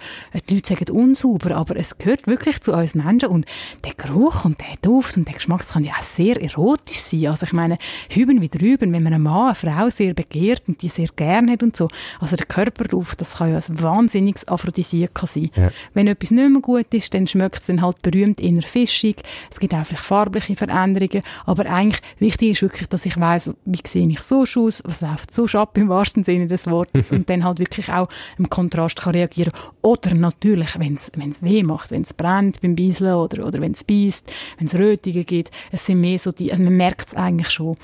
die 0.49 0.55
Leute 0.55 0.69
sagen 0.69 0.91
unsauber, 0.91 1.57
aber 1.57 1.77
es 1.77 1.99
gehört 1.99 2.27
wirklich 2.27 2.61
zu 2.61 2.73
uns 2.73 2.95
Menschen 2.95 3.29
und 3.29 3.47
der 3.85 3.95
Geruch 3.95 4.45
und 4.45 4.61
der 4.61 4.77
Duft 4.83 5.17
und 5.17 5.27
der 5.27 5.35
Geschmack, 5.35 5.61
das 5.61 5.73
kann 5.73 5.85
ja 5.85 5.93
auch 5.99 6.03
sehr 6.03 6.41
erotisch 6.41 7.01
sein. 7.01 7.27
Also 7.27 7.47
ich 7.47 7.53
meine, 7.53 7.79
hüben 8.11 8.41
wie 8.41 8.49
drüben, 8.49 8.93
wenn 8.93 9.03
man 9.03 9.15
eine 9.15 9.23
Mann, 9.23 9.47
eine 9.47 9.55
Frau 9.55 9.91
sehr 9.91 10.15
begehrt 10.15 10.63
und 10.69 10.83
die 10.83 10.89
sehr 10.89 11.09
gerne 11.15 11.53
hat 11.53 11.63
und 11.63 11.77
so. 11.77 11.89
Also 12.21 12.37
der 12.37 12.47
Körperduft, 12.47 13.21
das 13.21 13.39
kann 13.39 13.51
ja 13.51 13.57
ein 13.57 13.83
wahnsinniges 13.83 14.49
Aphrodisiak 14.49 15.19
sein. 15.27 15.51
Ja. 15.55 15.71
Wenn 15.93 16.07
etwas 16.07 16.31
nicht 16.31 16.51
mehr 16.51 16.61
gut 16.61 16.93
ist, 16.93 17.15
dann 17.15 17.27
schmeckt 17.27 17.61
es 17.61 17.67
dann 17.67 17.84
halt 17.85 18.03
berühmt 18.03 18.41
inner 18.41 18.63
fischig. 18.63 19.17
Es 19.51 19.61
gibt 19.61 19.75
auch 19.75 19.85
vielleicht 19.85 20.05
farbliche 20.05 20.57
Veränderungen. 20.57 21.23
Aber 21.47 21.67
eigentlich 21.67 22.01
wichtig 22.19 22.51
ist 22.51 22.63
wirklich, 22.63 22.89
dass 22.89 23.07
ich 23.07 23.19
weiß, 23.19 23.53
wie 23.65 23.79
sehe 23.87 24.09
ich 24.09 24.21
so 24.21 24.41
aus, 24.41 24.83
was 24.85 25.01
läuft 25.01 25.31
so 25.31 25.45
ab 25.59 25.77
im 25.79 25.89
wahrsten 25.89 26.25
Sinne 26.25 26.47
des 26.47 26.67
Wortes 26.67 27.11
und 27.11 27.29
dann 27.29 27.45
halt 27.45 27.59
wirklich 27.59 27.91
auch 27.91 28.09
im 28.39 28.49
Kontrast 28.49 29.01
kann 29.01 29.15
reagieren. 29.15 29.53
Oder 29.83 30.15
natürlich, 30.15 30.79
wenn 30.79 30.95
es 30.95 31.13
weh 31.43 31.63
macht, 31.63 31.91
wenn 31.91 32.03
es 32.03 32.15
brennt 32.15 32.61
beim 32.61 32.75
Bieseln 32.75 33.15
oder, 33.15 33.47
oder 33.47 33.61
wenn 33.61 33.73
es 33.73 33.85
beißt, 33.85 34.33
wenn 34.59 34.67
es 34.67 34.75
Rötungen 34.75 35.27
gibt. 35.27 35.51
Es 35.71 35.87
sind 35.87 36.01
mehr 36.01 36.19
so 36.19 36.33
die, 36.33 36.51
also 36.51 36.63
man 36.63 36.77
merkt 36.77 37.09
es 37.09 37.15
eigentlich 37.15 37.51
schon. 37.51 37.77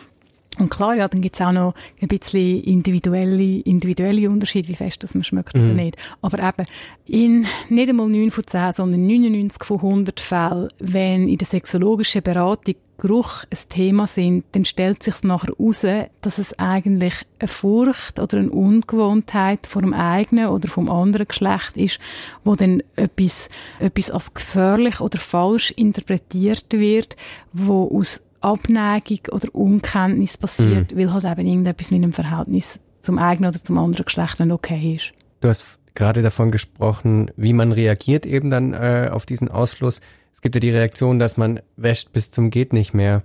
Und 0.58 0.68
klar, 0.68 0.96
ja, 0.96 1.06
dann 1.06 1.20
gibt 1.20 1.36
es 1.36 1.40
auch 1.40 1.52
noch 1.52 1.74
ein 2.02 2.08
bisschen 2.08 2.62
individuelle, 2.62 3.60
individuelle 3.60 4.28
Unterschiede, 4.28 4.68
wie 4.68 4.74
fest 4.74 5.02
das 5.02 5.14
man 5.14 5.22
schmeckt 5.22 5.54
mhm. 5.54 5.62
oder 5.62 5.74
nicht. 5.74 5.96
Aber 6.22 6.38
eben, 6.38 6.66
in 7.06 7.46
nicht 7.68 7.88
einmal 7.88 8.08
9 8.08 8.30
von 8.30 8.46
10, 8.46 8.72
sondern 8.72 9.06
99 9.06 9.64
von 9.64 9.76
100 9.78 10.20
Fällen, 10.20 10.68
wenn 10.78 11.28
in 11.28 11.38
der 11.38 11.46
sexologischen 11.46 12.22
Beratung 12.22 12.74
Geruch 13.00 13.44
ein 13.44 13.58
Thema 13.70 14.06
sind, 14.06 14.44
dann 14.52 14.66
stellt 14.66 15.02
sich 15.02 15.22
nachher 15.22 15.54
heraus, 15.58 15.86
dass 16.20 16.38
es 16.38 16.58
eigentlich 16.58 17.14
eine 17.38 17.48
Furcht 17.48 18.18
oder 18.18 18.38
eine 18.38 18.50
Ungewohntheit 18.50 19.66
vor 19.66 19.80
dem 19.80 19.94
eigenen 19.94 20.48
oder 20.48 20.68
vom 20.68 20.90
anderen 20.90 21.26
Geschlecht 21.26 21.76
ist, 21.76 21.98
wo 22.44 22.56
dann 22.56 22.82
etwas, 22.96 23.48
etwas 23.78 24.10
als 24.10 24.34
gefährlich 24.34 25.00
oder 25.00 25.18
falsch 25.18 25.70
interpretiert 25.70 26.66
wird, 26.70 27.16
wo 27.54 27.90
aus 27.98 28.22
Abneigung 28.40 29.20
oder 29.30 29.54
Unkenntnis 29.54 30.36
passiert, 30.38 30.92
mhm. 30.92 30.98
weil 30.98 31.12
halt 31.12 31.24
eben 31.24 31.46
irgendetwas 31.46 31.90
mit 31.90 32.02
einem 32.02 32.12
Verhältnis 32.12 32.80
zum 33.02 33.18
eigenen 33.18 33.50
oder 33.50 33.62
zum 33.62 33.78
anderen 33.78 34.04
Geschlecht 34.04 34.40
nicht 34.40 34.50
okay 34.50 34.96
ist. 34.96 35.12
Du 35.40 35.48
hast 35.48 35.78
gerade 35.94 36.22
davon 36.22 36.50
gesprochen, 36.50 37.30
wie 37.36 37.52
man 37.52 37.72
reagiert 37.72 38.26
eben 38.26 38.50
dann 38.50 38.72
äh, 38.72 39.10
auf 39.12 39.26
diesen 39.26 39.50
Ausfluss. 39.50 40.00
Es 40.32 40.42
gibt 40.42 40.54
ja 40.54 40.60
die 40.60 40.70
Reaktion, 40.70 41.18
dass 41.18 41.36
man 41.36 41.60
wäscht 41.76 42.12
bis 42.12 42.30
zum 42.30 42.50
geht 42.50 42.72
nicht 42.72 42.94
mehr. 42.94 43.22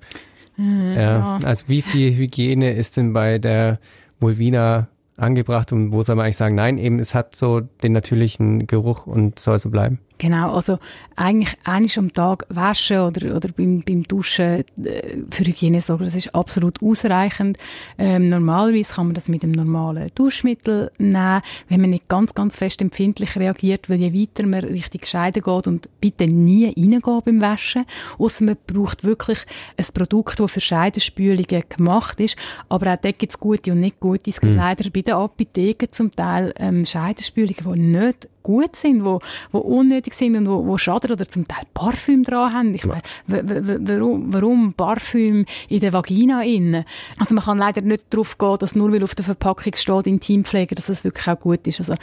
Mhm, 0.57 0.95
ja. 0.97 1.39
Also 1.43 1.65
wie 1.67 1.81
viel 1.81 2.15
Hygiene 2.15 2.73
ist 2.73 2.97
denn 2.97 3.13
bei 3.13 3.37
der 3.37 3.79
Vulvina 4.19 4.87
angebracht 5.17 5.71
und 5.71 5.93
wo 5.93 6.03
soll 6.03 6.15
man 6.15 6.25
eigentlich 6.25 6.37
sagen, 6.37 6.55
nein, 6.55 6.77
eben 6.77 6.99
es 6.99 7.13
hat 7.13 7.35
so 7.35 7.61
den 7.61 7.93
natürlichen 7.93 8.67
Geruch 8.67 9.07
und 9.07 9.39
soll 9.39 9.59
so 9.59 9.69
bleiben? 9.69 9.99
Genau, 10.17 10.53
also 10.53 10.79
eigentlich 11.17 11.57
einiges 11.65 11.97
am 11.97 12.13
Tag 12.13 12.45
waschen 12.49 12.99
oder, 12.99 13.35
oder 13.35 13.49
beim, 13.49 13.81
beim 13.81 14.03
Duschen 14.03 14.63
äh, 14.83 15.17
für 15.29 15.43
Hygiene 15.43 15.81
sorgen, 15.81 16.05
das 16.05 16.15
ist 16.15 16.33
absolut 16.33 16.81
ausreichend. 16.81 17.57
Ähm, 17.97 18.27
normalerweise 18.27 18.93
kann 18.93 19.07
man 19.07 19.15
das 19.15 19.27
mit 19.27 19.43
einem 19.43 19.51
normalen 19.51 20.09
Duschmittel 20.15 20.89
nehmen, 20.99 21.41
wenn 21.67 21.81
man 21.81 21.89
nicht 21.89 22.07
ganz, 22.07 22.33
ganz 22.33 22.55
fest 22.55 22.81
empfindlich 22.81 23.35
reagiert, 23.35 23.89
weil 23.89 23.99
je 23.99 24.13
weiter 24.13 24.47
man 24.47 24.63
Richtung 24.63 25.01
Scheide 25.03 25.41
geht 25.41 25.67
und 25.67 25.89
bitte 25.99 26.27
nie 26.27 26.67
reingehen 26.67 27.21
beim 27.25 27.41
Waschen, 27.41 27.85
außer 28.17 28.45
man 28.45 28.57
braucht 28.67 29.03
wirklich 29.03 29.39
ein 29.75 29.85
Produkt, 29.93 30.39
das 30.39 30.51
für 30.53 30.61
Scheidenspülungen 30.61 31.63
gemacht 31.67 32.21
ist, 32.21 32.37
aber 32.69 32.93
auch 32.93 32.97
dort 33.01 33.19
gibt 33.19 33.33
es 33.33 33.39
gute 33.39 33.73
und 33.73 33.81
nicht 33.81 33.99
gute. 33.99 34.29
Es 34.29 34.39
gibt 34.39 34.53
mhm. 34.53 34.59
leider 34.59 34.89
bei 34.89 35.01
den 35.01 35.15
Apotheken 35.15 35.91
zum 35.91 36.11
Teil 36.11 36.53
ähm, 36.57 36.85
Scheidenspülungen, 36.85 37.73
die 37.73 37.79
nicht 37.79 38.29
gut 38.45 38.75
sind, 38.75 39.03
wo, 39.03 39.19
wo 39.51 39.57
unnötig 39.57 40.13
sind 40.13 40.35
und 40.35 40.47
wo, 40.47 40.67
wo 40.67 40.77
schaden 40.77 41.11
oder 41.11 41.27
zum 41.27 41.47
Teil 41.47 41.63
Parfüm 41.73 42.23
dran 42.23 42.53
haben. 42.53 42.75
Ich 42.75 42.85
meine, 42.85 43.01
warum, 43.25 44.31
warum 44.31 44.73
Parfüm 44.73 45.45
in 45.67 45.79
der 45.79 45.93
Vagina 45.93 46.43
innen? 46.43 46.85
Also 47.17 47.33
man 47.33 47.43
kann 47.43 47.57
leider 47.57 47.81
nicht 47.81 48.05
darauf 48.11 48.37
gehen, 48.37 48.57
dass 48.59 48.75
nur 48.75 48.91
weil 48.91 49.03
auf 49.03 49.15
der 49.15 49.25
Verpackung 49.25 49.73
steht 49.75 50.05
Intimpflege, 50.05 50.75
dass 50.75 50.89
es 50.89 51.03
wirklich 51.03 51.27
auch 51.27 51.39
gut 51.39 51.65
ist. 51.65 51.79
Also 51.79 51.95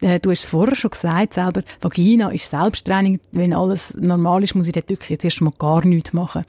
äh, 0.00 0.20
du 0.20 0.30
hast 0.30 0.44
es 0.44 0.48
vorher 0.48 0.74
schon 0.74 0.90
gesagt, 0.90 1.34
selber, 1.34 1.62
Vagina 1.80 2.30
ist 2.30 2.50
Selbsttraining. 2.50 3.20
Wenn 3.32 3.52
alles 3.52 3.94
normal 3.94 4.44
ist, 4.44 4.54
muss 4.54 4.66
ich 4.66 4.72
dort 4.72 4.88
wirklich 4.88 5.10
jetzt 5.10 5.24
erstmal 5.24 5.52
gar 5.58 5.84
nichts 5.84 6.12
machen. 6.12 6.44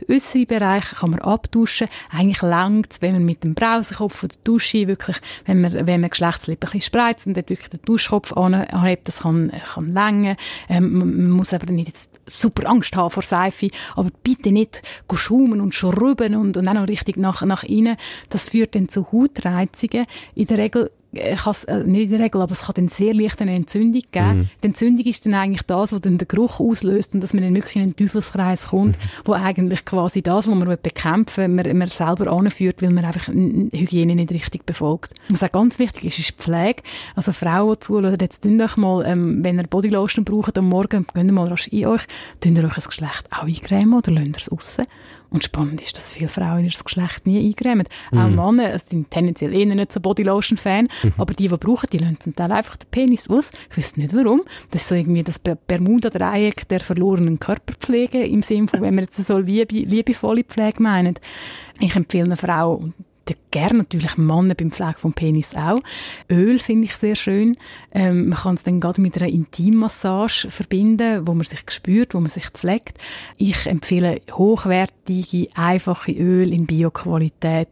Den 0.00 0.14
äußeren 0.14 0.46
Bereich 0.46 0.84
kann 0.84 1.10
man 1.10 1.20
abduschen. 1.20 1.88
Eigentlich 2.10 2.42
langt 2.42 2.92
es, 2.92 3.02
wenn 3.02 3.12
man 3.12 3.24
mit 3.24 3.44
dem 3.44 3.54
Brausenkopf 3.54 4.14
von 4.14 4.28
der 4.28 4.38
Dusche 4.44 4.86
wirklich, 4.86 5.16
wenn 5.46 5.60
man, 5.60 5.86
wenn 5.86 6.00
man 6.00 6.10
Geschlechtslippen 6.10 6.68
ein 6.68 6.72
bisschen 6.72 6.86
spreizt 6.86 7.26
und 7.26 7.36
dort 7.36 7.50
wirklich 7.50 7.70
den 7.70 7.80
Duschkopf 7.84 8.32
anhebt, 8.32 9.08
das 9.08 9.20
kann, 9.20 9.52
kann 9.74 9.92
länger. 9.92 10.36
Ähm, 10.68 10.98
man 10.98 11.30
muss 11.30 11.52
aber 11.52 11.70
nicht 11.72 11.88
jetzt 11.88 12.20
super 12.26 12.68
Angst 12.68 12.94
haben 12.96 13.10
vor 13.10 13.22
Seife, 13.22 13.68
aber 13.96 14.10
bitte 14.22 14.52
nicht 14.52 14.82
schaumen 15.12 15.60
und 15.60 15.74
schrubben 15.74 16.36
und, 16.36 16.56
und 16.56 16.68
auch 16.68 16.74
noch 16.74 16.88
richtig 16.88 17.16
nach, 17.16 17.42
nach 17.42 17.64
innen. 17.64 17.96
Das 18.30 18.48
führt 18.48 18.74
dann 18.74 18.88
zu 18.88 19.10
Hautreizungen. 19.12 20.06
In 20.34 20.46
der 20.46 20.58
Regel 20.58 20.90
äh, 21.14 21.36
äh, 21.66 21.84
nicht 21.84 22.04
in 22.04 22.10
der 22.10 22.20
Regel, 22.20 22.40
aber 22.40 22.52
es 22.52 22.62
kann 22.62 22.74
dann 22.74 22.88
sehr 22.88 23.14
leicht 23.14 23.40
eine 23.40 23.54
Entzündung 23.54 24.02
geben. 24.10 24.38
Mhm. 24.38 24.48
Die 24.62 24.66
Entzündung 24.66 25.06
ist 25.06 25.26
dann 25.26 25.34
eigentlich 25.34 25.62
das, 25.62 25.92
was 25.92 26.00
dann 26.00 26.18
den 26.18 26.28
Geruch 26.28 26.60
auslöst 26.60 27.14
und 27.14 27.22
dass 27.22 27.34
man 27.34 27.42
dann 27.42 27.54
wirklich 27.54 27.76
in 27.76 27.82
einen 27.82 27.96
Teufelskreis 27.96 28.68
kommt, 28.68 28.96
mhm. 28.98 29.02
wo 29.24 29.32
eigentlich 29.34 29.84
quasi 29.84 30.22
das, 30.22 30.48
was 30.48 30.54
man 30.54 30.76
bekämpfen 30.82 31.56
will, 31.56 31.64
man, 31.64 31.78
man 31.78 31.88
selber 31.88 32.32
anführt, 32.32 32.82
weil 32.82 32.90
man 32.90 33.04
einfach 33.04 33.28
Hygiene 33.28 34.14
nicht 34.14 34.32
richtig 34.32 34.64
befolgt. 34.64 35.14
Was 35.28 35.42
auch 35.42 35.52
ganz 35.52 35.78
wichtig 35.78 36.04
ist, 36.04 36.18
ist 36.18 36.30
die 36.30 36.42
Pflege. 36.42 36.82
Also 37.14 37.32
Frauen, 37.32 37.74
die 37.74 37.80
zuhören, 37.80 38.18
jetzt 38.20 38.42
tun 38.42 38.60
euch 38.60 38.76
mal, 38.76 39.04
ähm, 39.06 39.44
wenn 39.44 39.58
ihr 39.58 39.66
Bodylotion 39.66 40.24
braucht 40.24 40.56
am 40.56 40.68
Morgen, 40.68 41.06
gehen 41.12 41.34
mal 41.34 41.48
rasch 41.48 41.68
in 41.68 41.86
euch, 41.86 42.02
tun 42.40 42.56
ihr 42.56 42.64
euch 42.64 42.74
das 42.74 42.88
Geschlecht 42.88 43.26
auch 43.30 43.44
eincremen 43.44 43.94
oder 43.94 44.12
lasst 44.12 44.26
ihr 44.26 44.36
es 44.36 44.52
raus? 44.52 44.76
Und 45.32 45.44
spannend 45.44 45.80
ist, 45.80 45.96
dass 45.96 46.12
viele 46.12 46.28
Frauen 46.28 46.64
ihr 46.64 46.70
Geschlecht 46.70 47.26
nie 47.26 47.48
eingremen. 47.48 47.86
Mm. 48.10 48.18
Auch 48.18 48.28
mhm. 48.28 48.56
Männer 48.56 48.78
sind 48.78 49.10
tendenziell 49.10 49.54
eher 49.54 49.66
nicht 49.66 49.92
so 49.92 50.00
Bodylotion-Fan, 50.00 50.88
mhm. 51.02 51.12
aber 51.16 51.32
die, 51.32 51.48
die 51.48 51.56
brauchen, 51.56 51.88
die 51.90 51.98
lassen 51.98 52.20
zum 52.20 52.36
Teil 52.36 52.52
einfach 52.52 52.76
den 52.76 52.90
Penis 52.90 53.30
aus. 53.30 53.50
Ich 53.70 53.78
weiß 53.78 53.96
nicht 53.96 54.14
warum. 54.14 54.42
Das 54.70 54.82
ist 54.82 54.88
so 54.88 54.94
irgendwie 54.94 55.22
das 55.22 55.38
Bermuda-Dreieck 55.38 56.68
der 56.68 56.80
verlorenen 56.80 57.38
Körperpflege 57.38 58.24
im 58.24 58.42
Sinne 58.42 58.68
von, 58.68 58.82
wenn 58.82 58.94
wir 58.94 59.04
jetzt 59.04 59.24
so 59.24 59.38
liebe, 59.38 59.74
liebevolle 59.74 60.44
Pflege 60.44 60.82
meinen. 60.82 61.14
Ich 61.80 61.96
empfehle 61.96 62.24
einer 62.24 62.36
Frau, 62.36 62.84
der 63.26 63.36
gerne 63.52 63.78
natürlich 63.78 64.16
Männer 64.16 64.56
beim 64.56 64.72
Pflege 64.72 64.98
vom 64.98 65.12
Penis 65.12 65.54
auch. 65.54 65.80
Öl 66.28 66.58
finde 66.58 66.86
ich 66.86 66.96
sehr 66.96 67.14
schön. 67.14 67.56
Ähm, 67.92 68.30
man 68.30 68.38
kann 68.38 68.56
es 68.56 68.64
dann 68.64 68.80
gerade 68.80 69.00
mit 69.00 69.16
einer 69.16 69.30
Intimmassage 69.30 70.48
verbinden, 70.50 71.24
wo 71.24 71.34
man 71.34 71.44
sich 71.44 71.60
spürt, 71.70 72.14
wo 72.14 72.20
man 72.20 72.30
sich 72.30 72.48
pflegt. 72.48 72.98
Ich 73.36 73.66
empfehle 73.66 74.20
hochwertige, 74.32 75.48
einfache 75.54 76.12
Öl 76.12 76.52
in 76.52 76.66
Bioqualität. 76.66 77.68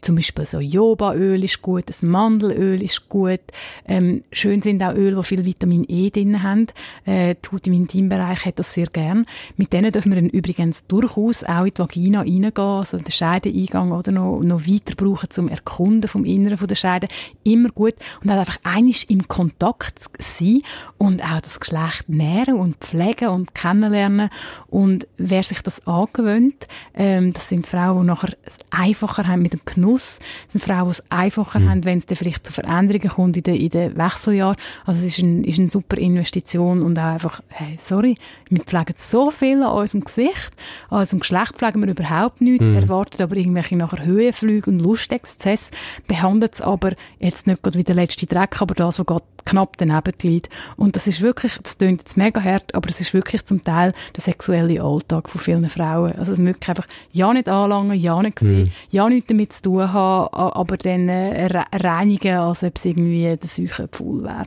Zum 0.00 0.14
Beispiel 0.14 0.46
so 0.46 0.60
Jobaöl 0.60 1.44
ist 1.44 1.60
gut, 1.60 1.90
das 1.90 2.02
Mandelöl 2.02 2.82
ist 2.82 3.10
gut. 3.10 3.40
Ähm, 3.86 4.24
schön 4.32 4.62
sind 4.62 4.82
auch 4.82 4.94
Öl, 4.94 5.16
die 5.16 5.22
viel 5.22 5.44
Vitamin 5.44 5.84
E 5.86 6.08
drin 6.08 6.42
haben. 6.42 6.68
Äh, 7.04 7.34
Haut 7.58 7.66
im 7.66 7.72
Intimbereich 7.72 8.44
hat 8.46 8.58
das 8.58 8.72
sehr 8.72 8.86
gern. 8.86 9.26
Mit 9.56 9.72
denen 9.72 9.90
dürfen 9.90 10.12
wir 10.12 10.20
dann 10.20 10.30
übrigens 10.30 10.86
durchaus 10.86 11.42
auch 11.42 11.64
in 11.64 11.72
die 11.74 11.78
Vagina 11.78 12.20
reingehen, 12.20 12.52
also 12.56 12.98
den 12.98 13.10
Scheideneingang 13.10 13.92
oder 13.92 14.12
noch, 14.12 14.40
noch 14.42 14.66
weiter 14.66 14.94
brauchen 15.08 15.30
zum 15.30 15.48
Erkunden 15.48 16.08
vom 16.08 16.24
Inneren 16.24 16.58
von 16.58 16.68
der 16.68 16.74
Scheide. 16.74 17.08
Immer 17.44 17.70
gut. 17.70 17.94
Und 18.20 18.28
dann 18.28 18.38
einfach 18.38 18.58
einisch 18.62 19.04
im 19.08 19.26
Kontakt 19.28 20.00
sein 20.18 20.62
und 20.96 21.22
auch 21.22 21.40
das 21.40 21.60
Geschlecht 21.60 22.08
nähren 22.08 22.56
und 22.56 22.76
pflegen 22.76 23.28
und 23.28 23.54
kennenlernen. 23.54 24.30
Und 24.68 25.06
wer 25.16 25.42
sich 25.42 25.62
das 25.62 25.86
angewöhnt, 25.86 26.66
ähm, 26.94 27.32
das 27.32 27.48
sind 27.48 27.66
Frauen, 27.66 28.02
die 28.02 28.06
nachher 28.06 28.36
es 28.44 28.58
einfacher 28.70 29.26
haben 29.26 29.42
mit 29.42 29.52
dem 29.52 29.60
Genuss. 29.64 30.18
Das 30.46 30.52
sind 30.52 30.64
Frauen, 30.64 30.86
die 30.86 30.90
es 30.90 31.04
einfacher 31.10 31.60
mhm. 31.60 31.70
haben, 31.70 31.84
wenn 31.84 31.98
es 31.98 32.06
dann 32.06 32.16
vielleicht 32.16 32.46
zu 32.46 32.52
Veränderungen 32.52 33.08
kommt 33.08 33.36
in 33.36 33.42
den, 33.42 33.56
in 33.56 33.68
den 33.70 33.96
Wechseljahren. 33.96 34.56
Also 34.84 35.00
es 35.00 35.18
ist, 35.18 35.18
ein, 35.18 35.44
ist 35.44 35.58
eine 35.58 35.70
super 35.70 35.98
Investition 35.98 36.82
und 36.82 36.98
auch 36.98 37.04
einfach, 37.04 37.42
hey, 37.48 37.76
sorry, 37.80 38.16
wir 38.48 38.62
pflegen 38.62 38.94
so 38.96 39.30
viel 39.30 39.62
an 39.62 39.72
unserem 39.72 40.04
Gesicht, 40.04 40.52
an 40.90 41.00
unserem 41.00 41.20
Geschlecht 41.20 41.56
pflegen 41.56 41.80
wir 41.80 41.88
überhaupt 41.88 42.40
nichts, 42.40 42.66
mhm. 42.66 42.76
erwartet 42.76 43.20
aber 43.20 43.36
irgendwelche 43.36 43.76
nachher 43.76 44.04
Höhenflüge 44.04 44.70
und 44.70 44.78
Lustexzess, 44.98 45.70
behandelt 46.06 46.54
es 46.54 46.60
aber 46.60 46.92
jetzt 47.18 47.46
nicht 47.46 47.62
gerade 47.62 47.78
wie 47.78 47.84
der 47.84 47.94
letzte 47.94 48.26
Dreck, 48.26 48.60
aber 48.60 48.74
das, 48.74 48.98
was 48.98 49.06
gerade 49.06 49.24
knapp 49.44 49.76
daneben 49.78 50.12
liegt. 50.22 50.48
Und 50.76 50.96
das 50.96 51.06
ist 51.06 51.20
wirklich, 51.20 51.58
das 51.62 51.78
klingt 51.78 52.00
jetzt 52.00 52.16
mega 52.16 52.42
hart, 52.42 52.74
aber 52.74 52.90
es 52.90 53.00
ist 53.00 53.14
wirklich 53.14 53.44
zum 53.46 53.62
Teil 53.64 53.92
der 54.14 54.22
sexuelle 54.22 54.82
Alltag 54.82 55.30
von 55.30 55.40
vielen 55.40 55.70
Frauen. 55.70 56.12
Also 56.12 56.32
es 56.32 56.38
wirklich 56.38 56.68
einfach, 56.68 56.86
ja 57.12 57.32
nicht 57.32 57.48
anlangen, 57.48 57.98
ja 57.98 58.20
nicht 58.20 58.40
sehen, 58.40 58.64
mhm. 58.64 58.72
ja 58.90 59.08
nichts 59.08 59.28
damit 59.28 59.52
zu 59.52 59.62
tun 59.62 59.92
haben, 59.92 60.34
aber 60.34 60.76
dann 60.76 61.08
äh, 61.08 61.46
reinigen, 61.72 62.36
als 62.36 62.62
ob 62.62 62.76
es 62.76 62.84
irgendwie 62.84 63.36
der 63.36 63.48
Seuche 63.48 63.88
Pfuhl 63.88 64.24
wäre. 64.24 64.46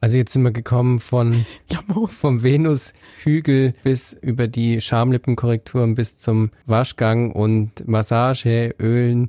Also 0.00 0.16
jetzt 0.16 0.32
sind 0.32 0.42
wir 0.42 0.50
gekommen 0.50 0.98
von 0.98 1.46
vom 2.08 2.42
Venushügel 2.42 3.74
bis 3.84 4.12
über 4.14 4.48
die 4.48 4.80
Schamlippenkorrekturen 4.80 5.94
bis 5.94 6.16
zum 6.16 6.50
Waschgang 6.66 7.30
und 7.30 7.86
Massage, 7.86 8.74
Ölen, 8.80 9.28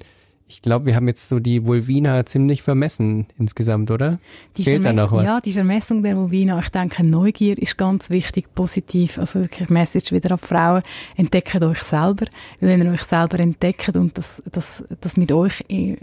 ich 0.54 0.62
glaube, 0.62 0.86
wir 0.86 0.96
haben 0.96 1.08
jetzt 1.08 1.28
so 1.28 1.40
die 1.40 1.66
Vulvina 1.66 2.26
ziemlich 2.26 2.62
vermessen 2.62 3.26
insgesamt, 3.40 3.90
oder? 3.90 4.20
Die 4.56 4.64
Fehlt 4.64 4.86
da 4.86 4.94
noch 4.94 5.12
was? 5.12 5.26
Ja, 5.26 5.42
die 5.42 5.54
Vermessung 5.54 6.04
der 6.04 6.16
Vulvina. 6.16 6.60
Ich 6.60 6.70
denke, 6.70 7.04
Neugier 7.04 7.58
ist 7.58 7.78
ganz 7.78 8.10
wichtig, 8.12 8.54
positiv. 8.54 9.18
Also 9.18 9.42
wirklich 9.42 9.70
Message 9.70 10.12
wieder 10.12 10.32
an 10.32 10.38
Frauen. 10.38 10.84
Entdeckt 11.16 11.62
euch 11.62 11.80
selber. 11.80 12.28
Wenn 12.60 12.84
ihr 12.84 12.92
euch 12.92 13.02
selber 13.02 13.40
entdeckt 13.40 13.96
und 13.96 14.18
das, 14.18 14.44
das, 14.52 14.84
das 15.02 15.18
mit 15.18 15.32
euch 15.32 15.64
äh, 15.70 15.98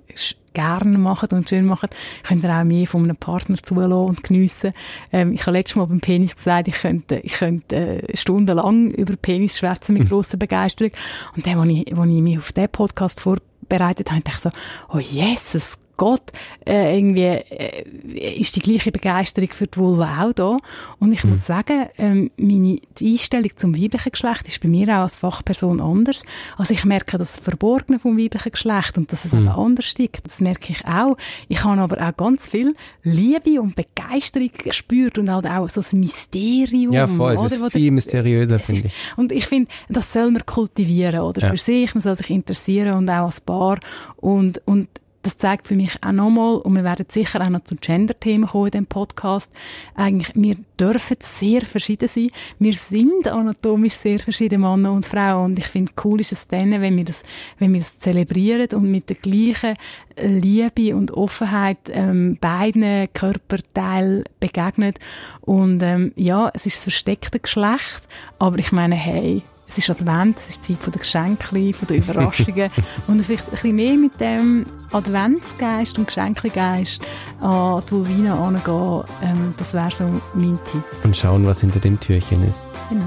gerne 0.53 0.99
macht 0.99 1.33
und 1.33 1.49
schön 1.49 1.65
macht, 1.67 1.97
könnt 2.25 2.43
ihr 2.43 2.51
auch 2.51 2.65
mehr 2.65 2.87
von 2.89 3.05
einem 3.05 3.17
Partner 3.17 3.57
zulassen 3.63 3.93
und 3.93 4.25
geniessen. 4.25 4.73
Ähm, 5.13 5.33
ich 5.33 5.43
habe 5.43 5.53
letztes 5.53 5.77
Mal 5.77 5.87
beim 5.87 6.01
Penis 6.01 6.35
gesagt, 6.35 6.67
ich 6.67 6.75
könnte, 6.75 7.21
ich 7.21 7.35
könnte 7.35 7.77
äh, 7.77 8.17
stundenlang 8.17 8.91
über 8.91 9.15
Penis 9.17 9.59
schwätzen 9.59 9.95
mit 9.95 10.05
mhm. 10.05 10.09
grosser 10.09 10.39
Begeisterung. 10.39 10.91
Und 11.37 11.47
dann, 11.47 11.59
als 11.59 11.71
ich, 11.71 11.97
als 11.97 12.11
ich 12.11 12.21
mich 12.21 12.39
auf 12.39 12.53
diesen 12.53 12.69
Podcast 12.69 13.21
vor 13.21 13.37
bereitet 13.71 14.11
habe, 14.11 14.21
dachte 14.21 14.37
ich 14.37 14.43
so, 14.43 14.51
oh 14.93 14.99
Jesus 14.99 15.79
Gott, 16.01 16.33
äh, 16.67 16.97
irgendwie 16.97 17.25
äh, 17.25 18.41
ist 18.41 18.57
die 18.57 18.61
gleiche 18.61 18.91
Begeisterung 18.91 19.51
für 19.51 19.67
die 19.67 19.79
Vulva 19.79 20.25
auch 20.25 20.33
da. 20.33 20.57
Und 20.99 21.13
ich 21.13 21.23
mhm. 21.25 21.31
muss 21.33 21.45
sagen, 21.45 21.89
ähm, 21.99 22.31
meine 22.39 22.79
die 22.97 23.13
Einstellung 23.13 23.51
zum 23.55 23.77
weiblichen 23.77 24.11
Geschlecht 24.11 24.49
ist 24.49 24.63
bei 24.63 24.71
mir 24.71 24.89
auch 24.89 25.03
als 25.03 25.19
Fachperson 25.19 25.79
anders. 25.79 26.23
Also 26.57 26.73
ich 26.73 26.87
merke 26.87 27.19
das 27.19 27.39
Verborgene 27.39 27.99
vom 27.99 28.17
weiblichen 28.17 28.51
Geschlecht 28.51 28.97
und 28.97 29.13
dass 29.13 29.27
es 29.27 29.35
mhm. 29.35 29.41
eben 29.41 29.49
anders 29.51 29.93
liegt. 29.99 30.27
Das 30.27 30.41
merke 30.41 30.73
ich 30.73 30.87
auch. 30.87 31.19
Ich 31.49 31.65
habe 31.65 31.83
aber 31.83 32.09
auch 32.09 32.17
ganz 32.17 32.49
viel 32.49 32.75
Liebe 33.03 33.61
und 33.61 33.77
Begeisterung 33.77 34.53
gespürt 34.65 35.19
und 35.19 35.31
halt 35.31 35.47
auch 35.47 35.69
so 35.69 35.83
ein 35.83 36.01
Mysterium. 36.01 36.95
Ja, 36.95 37.09
voll. 37.09 37.35
Es 37.35 37.53
ist 37.53 37.73
viel 37.73 37.91
mysteriöser, 37.91 38.59
finde 38.59 38.87
ich. 38.87 38.95
Und 39.19 39.33
ich 39.33 39.47
finde, 39.47 39.71
das 39.91 40.15
soll 40.15 40.31
man 40.31 40.47
kultivieren, 40.47 41.21
oder? 41.21 41.43
Ja. 41.43 41.51
Für 41.51 41.59
sich, 41.59 41.95
man 41.95 42.01
soll 42.01 42.17
sich 42.17 42.31
interessieren 42.31 42.95
und 42.95 43.11
auch 43.11 43.27
als 43.27 43.43
Paar. 43.43 43.79
Und, 44.17 44.63
und 44.65 44.89
das 45.23 45.37
zeigt 45.37 45.69
für 45.69 45.75
mich 45.75 45.93
auch 46.03 46.13
nochmal, 46.13 46.57
und 46.57 46.75
wir 46.75 46.85
werden 46.85 47.07
sicher 47.09 47.41
auch 47.41 47.49
noch 47.51 47.65
zu 47.65 47.77
Gender-Themen 47.77 48.49
kommen 48.49 48.67
in 48.67 48.71
diesem 48.71 48.87
Podcast, 48.87 49.53
eigentlich, 49.95 50.33
wir 50.35 50.57
dürfen 50.79 51.17
sehr 51.21 51.61
verschieden 51.61 52.09
sein. 52.09 52.31
Wir 52.59 52.73
sind 52.73 53.29
anatomisch 53.29 53.95
sehr 53.95 54.19
verschieden, 54.19 54.63
Männer 54.63 54.93
und 54.93 55.05
Frauen. 55.05 55.53
Und 55.53 55.59
ich 55.59 55.67
finde, 55.67 55.93
cool 56.05 56.21
ist 56.21 56.33
es 56.33 56.49
dann, 56.49 56.71
wenn 56.71 56.97
wir 56.97 57.05
das, 57.05 57.23
wenn 57.59 57.73
wir 57.73 57.81
das 57.81 57.99
zelebrieren 57.99 58.69
und 58.73 58.91
mit 58.91 59.09
der 59.11 59.17
gleichen 59.17 59.75
Liebe 60.17 60.97
und 60.97 61.13
Offenheit 61.13 61.79
ähm, 61.91 62.39
beiden 62.41 63.13
Körperteilen 63.13 64.25
begegnen. 64.39 64.95
Und 65.43 65.83
ähm, 65.83 66.13
ja, 66.17 66.51
es 66.55 66.67
ist 66.67 66.77
das 66.77 66.85
versteckte 66.85 67.41
Geschlecht, 67.41 68.09
aber 68.39 68.59
ich 68.59 68.73
meine, 68.73 68.95
hey, 68.95 69.43
es 69.71 69.79
ist 69.79 69.91
Advent, 69.91 70.37
es 70.39 70.49
ist 70.49 70.65
Zeit 70.65 70.79
der 70.85 70.99
Geschenke, 71.01 71.73
der 71.89 71.97
Überraschungen 71.97 72.71
und 73.07 73.25
vielleicht 73.25 73.45
ein 73.45 73.51
bisschen 73.53 73.77
mehr 73.77 73.95
mit 73.95 74.21
dem 74.21 74.67
Adventsgeist 74.91 75.97
und 75.99 76.07
Geschenkgeist 76.09 77.03
an 77.41 77.83
die 77.87 77.93
Vulvina 77.93 78.47
angehen, 78.47 79.05
ähm, 79.23 79.55
das 79.57 79.73
wäre 79.73 79.91
so 79.91 80.05
mein 80.35 80.59
Tipp. 80.71 80.83
Und 81.05 81.17
schauen, 81.17 81.47
was 81.47 81.61
hinter 81.61 81.79
dem 81.79 81.99
Türchen 82.01 82.47
ist. 82.49 82.69
Genau. 82.89 83.05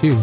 Tschüss. 0.00 0.16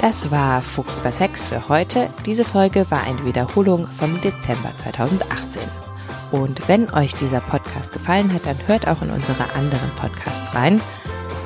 Das 0.00 0.30
war 0.30 0.62
Fuchs 0.62 0.98
über 0.98 1.12
Sex 1.12 1.46
für 1.46 1.68
heute. 1.68 2.08
Diese 2.26 2.44
Folge 2.44 2.88
war 2.90 3.02
eine 3.04 3.24
Wiederholung 3.24 3.88
vom 3.88 4.20
Dezember 4.20 4.72
2018. 4.76 5.62
Und 6.30 6.68
wenn 6.68 6.92
euch 6.92 7.14
dieser 7.14 7.40
Podcast 7.40 7.92
gefallen 7.92 8.32
hat, 8.32 8.46
dann 8.46 8.56
hört 8.66 8.86
auch 8.86 9.02
in 9.02 9.10
unsere 9.10 9.44
anderen 9.54 9.90
Podcasts 9.96 10.54
rein. 10.54 10.80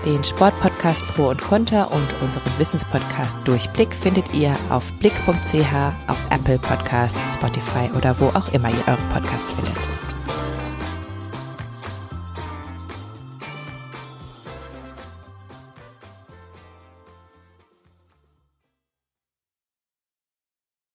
Den 0.04 0.24
Sportpodcast 0.24 1.06
Pro 1.14 1.28
und 1.28 1.40
Conter 1.40 1.90
und 1.92 2.22
unseren 2.22 2.58
Wissenspodcast 2.58 3.46
Durchblick 3.46 3.94
findet 3.94 4.34
ihr 4.34 4.56
auf 4.68 4.92
blick.ch, 4.94 6.08
auf 6.08 6.26
Apple 6.30 6.58
Podcasts, 6.58 7.34
Spotify 7.34 7.88
oder 7.96 8.18
wo 8.18 8.26
auch 8.36 8.52
immer 8.52 8.68
ihr 8.68 8.88
eure 8.88 9.08
Podcasts 9.12 9.52
findet. 9.52 10.11